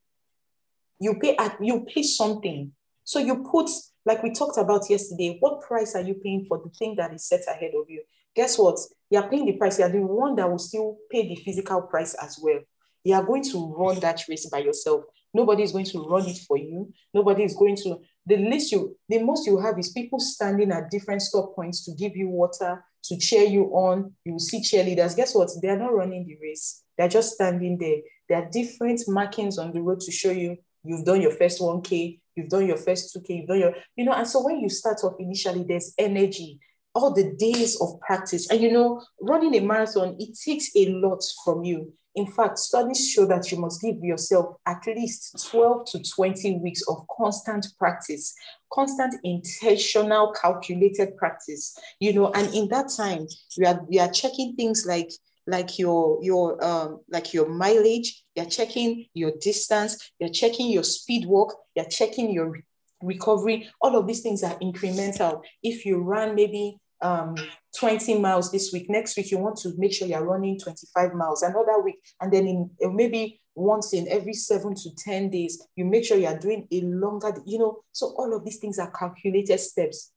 You 0.98 1.18
pay 1.18 1.36
at 1.36 1.56
you 1.60 1.86
pay 1.92 2.02
something. 2.02 2.72
So 3.04 3.18
you 3.18 3.44
put, 3.50 3.70
like 4.04 4.22
we 4.22 4.32
talked 4.32 4.58
about 4.58 4.88
yesterday, 4.88 5.36
what 5.40 5.62
price 5.62 5.94
are 5.94 6.02
you 6.02 6.14
paying 6.14 6.44
for 6.46 6.58
the 6.58 6.70
thing 6.70 6.94
that 6.96 7.12
is 7.12 7.24
set 7.24 7.40
ahead 7.48 7.72
of 7.74 7.88
you? 7.88 8.02
Guess 8.36 8.58
what? 8.58 8.78
You're 9.10 9.28
paying 9.28 9.46
the 9.46 9.52
price. 9.52 9.78
You're 9.78 9.90
the 9.90 10.00
one 10.00 10.36
that 10.36 10.48
will 10.48 10.58
still 10.58 10.98
pay 11.10 11.26
the 11.26 11.36
physical 11.36 11.82
price 11.82 12.14
as 12.14 12.38
well. 12.40 12.60
You 13.02 13.14
are 13.14 13.24
going 13.24 13.42
to 13.44 13.74
run 13.76 13.98
that 14.00 14.22
race 14.28 14.46
by 14.46 14.58
yourself. 14.58 15.04
Nobody 15.32 15.62
is 15.62 15.72
going 15.72 15.86
to 15.86 16.08
run 16.08 16.26
it 16.28 16.38
for 16.46 16.56
you. 16.56 16.92
Nobody 17.14 17.44
is 17.44 17.54
going 17.54 17.76
to. 17.76 18.00
The 18.26 18.36
least 18.36 18.72
you, 18.72 18.96
the 19.08 19.22
most 19.22 19.46
you 19.46 19.58
have 19.58 19.78
is 19.78 19.90
people 19.90 20.20
standing 20.20 20.70
at 20.70 20.90
different 20.90 21.22
stop 21.22 21.54
points 21.54 21.84
to 21.86 21.92
give 21.92 22.16
you 22.16 22.28
water, 22.28 22.84
to 23.04 23.16
cheer 23.18 23.44
you 23.44 23.64
on. 23.66 24.12
You 24.24 24.32
will 24.32 24.38
see 24.40 24.60
cheerleaders. 24.60 25.16
Guess 25.16 25.34
what? 25.34 25.50
They 25.60 25.68
are 25.68 25.78
not 25.78 25.94
running 25.94 26.26
the 26.26 26.36
race. 26.42 26.82
They're 26.96 27.08
just 27.08 27.34
standing 27.34 27.78
there. 27.78 27.98
There 28.28 28.38
are 28.38 28.50
different 28.50 29.02
markings 29.08 29.58
on 29.58 29.72
the 29.72 29.80
road 29.80 30.00
to 30.00 30.12
show 30.12 30.30
you 30.30 30.56
you've 30.84 31.04
done 31.04 31.20
your 31.20 31.32
first 31.32 31.60
1K, 31.60 32.20
you've 32.36 32.48
done 32.48 32.66
your 32.66 32.76
first 32.76 33.14
2K, 33.14 33.28
you've 33.28 33.48
done 33.48 33.58
your, 33.58 33.74
you 33.96 34.04
know, 34.04 34.12
and 34.12 34.26
so 34.26 34.42
when 34.44 34.60
you 34.60 34.68
start 34.68 34.98
off 35.04 35.14
initially, 35.18 35.64
there's 35.64 35.94
energy, 35.98 36.58
all 36.94 37.12
the 37.12 37.32
days 37.38 37.80
of 37.80 38.00
practice. 38.00 38.50
And 38.50 38.60
you 38.60 38.72
know, 38.72 39.02
running 39.20 39.54
a 39.54 39.60
marathon, 39.60 40.16
it 40.18 40.36
takes 40.44 40.70
a 40.76 40.88
lot 40.88 41.22
from 41.44 41.64
you. 41.64 41.92
In 42.16 42.26
fact, 42.26 42.58
studies 42.58 43.08
show 43.08 43.24
that 43.26 43.52
you 43.52 43.58
must 43.58 43.80
give 43.80 44.02
yourself 44.02 44.56
at 44.66 44.84
least 44.86 45.48
12 45.48 45.86
to 45.92 46.02
20 46.02 46.58
weeks 46.58 46.82
of 46.88 47.06
constant 47.16 47.66
practice, 47.78 48.34
constant 48.72 49.14
intentional, 49.22 50.32
calculated 50.32 51.16
practice. 51.16 51.76
You 52.00 52.14
know, 52.14 52.32
and 52.32 52.52
in 52.52 52.68
that 52.68 52.90
time, 52.96 53.26
we 53.56 53.64
are 53.64 53.80
we 53.88 54.00
are 54.00 54.10
checking 54.10 54.56
things 54.56 54.86
like 54.86 55.10
like 55.46 55.78
your 55.78 56.18
your 56.22 56.62
um 56.64 57.00
like 57.08 57.32
your 57.32 57.48
mileage, 57.48 58.24
you're 58.34 58.46
checking 58.46 59.06
your 59.14 59.32
distance, 59.40 60.12
you're 60.18 60.30
checking 60.30 60.68
your 60.68 60.84
speed 60.84 61.26
walk, 61.26 61.54
you're 61.76 61.86
checking 61.86 62.32
your 62.32 62.58
recovery. 63.02 63.68
All 63.80 63.96
of 63.96 64.06
these 64.06 64.20
things 64.20 64.42
are 64.42 64.58
incremental. 64.58 65.42
If 65.62 65.84
you 65.84 65.98
run 65.98 66.34
maybe 66.34 66.78
um, 67.02 67.34
20 67.78 68.18
miles 68.18 68.50
this 68.52 68.72
week. 68.72 68.90
Next 68.90 69.16
week, 69.16 69.30
you 69.30 69.38
want 69.38 69.56
to 69.58 69.72
make 69.78 69.92
sure 69.92 70.08
you're 70.08 70.24
running 70.24 70.58
25 70.58 71.14
miles. 71.14 71.42
Another 71.42 71.80
week, 71.80 71.96
and 72.20 72.32
then 72.32 72.46
in 72.46 72.70
uh, 72.84 72.88
maybe 72.88 73.40
once 73.54 73.92
in 73.92 74.08
every 74.08 74.32
seven 74.32 74.74
to 74.74 74.94
10 74.96 75.30
days, 75.30 75.66
you 75.76 75.84
make 75.84 76.04
sure 76.04 76.16
you're 76.16 76.38
doing 76.38 76.66
a 76.70 76.80
longer, 76.82 77.34
you 77.46 77.58
know. 77.58 77.82
So 77.92 78.14
all 78.16 78.34
of 78.34 78.44
these 78.44 78.58
things 78.58 78.78
are 78.78 78.90
calculated 78.90 79.58
steps. 79.58 80.12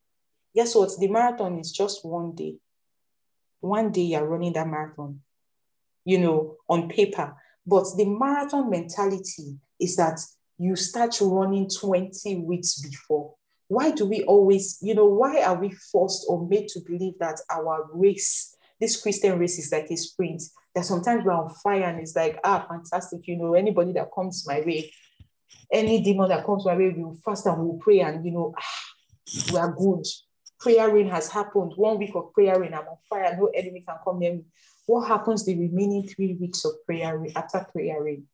Guess 0.56 0.76
what? 0.76 0.92
The 1.00 1.08
marathon 1.08 1.60
is 1.60 1.72
just 1.72 2.06
one 2.06 2.36
day. 2.36 2.56
One 3.60 3.92
day 3.92 4.02
you're 4.02 4.28
running 4.28 4.54
that 4.54 4.68
marathon, 4.68 5.22
you 6.06 6.20
know, 6.20 6.58
on 6.68 6.90
paper. 6.90 7.36
But 7.66 7.86
the 7.96 8.06
marathon 8.06 8.70
mentality 8.70 9.58
is 9.80 9.96
that 9.96 10.20
you 10.58 10.76
start 10.76 11.16
running 11.22 11.70
20 11.70 12.38
weeks 12.38 12.80
before 12.82 13.34
why 13.74 13.92
do 13.92 14.06
we 14.06 14.24
always, 14.24 14.78
you 14.82 14.94
know, 14.94 15.06
why 15.06 15.42
are 15.42 15.56
we 15.56 15.72
forced 15.72 16.26
or 16.30 16.48
made 16.48 16.68
to 16.70 16.80
believe 16.82 17.18
that 17.20 17.40
our 17.50 17.90
race, 17.94 18.56
this 18.80 19.02
Christian 19.02 19.40
race 19.40 19.58
is 19.58 19.72
like 19.72 19.90
a 19.90 19.98
sprint? 19.98 20.44
That 20.76 20.86
sometimes 20.86 21.24
we're 21.26 21.34
on 21.34 21.50
fire 21.64 21.84
and 21.84 22.00
it's 22.00 22.16
like, 22.16 22.40
ah, 22.44 22.66
fantastic, 22.68 23.28
you 23.28 23.38
know, 23.38 23.54
anybody 23.54 23.94
that 23.94 24.10
comes 24.14 24.48
my 24.48 24.62
way, 24.62 24.92
any 25.72 26.02
demon 26.02 26.30
that 26.30 26.46
comes 26.46 26.66
my 26.66 26.76
way, 26.76 26.94
we'll 26.96 27.18
fast 27.26 27.46
and 27.46 27.58
we'll 27.58 27.78
pray 27.78 28.00
and, 28.02 28.26
you 28.26 28.32
know, 28.32 28.54
ah, 28.58 29.52
we 29.52 29.58
are 29.58 29.72
good. 29.72 30.06
Prayer 30.60 30.94
rain 30.94 31.10
has 31.10 31.30
happened. 31.30 31.74
One 31.76 31.98
week 31.98 32.16
of 32.16 32.32
prayer 32.34 32.60
rain, 32.60 32.74
I'm 32.74 32.88
on 32.88 32.98
fire, 33.10 33.36
no 33.38 33.48
enemy 33.48 33.84
can 33.88 33.98
come 34.04 34.20
near 34.20 34.34
me. 34.34 34.44
What 34.86 35.08
happens 35.08 35.46
the 35.46 35.58
remaining 35.58 36.08
three 36.08 36.38
weeks 36.40 36.66
of 36.66 36.74
prayer 36.86 37.26
after 37.36 37.66
prayer 37.72 38.04
rain? 38.04 38.28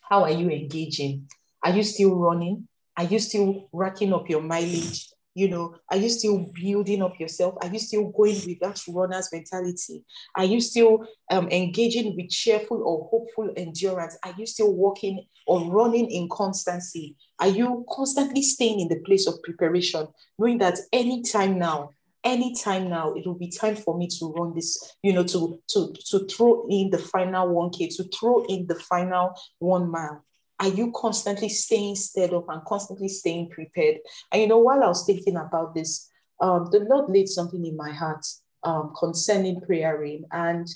How 0.00 0.22
are 0.22 0.30
you 0.30 0.50
engaging? 0.50 1.28
Are 1.62 1.72
you 1.72 1.82
still 1.82 2.14
running? 2.16 2.68
Are 2.96 3.04
you 3.04 3.18
still 3.18 3.68
racking 3.72 4.12
up 4.12 4.28
your 4.28 4.42
mileage? 4.42 5.08
You 5.34 5.48
know, 5.48 5.76
are 5.88 5.96
you 5.96 6.08
still 6.08 6.50
building 6.52 7.00
up 7.00 7.20
yourself? 7.20 7.54
Are 7.62 7.68
you 7.68 7.78
still 7.78 8.10
going 8.10 8.34
with 8.44 8.58
that 8.60 8.82
runner's 8.88 9.28
mentality? 9.32 10.04
Are 10.34 10.44
you 10.44 10.60
still 10.60 11.06
um, 11.30 11.48
engaging 11.50 12.16
with 12.16 12.30
cheerful 12.30 12.82
or 12.82 13.08
hopeful 13.08 13.52
endurance? 13.56 14.18
Are 14.24 14.34
you 14.36 14.46
still 14.46 14.72
walking 14.72 15.24
or 15.46 15.70
running 15.70 16.10
in 16.10 16.28
constancy? 16.28 17.14
Are 17.38 17.46
you 17.46 17.86
constantly 17.88 18.42
staying 18.42 18.80
in 18.80 18.88
the 18.88 18.98
place 19.06 19.28
of 19.28 19.40
preparation, 19.44 20.08
knowing 20.40 20.58
that 20.58 20.80
anytime 20.92 21.56
now, 21.56 21.90
anytime 22.24 22.90
now 22.90 23.14
it 23.14 23.24
will 23.24 23.38
be 23.38 23.48
time 23.48 23.76
for 23.76 23.96
me 23.96 24.08
to 24.08 24.32
run 24.36 24.52
this 24.52 24.96
you 25.02 25.12
know 25.12 25.22
to 25.22 25.60
to 25.68 25.94
to 26.04 26.26
throw 26.26 26.66
in 26.68 26.90
the 26.90 26.98
final 26.98 27.48
1k 27.48 27.94
to 27.96 28.02
throw 28.04 28.44
in 28.46 28.66
the 28.66 28.74
final 28.74 29.32
one 29.60 29.88
mile 29.88 30.24
are 30.60 30.68
you 30.68 30.92
constantly 30.94 31.48
staying 31.48 31.94
stirred 31.96 32.34
up 32.34 32.46
and 32.48 32.64
constantly 32.64 33.08
staying 33.08 33.50
prepared? 33.50 33.98
And 34.32 34.42
you 34.42 34.48
know, 34.48 34.58
while 34.58 34.82
I 34.82 34.88
was 34.88 35.04
thinking 35.06 35.36
about 35.36 35.74
this, 35.74 36.10
um, 36.40 36.68
the 36.70 36.80
Lord 36.80 37.10
laid 37.10 37.28
something 37.28 37.64
in 37.64 37.76
my 37.76 37.92
heart 37.92 38.26
um, 38.62 38.92
concerning 38.98 39.60
prayer. 39.60 40.02
And 40.32 40.66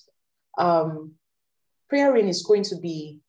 um, 0.58 1.12
prayer 1.88 2.16
is 2.16 2.42
going 2.42 2.64
to 2.64 2.76
be 2.76 3.20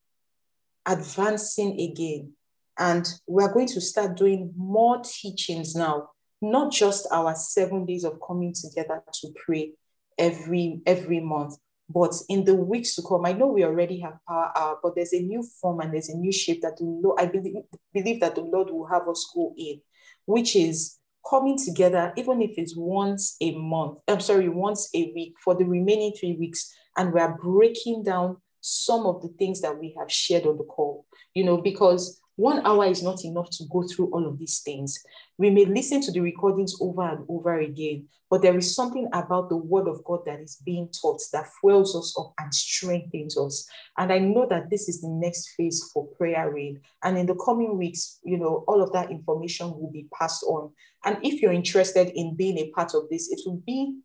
advancing 0.85 1.79
again. 1.79 2.33
And 2.77 3.07
we're 3.27 3.53
going 3.53 3.67
to 3.67 3.81
start 3.81 4.17
doing 4.17 4.51
more 4.57 5.01
teachings 5.03 5.75
now, 5.75 6.09
not 6.41 6.71
just 6.71 7.07
our 7.11 7.35
seven 7.35 7.85
days 7.85 8.03
of 8.03 8.19
coming 8.25 8.53
together 8.53 9.03
to 9.21 9.27
pray 9.45 9.73
every 10.17 10.81
every 10.85 11.19
month, 11.19 11.55
but 11.89 12.13
in 12.29 12.45
the 12.45 12.55
weeks 12.55 12.95
to 12.95 13.01
come, 13.01 13.25
I 13.25 13.33
know 13.33 13.47
we 13.47 13.63
already 13.63 13.99
have 13.99 14.17
power 14.27 14.51
hour, 14.55 14.79
but 14.81 14.95
there's 14.95 15.13
a 15.13 15.19
new 15.19 15.43
form 15.61 15.79
and 15.81 15.93
there's 15.93 16.09
a 16.09 16.17
new 16.17 16.31
shape 16.31 16.61
that 16.61 16.77
the 16.77 16.85
Lord, 16.85 17.19
I 17.19 17.25
believe, 17.25 17.63
believe 17.93 18.21
that 18.21 18.35
the 18.35 18.41
Lord 18.41 18.69
will 18.69 18.87
have 18.87 19.07
us 19.07 19.29
go 19.35 19.53
in, 19.57 19.81
which 20.25 20.55
is 20.55 20.97
coming 21.29 21.57
together, 21.57 22.13
even 22.17 22.41
if 22.41 22.51
it's 22.57 22.75
once 22.75 23.35
a 23.41 23.55
month, 23.55 23.99
I'm 24.07 24.19
sorry, 24.19 24.49
once 24.49 24.89
a 24.93 25.11
week 25.15 25.35
for 25.43 25.55
the 25.55 25.65
remaining 25.65 26.13
three 26.19 26.35
weeks, 26.37 26.73
and 26.97 27.13
we 27.13 27.19
are 27.19 27.37
breaking 27.41 28.03
down 28.03 28.37
some 28.61 29.05
of 29.05 29.21
the 29.21 29.29
things 29.39 29.61
that 29.61 29.77
we 29.77 29.95
have 29.99 30.11
shared 30.11 30.45
on 30.45 30.57
the 30.57 30.63
call, 30.63 31.05
you 31.33 31.43
know, 31.43 31.57
because 31.57 32.21
one 32.35 32.65
hour 32.65 32.85
is 32.85 33.03
not 33.03 33.23
enough 33.23 33.49
to 33.51 33.65
go 33.71 33.83
through 33.83 34.09
all 34.11 34.25
of 34.27 34.39
these 34.39 34.59
things. 34.59 35.03
We 35.37 35.49
may 35.49 35.65
listen 35.65 36.01
to 36.01 36.11
the 36.11 36.19
recordings 36.19 36.75
over 36.81 37.03
and 37.03 37.25
over 37.29 37.59
again, 37.59 38.07
but 38.29 38.41
there 38.41 38.57
is 38.57 38.75
something 38.75 39.07
about 39.13 39.49
the 39.49 39.57
word 39.57 39.87
of 39.87 40.03
God 40.03 40.21
that 40.25 40.39
is 40.39 40.57
being 40.65 40.89
taught 40.89 41.21
that 41.31 41.49
fuels 41.61 41.95
us 41.95 42.15
up 42.19 42.33
and 42.39 42.53
strengthens 42.53 43.37
us. 43.37 43.67
And 43.97 44.11
I 44.11 44.17
know 44.17 44.47
that 44.49 44.71
this 44.71 44.89
is 44.89 45.01
the 45.01 45.09
next 45.09 45.49
phase 45.55 45.91
for 45.93 46.07
prayer 46.17 46.51
rain. 46.51 46.81
And 47.03 47.17
in 47.17 47.27
the 47.27 47.35
coming 47.35 47.77
weeks, 47.77 48.19
you 48.23 48.37
know, 48.37 48.63
all 48.67 48.81
of 48.81 48.91
that 48.93 49.11
information 49.11 49.67
will 49.67 49.91
be 49.91 50.07
passed 50.17 50.43
on. 50.43 50.71
And 51.05 51.19
if 51.21 51.41
you're 51.41 51.53
interested 51.53 52.11
in 52.15 52.35
being 52.35 52.57
a 52.57 52.71
part 52.71 52.95
of 52.95 53.09
this, 53.09 53.31
it 53.31 53.41
will 53.45 53.61
be 53.65 53.97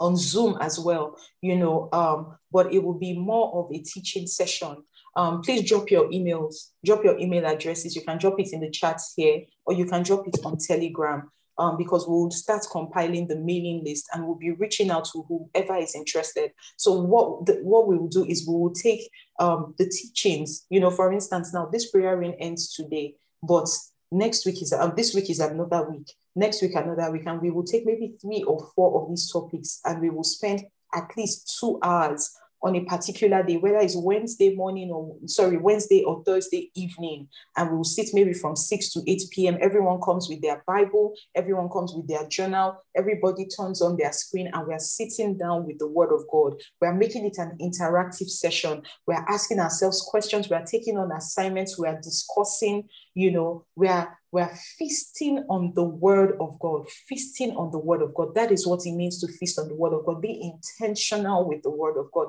on 0.00 0.16
Zoom 0.16 0.56
as 0.60 0.80
well, 0.80 1.16
you 1.42 1.56
know, 1.56 1.88
um, 1.92 2.36
but 2.50 2.72
it 2.72 2.82
will 2.82 2.98
be 2.98 3.16
more 3.16 3.52
of 3.54 3.70
a 3.72 3.78
teaching 3.82 4.26
session. 4.26 4.82
Um, 5.16 5.42
please 5.42 5.68
drop 5.68 5.90
your 5.90 6.08
emails, 6.10 6.70
drop 6.84 7.04
your 7.04 7.18
email 7.18 7.46
addresses. 7.46 7.96
You 7.96 8.02
can 8.02 8.18
drop 8.18 8.38
it 8.38 8.52
in 8.52 8.60
the 8.60 8.70
chats 8.70 9.14
here, 9.16 9.42
or 9.64 9.74
you 9.74 9.86
can 9.86 10.02
drop 10.02 10.26
it 10.26 10.36
on 10.44 10.58
Telegram. 10.58 11.30
Um, 11.58 11.76
because 11.76 12.08
we'll 12.08 12.30
start 12.30 12.64
compiling 12.72 13.28
the 13.28 13.36
mailing 13.36 13.84
list 13.84 14.06
and 14.14 14.24
we'll 14.24 14.36
be 14.36 14.52
reaching 14.52 14.90
out 14.90 15.04
to 15.12 15.26
whoever 15.28 15.76
is 15.76 15.94
interested. 15.94 16.52
So 16.78 17.02
what 17.02 17.44
the, 17.44 17.60
what 17.62 17.86
we 17.86 17.98
will 17.98 18.08
do 18.08 18.24
is 18.24 18.48
we 18.48 18.54
will 18.54 18.72
take 18.72 19.10
um, 19.38 19.74
the 19.76 19.86
teachings. 19.86 20.64
You 20.70 20.80
know, 20.80 20.90
for 20.90 21.12
instance, 21.12 21.52
now 21.52 21.66
this 21.66 21.90
prayer 21.90 22.16
rain 22.16 22.34
ends 22.40 22.72
today, 22.72 23.16
but 23.42 23.68
next 24.10 24.46
week 24.46 24.62
is 24.62 24.72
um, 24.72 24.94
this 24.96 25.14
week 25.14 25.28
is 25.28 25.40
another 25.40 25.86
week 25.90 26.14
next 26.34 26.62
week 26.62 26.74
another 26.74 27.10
week 27.10 27.22
and 27.26 27.40
we 27.40 27.50
will 27.50 27.64
take 27.64 27.84
maybe 27.84 28.14
three 28.20 28.42
or 28.44 28.70
four 28.74 29.02
of 29.02 29.08
these 29.08 29.30
topics 29.30 29.80
and 29.84 30.00
we 30.00 30.10
will 30.10 30.24
spend 30.24 30.64
at 30.94 31.10
least 31.16 31.58
two 31.58 31.78
hours 31.82 32.36
on 32.62 32.76
a 32.76 32.84
particular 32.84 33.42
day, 33.42 33.56
whether 33.56 33.78
it's 33.78 33.96
Wednesday 33.96 34.54
morning 34.54 34.90
or 34.90 35.16
sorry, 35.26 35.56
Wednesday 35.56 36.02
or 36.04 36.22
Thursday 36.24 36.70
evening, 36.74 37.28
and 37.56 37.70
we'll 37.70 37.84
sit 37.84 38.10
maybe 38.12 38.32
from 38.32 38.56
6 38.56 38.92
to 38.92 39.02
8 39.06 39.22
p.m. 39.30 39.58
Everyone 39.60 40.00
comes 40.00 40.28
with 40.28 40.42
their 40.42 40.62
Bible, 40.66 41.14
everyone 41.34 41.68
comes 41.70 41.94
with 41.94 42.06
their 42.06 42.26
journal, 42.28 42.76
everybody 42.94 43.46
turns 43.46 43.80
on 43.80 43.96
their 43.96 44.12
screen, 44.12 44.50
and 44.52 44.66
we're 44.66 44.78
sitting 44.78 45.36
down 45.38 45.66
with 45.66 45.78
the 45.78 45.88
word 45.88 46.12
of 46.12 46.24
God. 46.30 46.60
We're 46.80 46.94
making 46.94 47.26
it 47.26 47.38
an 47.38 47.56
interactive 47.60 48.28
session. 48.28 48.82
We're 49.06 49.24
asking 49.28 49.60
ourselves 49.60 50.02
questions, 50.02 50.48
we're 50.50 50.64
taking 50.64 50.98
on 50.98 51.12
assignments, 51.12 51.78
we're 51.78 52.00
discussing, 52.00 52.88
you 53.14 53.30
know, 53.30 53.64
we're 53.76 54.08
we're 54.32 54.50
feasting 54.78 55.44
on 55.48 55.72
the 55.74 55.82
word 55.82 56.36
of 56.40 56.58
God, 56.60 56.88
feasting 57.08 57.50
on 57.56 57.72
the 57.72 57.78
word 57.78 58.00
of 58.00 58.14
God. 58.14 58.34
That 58.34 58.52
is 58.52 58.66
what 58.66 58.86
it 58.86 58.92
means 58.92 59.20
to 59.20 59.28
feast 59.28 59.58
on 59.58 59.68
the 59.68 59.74
word 59.74 59.92
of 59.92 60.06
God. 60.06 60.22
Be 60.22 60.40
intentional 60.40 61.48
with 61.48 61.62
the 61.62 61.70
word 61.70 61.96
of 61.96 62.12
God, 62.12 62.28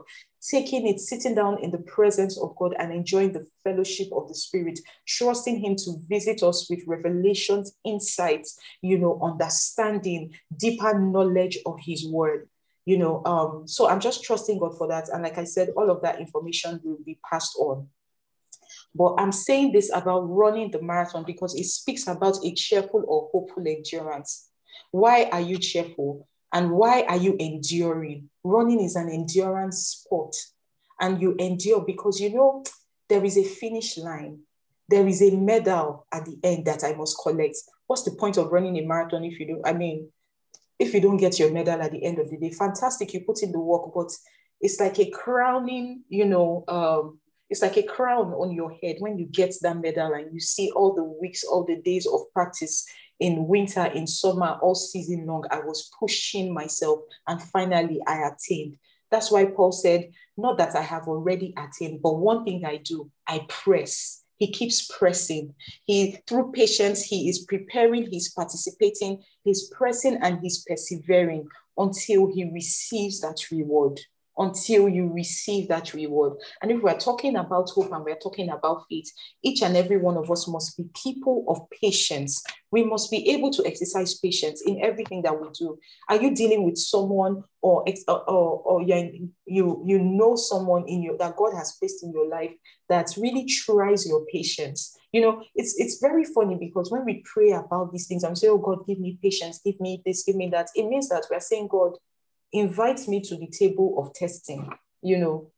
taking 0.49 0.87
it, 0.87 0.99
sitting 0.99 1.35
down 1.35 1.63
in 1.63 1.69
the 1.69 1.77
presence 1.79 2.39
of 2.39 2.55
God 2.55 2.75
and 2.79 2.91
enjoying 2.91 3.33
the 3.33 3.45
fellowship 3.63 4.07
of 4.13 4.27
the 4.27 4.33
Spirit, 4.33 4.79
trusting 5.07 5.59
Him 5.59 5.75
to 5.75 5.97
visit 6.07 6.41
us 6.41 6.67
with 6.69 6.81
revelations, 6.87 7.73
insights, 7.85 8.59
you 8.81 8.97
know, 8.97 9.19
understanding, 9.21 10.33
deeper 10.57 10.97
knowledge 10.99 11.59
of 11.65 11.77
His 11.79 12.07
word. 12.07 12.49
You 12.85 12.97
know, 12.97 13.23
um, 13.25 13.67
so 13.67 13.87
I'm 13.87 13.99
just 13.99 14.23
trusting 14.23 14.57
God 14.57 14.75
for 14.75 14.87
that. 14.87 15.09
And 15.09 15.21
like 15.21 15.37
I 15.37 15.43
said, 15.43 15.69
all 15.77 15.91
of 15.91 16.01
that 16.01 16.19
information 16.19 16.79
will 16.83 16.97
be 17.05 17.19
passed 17.29 17.55
on. 17.59 17.87
But 18.93 19.15
I'm 19.17 19.31
saying 19.31 19.71
this 19.71 19.91
about 19.93 20.21
running 20.21 20.71
the 20.71 20.81
marathon 20.81 21.23
because 21.25 21.55
it 21.55 21.65
speaks 21.65 22.07
about 22.07 22.37
a 22.43 22.53
cheerful 22.53 23.03
or 23.07 23.29
hopeful 23.31 23.65
endurance. 23.65 24.49
Why 24.91 25.29
are 25.31 25.41
you 25.41 25.57
cheerful? 25.57 26.27
And 26.53 26.71
why 26.71 27.03
are 27.03 27.17
you 27.17 27.35
enduring? 27.39 28.29
Running 28.43 28.81
is 28.81 28.95
an 28.95 29.09
endurance 29.09 29.87
sport. 29.87 30.35
And 30.99 31.21
you 31.21 31.35
endure 31.39 31.83
because 31.85 32.19
you 32.19 32.33
know 32.33 32.63
there 33.07 33.23
is 33.23 33.37
a 33.37 33.43
finish 33.43 33.97
line. 33.97 34.39
There 34.89 35.07
is 35.07 35.21
a 35.21 35.31
medal 35.31 36.05
at 36.11 36.25
the 36.25 36.37
end 36.43 36.65
that 36.65 36.83
I 36.83 36.93
must 36.93 37.17
collect. 37.23 37.55
What's 37.87 38.03
the 38.03 38.11
point 38.11 38.37
of 38.37 38.51
running 38.51 38.77
a 38.77 38.81
marathon 38.81 39.23
if 39.23 39.39
you 39.39 39.47
do? 39.47 39.61
I 39.65 39.71
mean, 39.73 40.09
if 40.77 40.93
you 40.93 40.99
don't 40.99 41.17
get 41.17 41.39
your 41.39 41.51
medal 41.51 41.81
at 41.81 41.91
the 41.91 42.03
end 42.03 42.19
of 42.19 42.29
the 42.29 42.37
day, 42.37 42.51
fantastic, 42.51 43.13
you 43.13 43.21
put 43.21 43.41
in 43.41 43.53
the 43.53 43.59
work, 43.59 43.93
but 43.95 44.11
it's 44.59 44.79
like 44.79 44.99
a 44.99 45.09
crowning, 45.09 46.03
you 46.09 46.25
know, 46.25 46.65
um, 46.67 47.19
it's 47.51 47.61
like 47.61 47.75
a 47.75 47.83
crown 47.83 48.31
on 48.31 48.53
your 48.53 48.71
head 48.81 48.95
when 48.99 49.19
you 49.19 49.25
get 49.25 49.53
that 49.61 49.77
medal 49.77 50.13
and 50.13 50.33
you 50.33 50.39
see 50.39 50.71
all 50.71 50.95
the 50.95 51.03
weeks, 51.03 51.43
all 51.43 51.65
the 51.65 51.75
days 51.75 52.07
of 52.07 52.21
practice 52.33 52.87
in 53.19 53.45
winter, 53.45 53.85
in 53.87 54.07
summer, 54.07 54.57
all 54.61 54.73
season 54.73 55.25
long. 55.27 55.43
I 55.51 55.59
was 55.59 55.91
pushing 55.99 56.53
myself 56.53 57.01
and 57.27 57.41
finally 57.41 57.99
I 58.07 58.29
attained. 58.29 58.77
That's 59.11 59.29
why 59.29 59.45
Paul 59.45 59.73
said, 59.73 60.11
Not 60.37 60.57
that 60.59 60.77
I 60.77 60.81
have 60.81 61.09
already 61.09 61.53
attained, 61.57 62.01
but 62.01 62.13
one 62.13 62.45
thing 62.45 62.63
I 62.63 62.77
do, 62.77 63.11
I 63.27 63.45
press. 63.49 64.23
He 64.37 64.49
keeps 64.49 64.87
pressing. 64.87 65.53
He, 65.83 66.19
through 66.27 66.53
patience, 66.53 67.03
he 67.03 67.27
is 67.27 67.39
preparing, 67.39 68.07
he's 68.09 68.31
participating, 68.31 69.21
he's 69.43 69.67
pressing, 69.67 70.15
and 70.21 70.39
he's 70.41 70.63
persevering 70.63 71.49
until 71.77 72.31
he 72.31 72.49
receives 72.49 73.19
that 73.19 73.51
reward 73.51 73.99
until 74.37 74.87
you 74.87 75.11
receive 75.11 75.67
that 75.67 75.93
reward. 75.93 76.33
And 76.61 76.71
if 76.71 76.81
we're 76.81 76.97
talking 76.97 77.35
about 77.35 77.69
hope 77.69 77.91
and 77.91 78.03
we're 78.03 78.15
talking 78.15 78.49
about 78.49 78.85
faith, 78.89 79.11
each 79.43 79.61
and 79.61 79.75
every 79.75 79.97
one 79.97 80.17
of 80.17 80.31
us 80.31 80.47
must 80.47 80.77
be 80.77 80.85
people 81.03 81.45
of 81.47 81.59
patience. 81.81 82.43
We 82.71 82.83
must 82.83 83.11
be 83.11 83.29
able 83.31 83.51
to 83.51 83.65
exercise 83.65 84.17
patience 84.19 84.61
in 84.65 84.81
everything 84.81 85.21
that 85.23 85.39
we 85.39 85.47
do. 85.57 85.77
Are 86.09 86.21
you 86.21 86.33
dealing 86.33 86.63
with 86.63 86.77
someone 86.77 87.43
or 87.61 87.85
or, 88.07 88.23
or 88.27 88.81
you 88.81 89.29
you 89.45 89.83
you 89.85 89.99
know 89.99 90.35
someone 90.35 90.87
in 90.87 91.03
your 91.03 91.17
that 91.17 91.35
God 91.35 91.53
has 91.53 91.73
placed 91.73 92.03
in 92.03 92.11
your 92.11 92.27
life 92.27 92.53
that 92.89 93.11
really 93.17 93.45
tries 93.45 94.07
your 94.07 94.25
patience? 94.31 94.97
You 95.11 95.21
know, 95.21 95.43
it's 95.55 95.75
it's 95.77 95.99
very 95.99 96.23
funny 96.23 96.55
because 96.55 96.89
when 96.89 97.03
we 97.03 97.23
pray 97.25 97.51
about 97.51 97.91
these 97.91 98.07
things, 98.07 98.23
I'm 98.23 98.35
saying, 98.35 98.53
"Oh 98.53 98.57
God, 98.57 98.87
give 98.87 98.99
me 98.99 99.19
patience, 99.21 99.59
give 99.63 99.79
me 99.81 100.01
this, 100.05 100.23
give 100.23 100.37
me 100.37 100.49
that." 100.49 100.69
It 100.73 100.87
means 100.87 101.09
that 101.09 101.25
we're 101.29 101.41
saying, 101.41 101.67
"God, 101.67 101.97
invite 102.53 103.07
me 103.07 103.21
to 103.21 103.35
the 103.35 103.47
table 103.47 103.95
of 103.97 104.13
testing. 104.13 104.69
You 105.01 105.17
know, 105.17 105.51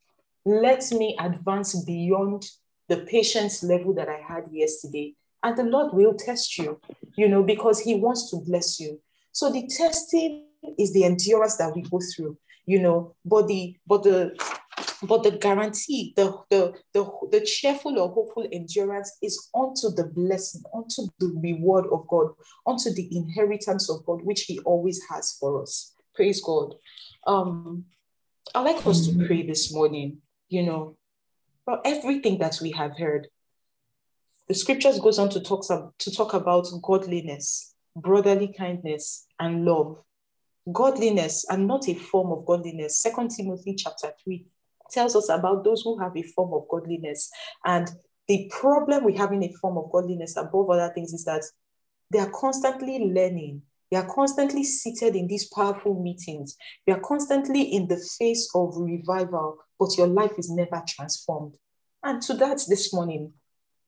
let 0.45 0.91
me 0.91 1.17
advance 1.19 1.83
beyond 1.83 2.45
the 2.89 2.97
patience 2.97 3.63
level 3.63 3.93
that 3.95 4.09
I 4.09 4.19
had 4.27 4.45
yesterday. 4.51 5.15
And 5.43 5.57
the 5.57 5.63
Lord 5.63 5.93
will 5.93 6.13
test 6.13 6.57
you, 6.57 6.79
you 7.17 7.27
know, 7.27 7.43
because 7.43 7.79
He 7.79 7.95
wants 7.95 8.29
to 8.31 8.37
bless 8.37 8.79
you. 8.79 9.01
So 9.31 9.51
the 9.51 9.67
testing 9.67 10.45
is 10.77 10.93
the 10.93 11.03
endurance 11.03 11.57
that 11.57 11.75
we 11.75 11.81
go 11.81 11.99
through, 12.15 12.37
you 12.65 12.79
know, 12.79 13.15
but 13.25 13.47
the 13.47 13.75
but 13.87 14.03
the 14.03 14.37
but 15.03 15.23
the 15.23 15.31
guarantee, 15.31 16.13
the, 16.15 16.37
the, 16.49 16.73
the, 16.93 17.05
the 17.31 17.41
cheerful 17.41 17.99
or 17.99 18.09
hopeful 18.09 18.47
endurance 18.51 19.17
is 19.21 19.49
unto 19.53 19.89
the 19.89 20.05
blessing, 20.05 20.63
unto 20.73 21.03
the 21.19 21.27
reward 21.43 21.85
of 21.91 22.07
God, 22.07 22.29
unto 22.65 22.91
the 22.91 23.09
inheritance 23.15 23.89
of 23.89 24.05
God, 24.05 24.21
which 24.23 24.43
He 24.43 24.59
always 24.59 25.01
has 25.09 25.35
for 25.39 25.61
us. 25.61 25.93
Praise 26.15 26.41
God. 26.41 26.75
Um, 27.25 27.85
i 28.53 28.61
like 28.61 28.85
us 28.85 29.07
to 29.07 29.25
pray 29.25 29.45
this 29.45 29.73
morning, 29.73 30.17
you 30.47 30.63
know, 30.63 30.95
about 31.65 31.81
everything 31.85 32.37
that 32.39 32.59
we 32.61 32.71
have 32.71 32.97
heard. 32.97 33.27
The 34.47 34.53
scriptures 34.53 34.99
goes 34.99 35.17
on 35.17 35.29
to 35.29 35.39
talk, 35.39 35.65
to 35.97 36.11
talk 36.11 36.33
about 36.33 36.67
godliness, 36.83 37.73
brotherly 37.95 38.53
kindness, 38.55 39.25
and 39.39 39.65
love. 39.65 39.97
Godliness 40.71 41.45
and 41.49 41.67
not 41.67 41.89
a 41.89 41.95
form 41.95 42.31
of 42.31 42.45
godliness. 42.45 42.99
Second 42.99 43.29
Timothy 43.29 43.75
chapter 43.75 44.11
3 44.23 44.45
tells 44.91 45.15
us 45.15 45.29
about 45.29 45.63
those 45.63 45.81
who 45.81 45.97
have 45.99 46.15
a 46.15 46.21
form 46.21 46.53
of 46.53 46.67
godliness. 46.69 47.31
And 47.65 47.89
the 48.27 48.51
problem 48.53 49.03
we 49.03 49.15
have 49.17 49.31
in 49.31 49.43
a 49.43 49.53
form 49.53 49.77
of 49.77 49.91
godliness, 49.91 50.37
above 50.37 50.69
other 50.69 50.93
things, 50.93 51.11
is 51.11 51.25
that 51.25 51.43
they 52.11 52.19
are 52.19 52.29
constantly 52.29 52.99
learning 52.99 53.63
you 53.93 53.99
are 53.99 54.11
constantly 54.11 54.63
seated 54.63 55.15
in 55.15 55.27
these 55.27 55.45
powerful 55.49 55.93
meetings. 56.01 56.57
You 56.87 56.95
are 56.95 56.99
constantly 56.99 57.61
in 57.61 57.87
the 57.87 58.03
face 58.17 58.49
of 58.55 58.75
revival, 58.75 59.59
but 59.79 59.95
your 59.99 60.07
life 60.07 60.31
is 60.39 60.49
never 60.49 60.81
transformed. 60.87 61.57
And 62.01 62.19
to 62.23 62.33
that, 62.33 62.63
this 62.67 62.91
morning, 62.91 63.33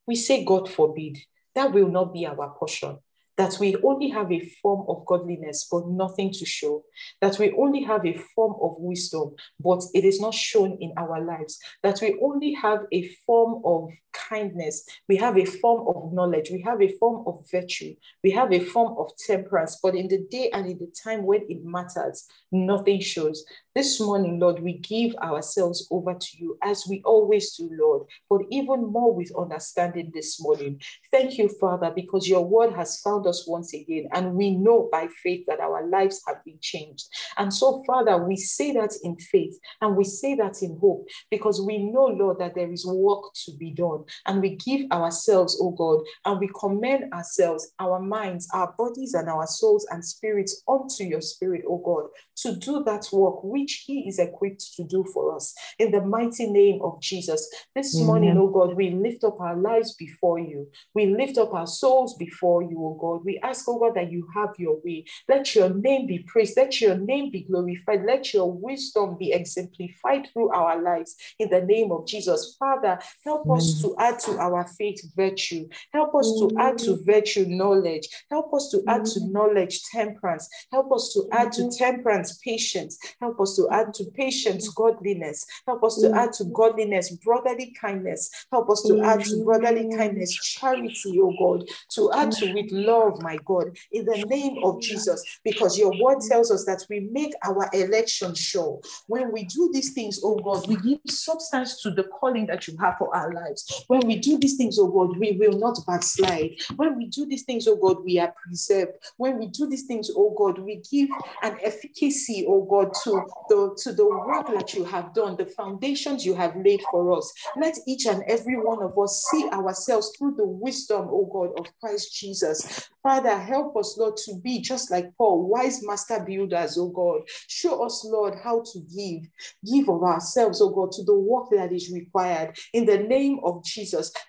we 0.06 0.14
say, 0.14 0.46
God 0.46 0.70
forbid, 0.70 1.18
that 1.56 1.74
will 1.74 1.88
not 1.88 2.14
be 2.14 2.28
our 2.28 2.52
portion 2.52 3.00
that 3.38 3.58
we 3.60 3.76
only 3.84 4.10
have 4.10 4.32
a 4.32 4.40
form 4.62 4.86
of 4.88 5.06
godliness 5.06 5.68
but 5.70 5.88
nothing 5.88 6.32
to 6.32 6.46
show, 6.46 6.84
that 7.22 7.38
we 7.38 7.54
only 7.54 7.84
have 7.84 8.06
a 8.06 8.18
form 8.36 8.56
of 8.62 8.76
wisdom 8.78 9.36
but 9.60 9.82
it 9.94 10.06
is 10.06 10.22
not 10.22 10.34
shown 10.34 10.78
in 10.80 10.94
our 10.98 11.24
lives, 11.24 11.60
that 11.84 12.00
we 12.02 12.18
only 12.22 12.54
have 12.54 12.82
a 12.92 13.08
form 13.26 13.62
of 13.66 13.90
kindness, 14.30 14.86
we 15.08 15.16
have 15.18 15.38
a 15.38 15.46
form 15.46 15.88
of 15.88 16.14
knowledge, 16.14 16.50
we 16.52 16.62
have 16.62 16.82
a 16.82 16.92
form 16.98 17.24
of 17.28 17.46
virtue, 17.52 17.96
we 18.24 18.32
have 18.32 18.52
a 18.52 18.60
form 18.60 18.96
of 18.98 19.12
temperance, 19.18 19.80
but 19.82 19.96
in 19.96 20.08
the 20.08 20.26
day 20.30 20.50
and 20.54 20.68
in 20.68 20.78
the 20.78 20.92
time 21.04 21.26
when 21.26 21.42
it 21.50 21.64
matters, 21.64 22.28
nothing 22.52 23.00
shows. 23.00 23.46
This 23.76 24.00
morning, 24.00 24.40
Lord, 24.40 24.60
we 24.62 24.78
give 24.78 25.16
ourselves 25.16 25.88
over 25.92 26.14
to 26.14 26.38
you 26.38 26.58
as 26.64 26.86
we 26.88 27.02
always 27.04 27.56
do, 27.58 27.70
Lord, 27.74 28.04
but 28.30 28.42
even 28.50 28.86
more 28.86 29.14
with 29.14 29.32
understanding 29.38 30.12
this 30.14 30.42
morning. 30.42 30.82
Thank 31.12 31.38
you, 31.38 31.50
Father, 31.60 31.92
because 31.94 32.28
your 32.28 32.46
word 32.46 32.74
has 32.74 33.02
found 33.02 33.28
us 33.28 33.46
once 33.48 33.74
again, 33.74 34.08
and 34.14 34.34
we 34.34 34.52
know 34.52 34.88
by 34.92 35.08
faith 35.22 35.46
that 35.48 35.60
our 35.60 35.86
lives 35.88 36.22
have 36.28 36.44
been 36.46 36.58
changed. 36.62 37.08
And 37.38 37.54
so, 37.54 37.84
Father, 37.86 38.18
we 38.18 38.38
say 38.38 38.72
that 38.74 38.94
in 39.04 39.18
faith 39.18 39.58
and 39.82 39.96
we 39.96 40.04
say 40.04 40.36
that 40.36 40.62
in 40.62 40.78
hope 40.80 41.08
because 41.30 41.62
we 41.62 41.78
know, 41.78 42.06
Lord, 42.06 42.40
that 42.40 42.56
there 42.56 42.72
is 42.72 42.86
work 42.86 43.34
to 43.46 43.52
be 43.58 43.72
done. 43.72 44.05
And 44.26 44.42
we 44.42 44.56
give 44.56 44.92
ourselves, 44.92 45.60
oh 45.62 45.72
God, 45.72 46.02
and 46.26 46.40
we 46.40 46.50
commend 46.60 47.14
ourselves, 47.14 47.72
our 47.80 48.00
minds, 48.00 48.48
our 48.54 48.74
bodies, 48.78 49.14
and 49.14 49.30
our 49.30 49.48
souls 49.48 49.86
and 49.92 50.04
spirits 50.04 50.64
unto 50.68 51.04
your 51.04 51.22
spirit, 51.22 51.64
oh 51.68 51.78
God, 51.78 52.10
to 52.38 52.56
do 52.56 52.84
that 52.84 53.08
work 53.12 53.44
which 53.44 53.84
He 53.86 54.08
is 54.08 54.20
equipped 54.20 54.76
to 54.76 54.84
do 54.84 55.06
for 55.14 55.36
us. 55.36 55.54
In 55.80 55.92
the 55.92 56.02
mighty 56.02 56.50
name 56.50 56.82
of 56.82 57.02
Jesus. 57.02 57.50
This 57.76 57.96
Amen. 57.96 58.08
morning, 58.08 58.38
oh 58.38 58.50
God, 58.50 58.76
we 58.76 58.92
lift 58.92 59.24
up 59.24 59.40
our 59.40 59.56
lives 59.56 59.96
before 59.96 60.40
you. 60.40 60.68
We 60.94 61.08
lift 61.08 61.38
up 61.38 61.54
our 61.54 61.68
souls 61.68 62.16
before 62.18 62.64
you, 62.64 62.78
oh 62.80 62.98
God. 63.00 63.26
We 63.26 63.40
ask, 63.44 63.66
oh 63.68 63.80
God, 63.80 63.96
that 63.96 64.12
you 64.12 64.28
have 64.36 64.50
your 64.58 64.80
way. 64.84 65.06
Let 65.28 65.56
your 65.56 65.70
name 65.70 66.08
be 66.08 66.20
praised. 66.20 66.58
Let 66.58 66.82
your 66.82 66.98
name 66.98 67.32
be 67.32 67.44
glorified. 67.44 68.06
Let 68.06 68.34
your 68.34 68.52
wisdom 68.52 69.18
be 69.18 69.32
exemplified 69.32 70.30
through 70.32 70.50
our 70.52 70.82
lives. 70.82 71.16
In 71.40 71.50
the 71.50 71.62
name 71.62 71.92
of 71.92 72.08
Jesus. 72.08 72.56
Father, 72.60 73.00
help 73.24 73.46
Amen. 73.46 73.58
us 73.58 73.82
to 73.82 73.95
add 74.00 74.20
to 74.20 74.38
our 74.38 74.68
faith 74.78 75.02
virtue. 75.16 75.68
Help 75.94 76.16
us 76.16 76.38
to 76.40 76.52
add 76.58 76.78
to 76.80 76.98
virtue 77.04 77.46
knowledge. 77.48 78.08
Help 78.30 78.54
us 78.54 78.70
to 78.70 78.84
add 78.88 79.06
to 79.06 79.28
knowledge 79.28 79.82
temperance. 79.92 80.50
Help 80.72 80.92
us 80.92 81.14
to 81.14 81.28
add 81.32 81.52
to 81.54 81.70
temperance 81.70 82.38
patience. 82.44 82.98
Help 83.20 83.40
us 83.40 83.56
to 83.56 83.68
add 83.72 83.94
to 83.94 84.06
patience 84.16 84.70
godliness. 84.70 85.46
Help 85.66 85.84
us 85.84 85.98
to 85.98 86.12
add 86.14 86.34
to 86.34 86.46
godliness 86.46 87.12
brotherly 87.18 87.76
kindness. 87.80 88.30
Help 88.52 88.70
us 88.70 88.84
to 88.84 89.02
add 89.02 89.24
to 89.26 89.44
brotherly 89.44 89.90
kindness 89.96 90.34
charity, 90.34 91.20
oh 91.20 91.34
God. 91.40 91.68
To 91.92 92.12
add 92.14 92.32
to 92.34 92.54
with 92.54 92.72
love, 92.72 93.22
my 93.22 93.38
God, 93.46 93.78
in 93.92 94.06
the 94.06 94.26
name 94.28 94.64
of 94.64 94.82
Jesus. 94.82 95.24
Because 95.44 95.78
your 95.78 95.94
word 96.02 96.20
tells 96.22 96.52
us 96.52 96.66
that 96.66 96.86
we 96.90 97.02
make 97.12 97.34
our 97.44 97.70
election 97.74 98.34
sure. 98.34 98.80
When 99.08 99.32
we 99.32 99.46
do 99.46 99.70
these 99.74 99.94
things, 99.94 100.20
oh 100.24 100.36
God, 100.36 100.68
we 100.68 100.76
give 100.78 101.00
substance 101.08 101.82
to 101.82 101.92
the 101.92 102.04
calling 102.04 102.48
that 102.48 102.68
you 102.68 102.78
have 102.78 102.98
for 102.98 103.16
our 103.16 103.34
lives. 103.34 103.85
When 103.88 104.02
we 104.08 104.18
do 104.18 104.38
these 104.38 104.58
things, 104.58 104.78
oh 104.80 104.88
God, 104.88 105.18
we 105.18 105.34
will 105.34 105.58
not 105.58 105.78
backslide. 105.86 106.56
When 106.76 106.98
we 106.98 107.08
do 107.08 107.26
these 107.26 107.44
things, 107.44 107.68
oh 107.68 107.76
God, 107.76 108.04
we 108.04 108.20
are 108.20 108.34
preserved. 108.44 108.94
When 109.18 109.38
we 109.38 109.48
do 109.48 109.68
these 109.68 109.84
things, 109.84 110.10
oh 110.16 110.34
God, 110.38 110.60
we 110.60 110.82
give 110.92 111.10
an 111.44 111.58
efficacy, 111.64 112.46
oh 112.48 112.64
God, 112.64 112.94
to 113.04 113.24
the, 113.50 113.80
to 113.84 113.94
the 113.94 114.08
work 114.08 114.48
that 114.48 114.74
you 114.74 114.84
have 114.86 115.14
done, 115.14 115.36
the 115.38 115.46
foundations 115.46 116.26
you 116.26 116.34
have 116.36 116.56
laid 116.56 116.82
for 116.92 117.18
us. 117.18 117.32
Let 117.58 117.78
each 117.88 118.06
and 118.06 118.24
every 118.28 118.60
one 118.60 118.82
of 118.82 118.98
us 118.98 119.28
see 119.32 119.48
ourselves 119.50 120.12
through 120.18 120.36
the 120.36 120.46
wisdom, 120.46 121.08
oh 121.12 121.30
God, 121.32 121.60
of 121.60 121.68
Christ 121.80 122.16
Jesus. 122.16 122.90
Father, 123.04 123.38
help 123.38 123.78
us, 123.78 123.96
Lord, 124.00 124.18
to 124.18 124.40
be 124.44 124.62
just 124.62 124.90
like 124.90 125.12
Paul, 125.18 125.48
wise 125.48 125.84
master 125.84 126.24
builders, 126.26 126.78
oh 126.78 126.90
God. 126.90 127.22
Show 127.48 127.86
us, 127.86 128.04
Lord, 128.04 128.36
how 128.44 128.64
to 128.74 128.80
give, 128.96 129.30
give 129.64 129.90
of 129.90 130.02
ourselves, 130.02 130.60
oh 130.62 130.70
God, 130.70 130.92
to 130.94 131.04
the 131.04 131.14
work 131.14 131.50
that 131.52 131.72
is 131.72 131.92
required 131.92 132.58
in 132.74 132.86
the 132.86 132.98
name 132.98 133.40
of 133.44 133.64
Jesus. 133.64 133.75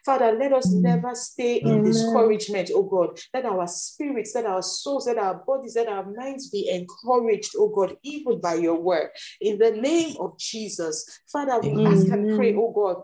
Father, 0.05 0.33
let 0.33 0.53
us 0.53 0.75
never 0.75 1.15
stay 1.15 1.57
in 1.57 1.85
discouragement, 1.85 2.71
oh 2.75 2.83
God. 2.83 3.19
Let 3.33 3.45
our 3.45 3.67
spirits, 3.67 4.35
let 4.35 4.47
our 4.47 4.63
souls, 4.63 5.07
let 5.07 5.19
our 5.19 5.35
bodies, 5.35 5.77
let 5.77 5.89
our 5.89 6.05
minds 6.05 6.51
be 6.51 6.69
encouraged, 6.69 7.53
oh 7.57 7.69
God, 7.69 7.97
even 8.03 8.41
by 8.41 8.55
your 8.55 8.81
word. 8.81 9.11
In 9.41 9.59
the 9.59 9.73
name 9.73 10.17
of 10.19 10.39
Jesus. 10.39 11.21
Father, 11.31 11.61
we 11.61 11.71
Amen. 11.71 11.87
ask 11.87 12.11
and 12.11 12.35
pray, 12.35 12.55
oh 12.55 12.73
God, 12.73 13.03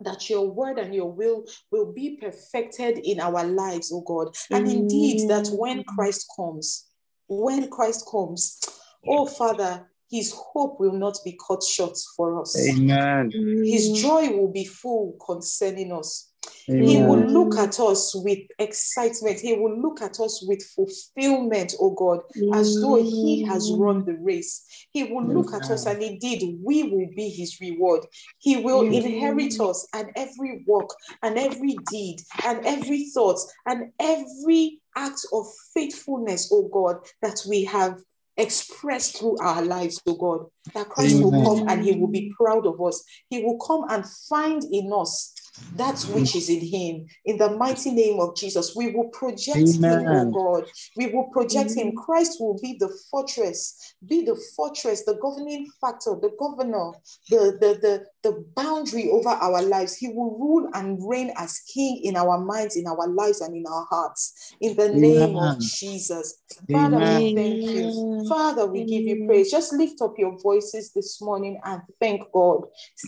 that 0.00 0.30
your 0.30 0.48
word 0.50 0.78
and 0.78 0.94
your 0.94 1.10
will 1.10 1.44
will 1.70 1.92
be 1.92 2.16
perfected 2.20 2.98
in 2.98 3.20
our 3.20 3.44
lives, 3.44 3.92
oh 3.92 4.02
God. 4.02 4.34
And 4.50 4.66
indeed, 4.66 5.28
that 5.28 5.48
when 5.52 5.84
Christ 5.84 6.26
comes, 6.36 6.86
when 7.28 7.68
Christ 7.68 8.06
comes, 8.10 8.60
oh 9.06 9.26
Father, 9.26 9.90
his 10.10 10.32
hope 10.34 10.80
will 10.80 10.92
not 10.92 11.18
be 11.24 11.38
cut 11.46 11.62
short 11.62 11.96
for 12.16 12.40
us. 12.40 12.56
Amen. 12.68 13.30
His 13.30 13.90
mm. 13.90 13.96
joy 13.96 14.36
will 14.36 14.50
be 14.50 14.64
full 14.64 15.16
concerning 15.24 15.92
us. 15.92 16.30
Amen. 16.70 16.84
He 16.84 17.02
will 17.02 17.20
look 17.20 17.58
at 17.58 17.78
us 17.80 18.14
with 18.14 18.38
excitement. 18.58 19.40
He 19.40 19.54
will 19.54 19.80
look 19.80 20.00
at 20.02 20.20
us 20.20 20.44
with 20.46 20.62
fulfillment, 20.62 21.74
oh 21.80 21.90
God, 21.90 22.20
as 22.54 22.80
though 22.80 23.02
He 23.02 23.42
has 23.44 23.70
mm. 23.70 23.78
run 23.78 24.04
the 24.04 24.14
race. 24.14 24.66
He 24.92 25.04
will 25.04 25.26
look 25.26 25.52
at 25.52 25.70
us, 25.70 25.86
and 25.86 26.02
indeed, 26.02 26.58
we 26.62 26.84
will 26.84 27.08
be 27.14 27.28
His 27.30 27.58
reward. 27.60 28.06
He 28.38 28.56
will 28.58 28.82
inherit 28.82 29.60
us, 29.60 29.86
and 29.94 30.10
every 30.16 30.64
work, 30.66 30.90
and 31.22 31.38
every 31.38 31.76
deed, 31.90 32.20
and 32.44 32.64
every 32.66 33.10
thought, 33.10 33.40
and 33.66 33.92
every 33.98 34.80
act 34.96 35.20
of 35.32 35.46
faithfulness, 35.74 36.50
oh 36.52 36.68
God, 36.68 36.96
that 37.22 37.40
we 37.48 37.64
have 37.64 37.98
expressed 38.38 39.18
through 39.18 39.36
our 39.38 39.62
lives, 39.62 40.00
oh 40.06 40.14
God, 40.14 40.46
that 40.74 40.88
Christ 40.88 41.16
Amen. 41.16 41.32
will 41.32 41.44
come 41.44 41.68
and 41.68 41.84
he 41.84 41.92
will 41.92 42.08
be 42.08 42.32
proud 42.40 42.66
of 42.66 42.80
us. 42.80 43.04
He 43.28 43.44
will 43.44 43.58
come 43.58 43.84
and 43.90 44.04
find 44.28 44.62
in 44.72 44.92
us 44.92 45.34
that 45.74 46.02
which 46.08 46.34
is 46.34 46.48
in 46.48 46.60
him. 46.60 47.06
In 47.24 47.36
the 47.36 47.50
mighty 47.56 47.90
name 47.90 48.20
of 48.20 48.36
Jesus, 48.36 48.74
we 48.74 48.90
will 48.90 49.08
project 49.08 49.58
Amen. 49.58 50.00
him, 50.00 50.06
oh 50.08 50.30
God. 50.30 50.70
We 50.96 51.08
will 51.08 51.24
project 51.24 51.72
him. 51.72 51.94
Christ 51.94 52.38
will 52.40 52.58
be 52.62 52.76
the 52.78 52.88
fortress, 53.10 53.94
be 54.06 54.24
the 54.24 54.40
fortress, 54.56 55.04
the 55.04 55.18
governing 55.20 55.66
factor, 55.80 56.16
the 56.20 56.30
governor, 56.38 56.92
the, 57.28 57.58
the, 57.60 57.78
the, 57.82 58.06
the 58.28 58.44
boundary 58.54 59.10
over 59.10 59.30
our 59.30 59.62
lives. 59.62 59.96
He 59.96 60.08
will 60.08 60.36
rule 60.38 60.70
and 60.74 60.98
reign 61.08 61.32
as 61.36 61.60
king 61.72 62.00
in 62.02 62.16
our 62.16 62.38
minds, 62.38 62.76
in 62.76 62.86
our 62.86 63.08
lives, 63.08 63.40
and 63.40 63.56
in 63.56 63.64
our 63.66 63.86
hearts. 63.88 64.54
In 64.60 64.76
the 64.76 64.88
Amen. 64.88 65.00
name 65.00 65.36
of 65.36 65.60
Jesus. 65.60 66.42
Father, 66.70 66.96
Amen. 66.96 67.22
we 67.22 67.34
thank 67.34 67.74
you. 67.74 68.26
Father, 68.28 68.66
we 68.66 68.84
give 68.84 69.04
you 69.04 69.26
praise. 69.26 69.50
Just 69.50 69.72
lift 69.72 70.02
up 70.02 70.14
your 70.18 70.38
voices 70.38 70.92
this 70.92 71.20
morning 71.22 71.58
and 71.64 71.80
thank 72.00 72.30
God. 72.32 72.64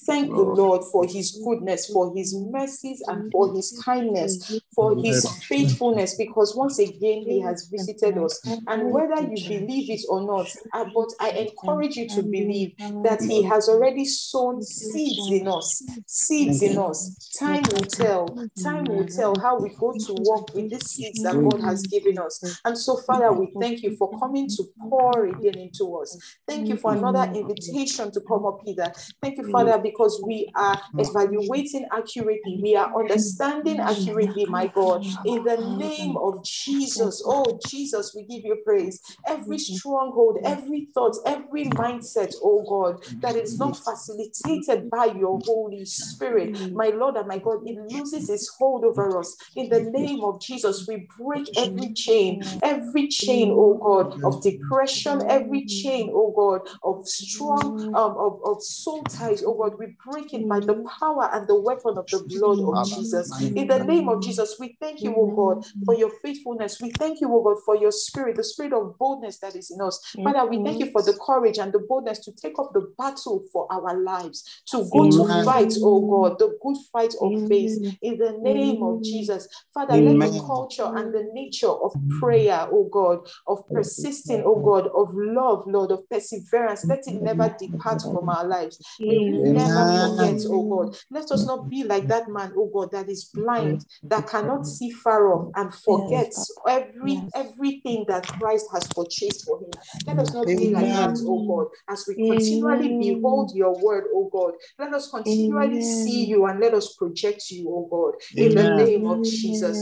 Thank 0.06 0.30
the 0.30 0.42
Lord 0.42 0.82
for 0.90 1.04
his 1.06 1.40
goodness, 1.44 1.90
for 1.92 2.14
his 2.16 2.34
mercies, 2.34 3.02
and 3.06 3.30
for 3.30 3.54
his 3.54 3.78
kindness, 3.84 4.62
for 4.74 4.96
his 4.96 5.28
faithfulness, 5.44 6.14
because 6.16 6.56
once 6.56 6.78
again 6.78 7.22
he 7.22 7.40
has 7.40 7.68
visited 7.70 8.16
us. 8.16 8.40
And 8.66 8.90
whether 8.90 9.20
you 9.22 9.36
believe 9.48 9.90
it 9.90 10.00
or 10.08 10.22
not, 10.22 10.48
uh, 10.72 10.86
but 10.94 11.08
I 11.20 11.30
encourage 11.30 11.96
you 11.96 12.08
to 12.08 12.22
believe 12.22 12.74
that 13.04 13.20
he 13.22 13.42
has 13.42 13.68
already 13.68 14.06
sown 14.06 14.62
seeds 15.10 15.30
in 15.30 15.48
us, 15.48 15.82
seeds 16.06 16.62
in 16.62 16.78
us. 16.78 17.32
Time 17.38 17.62
will 17.72 17.84
tell, 17.86 18.38
time 18.62 18.84
will 18.84 19.06
tell 19.06 19.34
how 19.40 19.58
we 19.58 19.70
go 19.70 19.92
to 19.92 20.14
work 20.28 20.54
with 20.54 20.70
the 20.70 20.80
seeds 20.80 21.22
that 21.22 21.34
God 21.34 21.60
has 21.62 21.82
given 21.86 22.18
us. 22.18 22.60
And 22.64 22.76
so, 22.76 22.96
Father, 22.96 23.32
we 23.32 23.52
thank 23.60 23.82
you 23.82 23.96
for 23.96 24.18
coming 24.18 24.48
to 24.48 24.64
pour 24.88 25.26
again 25.26 25.58
into 25.58 25.96
us. 25.96 26.18
Thank 26.46 26.68
you 26.68 26.76
for 26.76 26.92
another 26.92 27.30
invitation 27.34 28.10
to 28.12 28.20
come 28.28 28.44
up 28.44 28.60
here. 28.64 28.92
Thank 29.22 29.38
you, 29.38 29.50
Father, 29.50 29.78
because 29.78 30.22
we 30.26 30.50
are 30.54 30.80
evaluating 30.98 31.86
accurately, 31.92 32.58
we 32.62 32.76
are 32.76 32.92
understanding 32.98 33.80
accurately, 33.80 34.46
my 34.46 34.66
God. 34.66 35.04
In 35.24 35.44
the 35.44 35.56
name 35.78 36.16
of 36.16 36.44
Jesus, 36.44 37.22
oh 37.24 37.58
Jesus, 37.68 38.14
we 38.14 38.24
give 38.24 38.44
you 38.44 38.56
praise. 38.64 39.00
Every 39.26 39.58
stronghold, 39.58 40.38
every 40.44 40.88
thought, 40.94 41.16
every 41.26 41.66
mindset, 41.66 42.34
oh 42.42 42.64
God, 42.68 43.02
that 43.22 43.36
is 43.36 43.58
not 43.58 43.76
facilitated 43.76 44.89
by 44.90 45.06
your 45.06 45.40
Holy 45.44 45.84
Spirit. 45.84 46.56
My 46.74 46.88
Lord 46.88 47.16
and 47.16 47.28
my 47.28 47.38
God, 47.38 47.60
it 47.66 47.78
loses 47.90 48.28
its 48.28 48.48
hold 48.58 48.84
over 48.84 49.18
us. 49.18 49.36
In 49.56 49.68
the 49.68 49.90
name 49.90 50.22
of 50.24 50.40
Jesus, 50.40 50.86
we 50.88 51.08
break 51.18 51.48
every 51.56 51.92
chain, 51.92 52.42
every 52.62 53.08
chain, 53.08 53.50
oh 53.52 53.74
God, 53.74 54.20
of 54.24 54.42
depression, 54.42 55.20
every 55.28 55.64
chain, 55.66 56.10
oh 56.12 56.32
God, 56.36 56.68
of 56.82 57.06
strong, 57.06 57.94
um, 57.94 58.16
of, 58.16 58.40
of 58.44 58.62
soul 58.62 59.02
ties, 59.04 59.42
oh 59.44 59.54
God, 59.54 59.78
we 59.78 59.96
break 60.04 60.32
it 60.34 60.48
by 60.48 60.60
the 60.60 60.84
power 60.98 61.30
and 61.32 61.46
the 61.46 61.58
weapon 61.60 61.96
of 61.96 62.06
the 62.10 62.18
blood 62.18 62.58
of 62.60 62.86
Jesus. 62.86 63.30
In 63.56 63.66
the 63.66 63.84
name 63.84 64.08
of 64.08 64.22
Jesus, 64.22 64.56
we 64.58 64.76
thank 64.80 65.02
you, 65.02 65.14
oh 65.16 65.32
God, 65.34 65.64
for 65.84 65.94
your 65.94 66.10
faithfulness. 66.22 66.80
We 66.80 66.90
thank 66.90 67.20
you, 67.20 67.28
oh 67.32 67.42
God, 67.42 67.62
for 67.64 67.76
your 67.76 67.92
spirit, 67.92 68.36
the 68.36 68.44
spirit 68.44 68.72
of 68.72 68.98
boldness 68.98 69.38
that 69.38 69.54
is 69.56 69.70
in 69.70 69.80
us. 69.80 70.00
Father, 70.24 70.46
we 70.48 70.62
thank 70.64 70.80
you 70.80 70.90
for 70.90 71.02
the 71.02 71.18
courage 71.24 71.58
and 71.58 71.72
the 71.72 71.78
boldness 71.78 72.18
to 72.20 72.32
take 72.32 72.58
up 72.58 72.72
the 72.72 72.92
battle 72.98 73.44
for 73.52 73.70
our 73.72 74.00
lives, 74.00 74.62
to 74.66 74.79
to 74.80 74.90
go 74.90 75.10
to 75.10 75.44
fight, 75.44 75.72
oh 75.82 76.00
God, 76.08 76.38
the 76.38 76.56
good 76.62 76.76
fight 76.92 77.14
of 77.20 77.48
faith 77.48 77.96
in 78.02 78.18
the 78.18 78.32
name 78.40 78.82
of 78.82 79.02
Jesus. 79.04 79.48
Father, 79.74 79.96
let 79.96 80.20
the 80.20 80.40
culture 80.46 80.90
and 80.94 81.12
the 81.12 81.28
nature 81.32 81.68
of 81.68 81.92
prayer, 82.18 82.66
oh 82.70 82.88
God, 82.90 83.28
of 83.46 83.62
persisting, 83.72 84.42
oh 84.44 84.60
God, 84.60 84.88
of 84.94 85.14
love, 85.14 85.64
Lord, 85.66 85.90
of 85.92 86.08
perseverance, 86.08 86.86
let 86.88 87.06
it 87.06 87.20
never 87.22 87.54
depart 87.58 88.02
from 88.10 88.28
our 88.28 88.46
lives. 88.46 88.78
May 89.00 89.18
we 89.18 89.38
never 89.52 89.86
forget, 89.86 90.40
oh 90.48 90.62
God. 90.62 90.96
Let 91.10 91.30
us 91.30 91.46
not 91.46 91.68
be 91.68 91.84
like 91.84 92.08
that 92.08 92.28
man, 92.28 92.52
oh 92.56 92.70
God, 92.72 92.92
that 92.92 93.08
is 93.08 93.24
blind, 93.34 93.84
that 94.04 94.28
cannot 94.28 94.66
see 94.66 94.90
far 94.90 95.32
off 95.32 95.52
and 95.56 95.74
forgets 95.74 96.52
every 96.68 97.28
everything 97.34 98.04
that 98.08 98.26
Christ 98.28 98.66
has 98.72 98.88
purchased 98.94 99.44
for 99.44 99.58
him. 99.60 99.70
Let 100.06 100.18
us 100.18 100.34
not 100.34 100.46
be 100.46 100.70
like 100.70 100.86
that, 100.86 101.18
oh 101.26 101.40
Amen. 101.40 101.46
oh 101.46 101.46
God, 101.46 101.66
as 101.88 102.04
we 102.08 102.14
continually 102.14 102.96
behold 102.98 103.52
your 103.54 103.76
word, 103.82 104.04
oh 104.14 104.28
God. 104.32 104.52
Let 104.78 104.94
us 104.94 105.10
continually 105.10 105.82
see 105.82 106.24
you 106.26 106.46
and 106.46 106.60
let 106.60 106.74
us 106.74 106.94
project 106.94 107.50
you, 107.50 107.68
oh 107.68 107.88
God, 107.90 108.20
in 108.34 108.54
the 108.54 108.76
name 108.76 109.06
of 109.06 109.24
Jesus. 109.24 109.78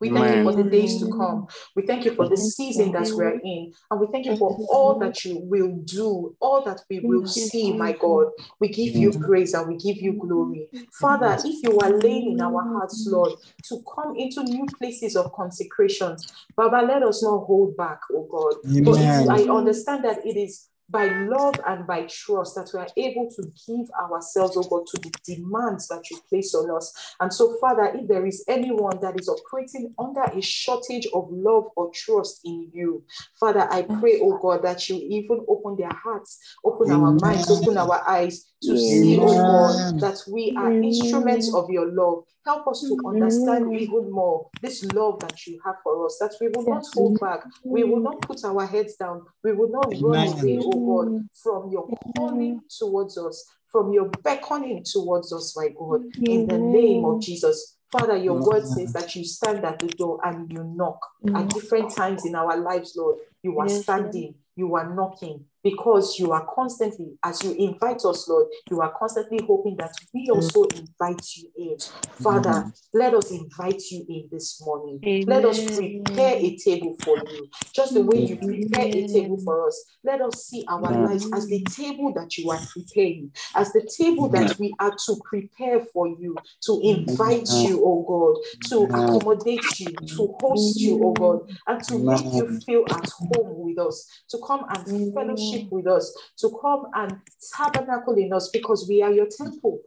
We 0.00 0.08
thank 0.08 0.36
you 0.36 0.44
for 0.44 0.54
the 0.54 0.64
days 0.64 0.98
to 1.00 1.10
come. 1.10 1.46
We 1.76 1.82
thank 1.82 2.06
you 2.06 2.14
for 2.14 2.26
the 2.26 2.36
season 2.36 2.92
that 2.92 3.10
we're 3.12 3.38
in. 3.38 3.72
And 3.90 4.00
we 4.00 4.06
thank 4.10 4.24
you 4.24 4.36
for 4.36 4.56
all 4.70 4.98
that 4.98 5.24
you 5.26 5.40
will 5.40 5.76
do, 5.84 6.34
all 6.40 6.64
that 6.64 6.80
we 6.88 7.00
will 7.00 7.26
see, 7.26 7.74
my 7.74 7.92
God. 7.92 8.28
We 8.60 8.68
give 8.68 8.96
you 8.96 9.10
mm-hmm. 9.10 9.24
praise 9.24 9.52
and 9.52 9.68
we 9.68 9.76
give 9.76 9.98
you 9.98 10.14
glory. 10.14 10.68
Father, 10.98 11.36
if 11.44 11.62
you 11.62 11.78
are 11.80 11.98
laying 11.98 12.32
in 12.32 12.40
our 12.40 12.62
hearts, 12.62 13.06
Lord, 13.10 13.32
to 13.64 13.82
come 13.94 14.16
into 14.16 14.42
new 14.42 14.64
places 14.78 15.16
of 15.16 15.34
consecration, 15.34 16.16
Baba, 16.56 16.86
let 16.86 17.02
us 17.02 17.22
not 17.22 17.44
hold 17.44 17.76
back, 17.76 18.00
oh 18.12 18.26
God. 18.30 18.54
For 18.84 18.96
it, 18.98 19.02
Amen. 19.02 19.28
I 19.28 19.42
understand 19.52 20.04
that 20.06 20.24
it 20.24 20.38
is 20.38 20.70
by 20.90 21.06
love 21.06 21.54
and 21.66 21.86
by 21.86 22.06
trust 22.08 22.56
that 22.56 22.70
we 22.74 22.80
are 22.80 22.88
able 22.96 23.30
to 23.30 23.42
give 23.66 23.88
ourselves, 24.00 24.56
oh 24.56 24.62
God, 24.62 24.86
to 24.88 25.00
the 25.00 25.12
demands 25.24 25.88
that 25.88 26.10
you 26.10 26.18
place 26.28 26.54
on 26.54 26.70
us. 26.76 26.92
And 27.20 27.32
so, 27.32 27.56
Father, 27.60 27.92
if 27.94 28.08
there 28.08 28.26
is 28.26 28.44
anyone 28.48 28.98
that 29.00 29.18
is 29.18 29.28
operating 29.28 29.94
under 29.98 30.22
a 30.22 30.42
shortage 30.42 31.06
of 31.14 31.28
love 31.30 31.66
or 31.76 31.90
trust 31.94 32.40
in 32.44 32.70
you, 32.72 33.04
Father, 33.38 33.68
I 33.70 33.82
pray, 33.82 34.20
oh 34.22 34.38
God, 34.38 34.62
that 34.64 34.88
you 34.88 34.96
even 34.96 35.44
open 35.48 35.76
their 35.76 35.92
hearts, 35.92 36.38
open 36.64 36.90
our 36.90 37.12
minds, 37.12 37.50
open 37.50 37.78
our 37.78 38.02
eyes 38.08 38.46
to 38.62 38.76
see, 38.76 39.16
oh 39.20 39.34
God, 39.46 40.00
that 40.00 40.18
we 40.28 40.52
are 40.56 40.68
Amen. 40.68 40.84
instruments 40.84 41.54
of 41.54 41.70
your 41.70 41.92
love. 41.92 42.24
Help 42.44 42.66
us 42.68 42.80
to 42.88 42.96
understand 43.06 43.66
Amen. 43.66 43.80
even 43.80 44.10
more 44.10 44.48
this 44.62 44.82
love 44.94 45.20
that 45.20 45.46
you 45.46 45.60
have 45.64 45.76
for 45.82 46.06
us, 46.06 46.16
that 46.20 46.32
we 46.40 46.48
will 46.48 46.64
not 46.64 46.76
Yes. 46.82 46.94
hold 46.94 47.20
back, 47.20 47.44
we 47.64 47.84
will 47.84 48.00
not 48.00 48.22
put 48.22 48.42
our 48.44 48.66
heads 48.66 48.96
down, 48.96 49.22
we 49.44 49.52
will 49.52 49.68
not 49.70 49.92
run 50.00 50.26
away, 50.26 50.58
oh 50.58 50.79
God, 50.86 51.24
from 51.42 51.70
your 51.70 51.88
calling 52.16 52.60
towards 52.78 53.18
us, 53.18 53.44
from 53.70 53.92
your 53.92 54.08
beckoning 54.22 54.84
towards 54.84 55.32
us, 55.32 55.54
my 55.56 55.68
God, 55.78 56.02
in 56.24 56.46
the 56.46 56.58
name 56.58 57.04
of 57.04 57.20
Jesus. 57.20 57.76
Father, 57.92 58.16
your 58.16 58.40
word 58.40 58.66
says 58.66 58.92
that 58.92 59.14
you 59.16 59.24
stand 59.24 59.64
at 59.64 59.78
the 59.80 59.88
door 59.88 60.20
and 60.24 60.50
you 60.52 60.62
knock 60.62 61.00
at 61.34 61.50
different 61.50 61.94
times 61.94 62.24
in 62.24 62.34
our 62.34 62.56
lives, 62.56 62.94
Lord. 62.96 63.18
You 63.42 63.58
are 63.60 63.68
standing, 63.68 64.34
you 64.56 64.74
are 64.76 64.94
knocking 64.94 65.44
because 65.62 66.18
you 66.18 66.32
are 66.32 66.46
constantly, 66.54 67.12
as 67.22 67.42
you 67.42 67.52
invite 67.52 68.04
us, 68.04 68.28
Lord, 68.28 68.46
you 68.70 68.80
are 68.80 68.92
constantly 68.98 69.40
hoping 69.46 69.76
that 69.76 69.92
we 70.14 70.26
mm. 70.26 70.36
also 70.36 70.64
invite 70.64 71.24
you 71.36 71.50
in. 71.56 71.76
Mm-hmm. 71.76 72.22
Father, 72.22 72.72
let 72.94 73.14
us 73.14 73.30
invite 73.30 73.82
you 73.90 74.04
in 74.08 74.28
this 74.30 74.62
morning. 74.64 75.24
Let 75.26 75.44
us 75.44 75.62
prepare 75.76 76.36
a 76.36 76.56
table 76.56 76.96
for 77.02 77.16
you, 77.16 77.48
just 77.74 77.94
the 77.94 78.02
way 78.02 78.24
you 78.24 78.36
mm-hmm. 78.36 78.46
prepare 78.46 78.86
a 78.86 79.06
table 79.06 79.38
for 79.44 79.66
us. 79.66 79.84
Let 80.02 80.20
us 80.20 80.46
see 80.46 80.64
our 80.68 80.84
Amen. 80.86 81.04
lives 81.04 81.28
as 81.32 81.46
the 81.46 81.62
table 81.64 82.12
that 82.14 82.38
you 82.38 82.50
are 82.50 82.60
preparing, 82.72 83.32
as 83.54 83.72
the 83.72 83.88
table 83.96 84.28
that 84.30 84.58
we 84.58 84.74
are 84.78 84.94
to 85.06 85.20
prepare 85.24 85.84
for 85.92 86.08
you, 86.08 86.36
to 86.62 86.80
invite 86.82 87.48
Amen. 87.50 87.66
you, 87.66 87.82
oh 87.84 88.04
God, 88.08 88.68
to 88.70 88.86
Amen. 88.86 89.16
accommodate 89.16 89.80
you, 89.80 89.92
to 90.16 90.34
host 90.40 90.80
you, 90.80 91.00
oh 91.04 91.12
God, 91.12 91.50
and 91.66 91.82
to 91.84 91.98
make 91.98 92.32
you 92.32 92.60
feel 92.60 92.84
at 92.90 93.08
home 93.10 93.58
with 93.58 93.78
us, 93.78 94.06
to 94.30 94.38
come 94.46 94.64
and 94.70 95.14
fellowship 95.14 95.49
with 95.70 95.86
us, 95.86 96.16
to 96.38 96.56
come 96.60 96.86
and 96.94 97.18
tabernacle 97.56 98.14
in 98.14 98.32
us 98.32 98.50
because 98.50 98.86
we 98.88 99.02
are 99.02 99.12
your 99.12 99.26
temple. 99.26 99.80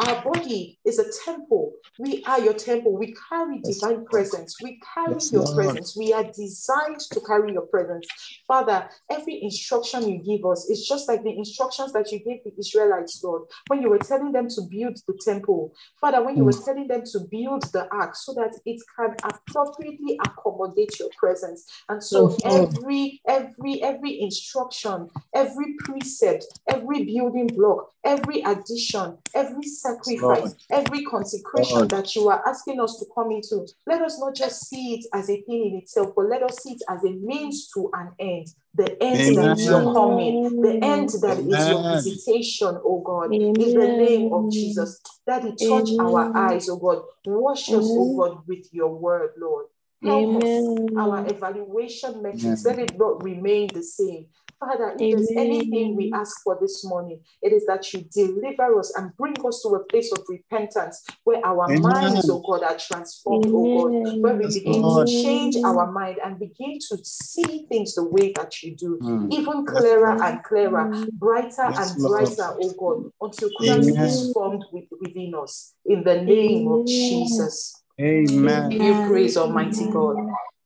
Our 0.00 0.22
body 0.22 0.78
is 0.84 0.98
a 0.98 1.10
temple. 1.24 1.72
We 1.98 2.22
are 2.24 2.38
your 2.40 2.54
temple. 2.54 2.96
We 2.96 3.16
carry 3.28 3.60
Yes, 3.64 3.80
divine 3.80 4.04
presence. 4.04 4.60
We 4.62 4.80
carry 4.94 5.14
Yes, 5.14 5.32
your 5.32 5.42
Lord. 5.42 5.56
presence. 5.56 5.96
We 5.96 6.12
are 6.12 6.22
designed 6.22 7.00
to 7.00 7.20
carry 7.20 7.52
your 7.52 7.66
presence. 7.66 8.06
Father, 8.46 8.88
every 9.10 9.42
instruction 9.42 10.08
you 10.08 10.18
give 10.18 10.46
us 10.46 10.70
is 10.70 10.86
just 10.86 11.08
like 11.08 11.24
the 11.24 11.36
instructions 11.36 11.92
that 11.94 12.12
you 12.12 12.20
gave 12.20 12.44
the 12.44 12.52
Israelites, 12.56 13.20
Lord, 13.24 13.42
when 13.66 13.82
you 13.82 13.90
were 13.90 13.98
telling 13.98 14.30
them 14.30 14.48
to 14.50 14.62
build 14.70 14.98
the 15.08 15.18
temple. 15.24 15.74
Father, 16.00 16.24
when 16.24 16.36
you 16.36 16.44
were 16.44 16.52
mm. 16.52 16.64
telling 16.64 16.86
them 16.86 17.02
to 17.12 17.20
build 17.30 17.64
the 17.72 17.88
ark 17.90 18.14
so 18.14 18.32
that 18.34 18.54
it 18.64 18.80
can 18.96 19.16
appropriately 19.24 20.20
accommodate 20.24 20.96
your 21.00 21.10
presence. 21.18 21.66
And 21.88 22.02
so 22.02 22.36
every, 22.44 23.20
every, 23.26 23.82
every 23.82 24.20
instruction, 24.20 25.10
every 25.34 25.74
precept, 25.80 26.46
every 26.68 27.04
building 27.04 27.48
block, 27.48 27.90
every 28.04 28.42
addition, 28.42 29.18
every 29.34 29.64
sacrifice, 29.96 30.54
every 30.70 31.04
consecration 31.04 31.76
Lord. 31.76 31.90
that 31.90 32.14
you 32.14 32.28
are 32.28 32.46
asking 32.46 32.80
us 32.80 32.98
to 32.98 33.06
come 33.14 33.30
into, 33.30 33.66
let 33.86 34.02
us 34.02 34.18
not 34.18 34.34
just 34.34 34.68
see 34.68 34.94
it 34.94 35.06
as 35.12 35.30
a 35.30 35.42
thing 35.42 35.70
in 35.70 35.76
itself, 35.76 36.12
but 36.14 36.26
let 36.26 36.42
us 36.42 36.62
see 36.62 36.72
it 36.72 36.82
as 36.88 37.04
a 37.04 37.10
means 37.10 37.70
to 37.74 37.90
an 37.94 38.12
end. 38.18 38.48
The 38.74 39.02
end 39.02 39.36
that 39.36 39.52
is 39.52 39.64
your 39.66 39.80
Amen. 39.80 39.94
coming, 39.94 40.60
the 40.62 40.84
end 40.84 41.08
that 41.22 41.38
is 41.38 41.68
your 41.68 41.82
visitation, 41.90 42.78
oh 42.84 43.00
God, 43.00 43.32
in 43.32 43.52
the 43.74 43.88
name 43.88 44.32
of 44.32 44.52
Jesus. 44.52 45.00
That 45.26 45.44
it 45.44 45.60
touch 45.68 45.90
our 46.00 46.30
eyes, 46.36 46.68
oh 46.68 46.76
God. 46.76 47.02
Wash 47.26 47.68
us, 47.68 47.86
oh 47.90 48.16
God, 48.16 48.42
with 48.46 48.66
your 48.72 48.94
word, 48.94 49.30
Lord. 49.38 49.66
Help 50.04 50.42
us. 50.42 50.48
Our 50.96 51.26
evaluation 51.28 52.22
metrics, 52.22 52.64
let 52.64 52.78
it 52.78 52.98
not 52.98 53.22
remain 53.22 53.68
the 53.72 53.82
same. 53.82 54.26
Father, 54.60 54.96
if 54.98 55.10
there's 55.12 55.30
anything 55.36 55.94
we 55.94 56.10
ask 56.12 56.42
for 56.42 56.58
this 56.60 56.84
morning, 56.84 57.20
it 57.42 57.52
is 57.52 57.64
that 57.66 57.92
you 57.94 58.00
deliver 58.12 58.76
us 58.80 58.92
and 58.96 59.16
bring 59.16 59.34
us 59.46 59.62
to 59.62 59.68
a 59.76 59.84
place 59.84 60.10
of 60.10 60.24
repentance 60.28 61.04
where 61.22 61.44
our 61.46 61.66
Amen. 61.66 61.80
minds, 61.80 62.28
oh 62.28 62.40
God, 62.40 62.64
are 62.64 62.76
transformed, 62.76 63.46
oh 63.54 63.64
God, 63.72 64.20
where 64.20 64.34
we 64.34 64.44
Yes, 64.46 64.54
begin 64.54 64.82
Lord. 64.82 65.06
to 65.06 65.22
change 65.22 65.56
our 65.64 65.92
mind 65.92 66.16
and 66.24 66.40
begin 66.40 66.78
to 66.88 66.98
see 67.04 67.66
things 67.68 67.94
the 67.94 68.02
way 68.04 68.32
that 68.32 68.60
you 68.62 68.74
do, 68.74 68.98
Mm. 69.00 69.32
even 69.32 69.64
clearer 69.64 70.16
Lord. 70.16 70.22
and 70.22 70.42
clearer, 70.42 71.06
brighter 71.12 71.66
Yes, 71.70 71.94
and 71.94 72.02
Lord. 72.02 72.36
brighter, 72.36 72.56
oh 72.60 72.72
God, 72.78 73.12
until 73.20 73.50
Christ 73.50 73.90
Amen. 73.90 74.04
is 74.06 74.32
formed 74.32 74.64
with, 74.72 74.84
within 75.00 75.34
us. 75.36 75.74
In 75.86 76.02
the 76.02 76.20
name 76.22 76.66
of 76.66 76.84
Jesus. 76.86 77.80
We 77.98 78.04
Amen. 78.06 78.70
give 78.70 78.82
you 78.82 78.94
praise, 79.06 79.36
Almighty 79.36 79.90
God. 79.90 80.16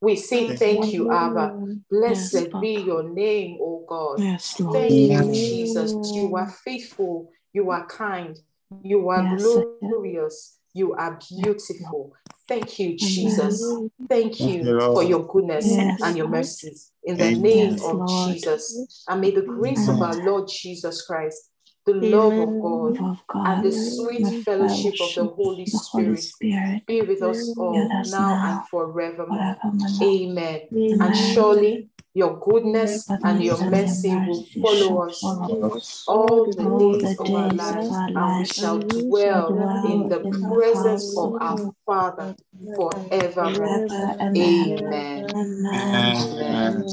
We 0.01 0.16
say 0.16 0.49
Thank 0.49 0.59
thank 0.59 0.93
you, 0.93 1.11
Abba. 1.11 1.57
Blessed 1.91 2.53
Lord. 2.53 2.62
be 2.62 2.80
your 2.80 3.03
name, 3.05 3.59
O 3.61 3.85
God. 3.89 4.20
Yes, 4.20 4.61
Lord. 4.61 4.74
Thank 4.74 5.11
you, 5.11 5.33
Jesus. 5.33 6.12
You 6.14 6.37
are 6.37 6.51
faithful. 6.64 7.30
You 7.53 7.70
are 7.70 7.87
kind. 7.87 8.39
You 8.83 9.09
are 9.09 9.22
Yes, 9.22 9.43
glorious. 9.43 10.59
You 10.74 10.95
are 10.95 11.18
beautiful. 11.28 12.12
Thank 12.49 12.78
you, 12.78 12.97
Jesus. 12.97 13.62
Thank 14.09 14.09
Thank 14.09 14.41
you 14.41 14.64
you, 14.64 14.80
for 14.80 15.03
your 15.03 15.26
goodness 15.26 15.66
Yes, 15.66 16.03
and 16.03 16.16
your 16.16 16.26
Lord. 16.26 16.39
mercies. 16.39 16.93
In 17.05 17.16
the 17.16 17.24
Amen. 17.24 17.43
name 17.43 17.70
Yes, 17.72 17.83
of 17.85 18.09
Jesus. 18.26 19.05
And 19.09 19.20
may 19.20 19.30
the 19.30 19.43
grace 19.43 19.89
of 19.89 20.03
our 20.03 20.16
Lord 20.24 20.49
Jesus 20.49 21.03
Christ, 21.03 21.51
the 21.85 21.95
love 21.95 22.33
of 22.33 22.62
God, 22.62 23.01
Love 23.01 23.11
of 23.18 23.26
God, 23.28 23.47
and 23.47 23.64
the 23.64 23.72
sweet 23.72 24.24
the 24.24 24.43
fellowship 24.43 24.95
of 25.01 25.14
the 25.14 25.24
Holy 25.24 25.64
the 25.64 25.78
Holy 25.78 26.16
Spirit 26.16 26.18
Spirit, 26.22 26.87
be 26.87 27.03
with 27.03 27.22
us 27.22 27.55
all 27.57 27.72
with 27.72 27.93
us 27.93 28.12
now 28.12 28.35
and 28.35 28.43
now, 28.43 28.66
forevermore. 28.70 29.57
forevermore. 29.62 30.03
Amen. 30.03 30.61
And 31.01 31.16
surely 31.16 31.89
your 32.14 32.39
goodness 32.41 33.09
and 33.09 33.22
your 33.22 33.33
and 33.33 33.43
your 33.45 33.70
mercy 33.70 34.14
will 34.14 34.47
follow 34.61 35.03
us 35.07 36.05
all 36.07 36.53
the 36.53 36.62
all 36.62 36.93
days 36.93 37.18
the 37.18 37.24
of 37.24 37.35
our 37.35 37.49
days 37.49 37.53
of 37.53 37.66
lives, 37.66 37.91
our 37.91 38.07
and 38.07 38.14
we 38.14 38.20
lives, 38.20 38.55
shall 38.55 38.76
and 38.76 38.93
we 38.93 39.01
shall 39.01 39.09
dwell 39.09 39.53
dwell 39.53 39.87
in 39.93 40.09
the 40.09 40.20
in 40.24 40.41
presence 40.51 41.16
of 41.16 41.35
our 41.41 41.72
Father 41.87 42.37
forevermore. 42.76 42.93
forever 43.11 44.16
and 44.20 44.37
ever. 44.37 44.45
Amen. 44.45 45.30
Amen. 45.30 45.74
Amen. 45.74 46.43
Amen. 46.45 46.87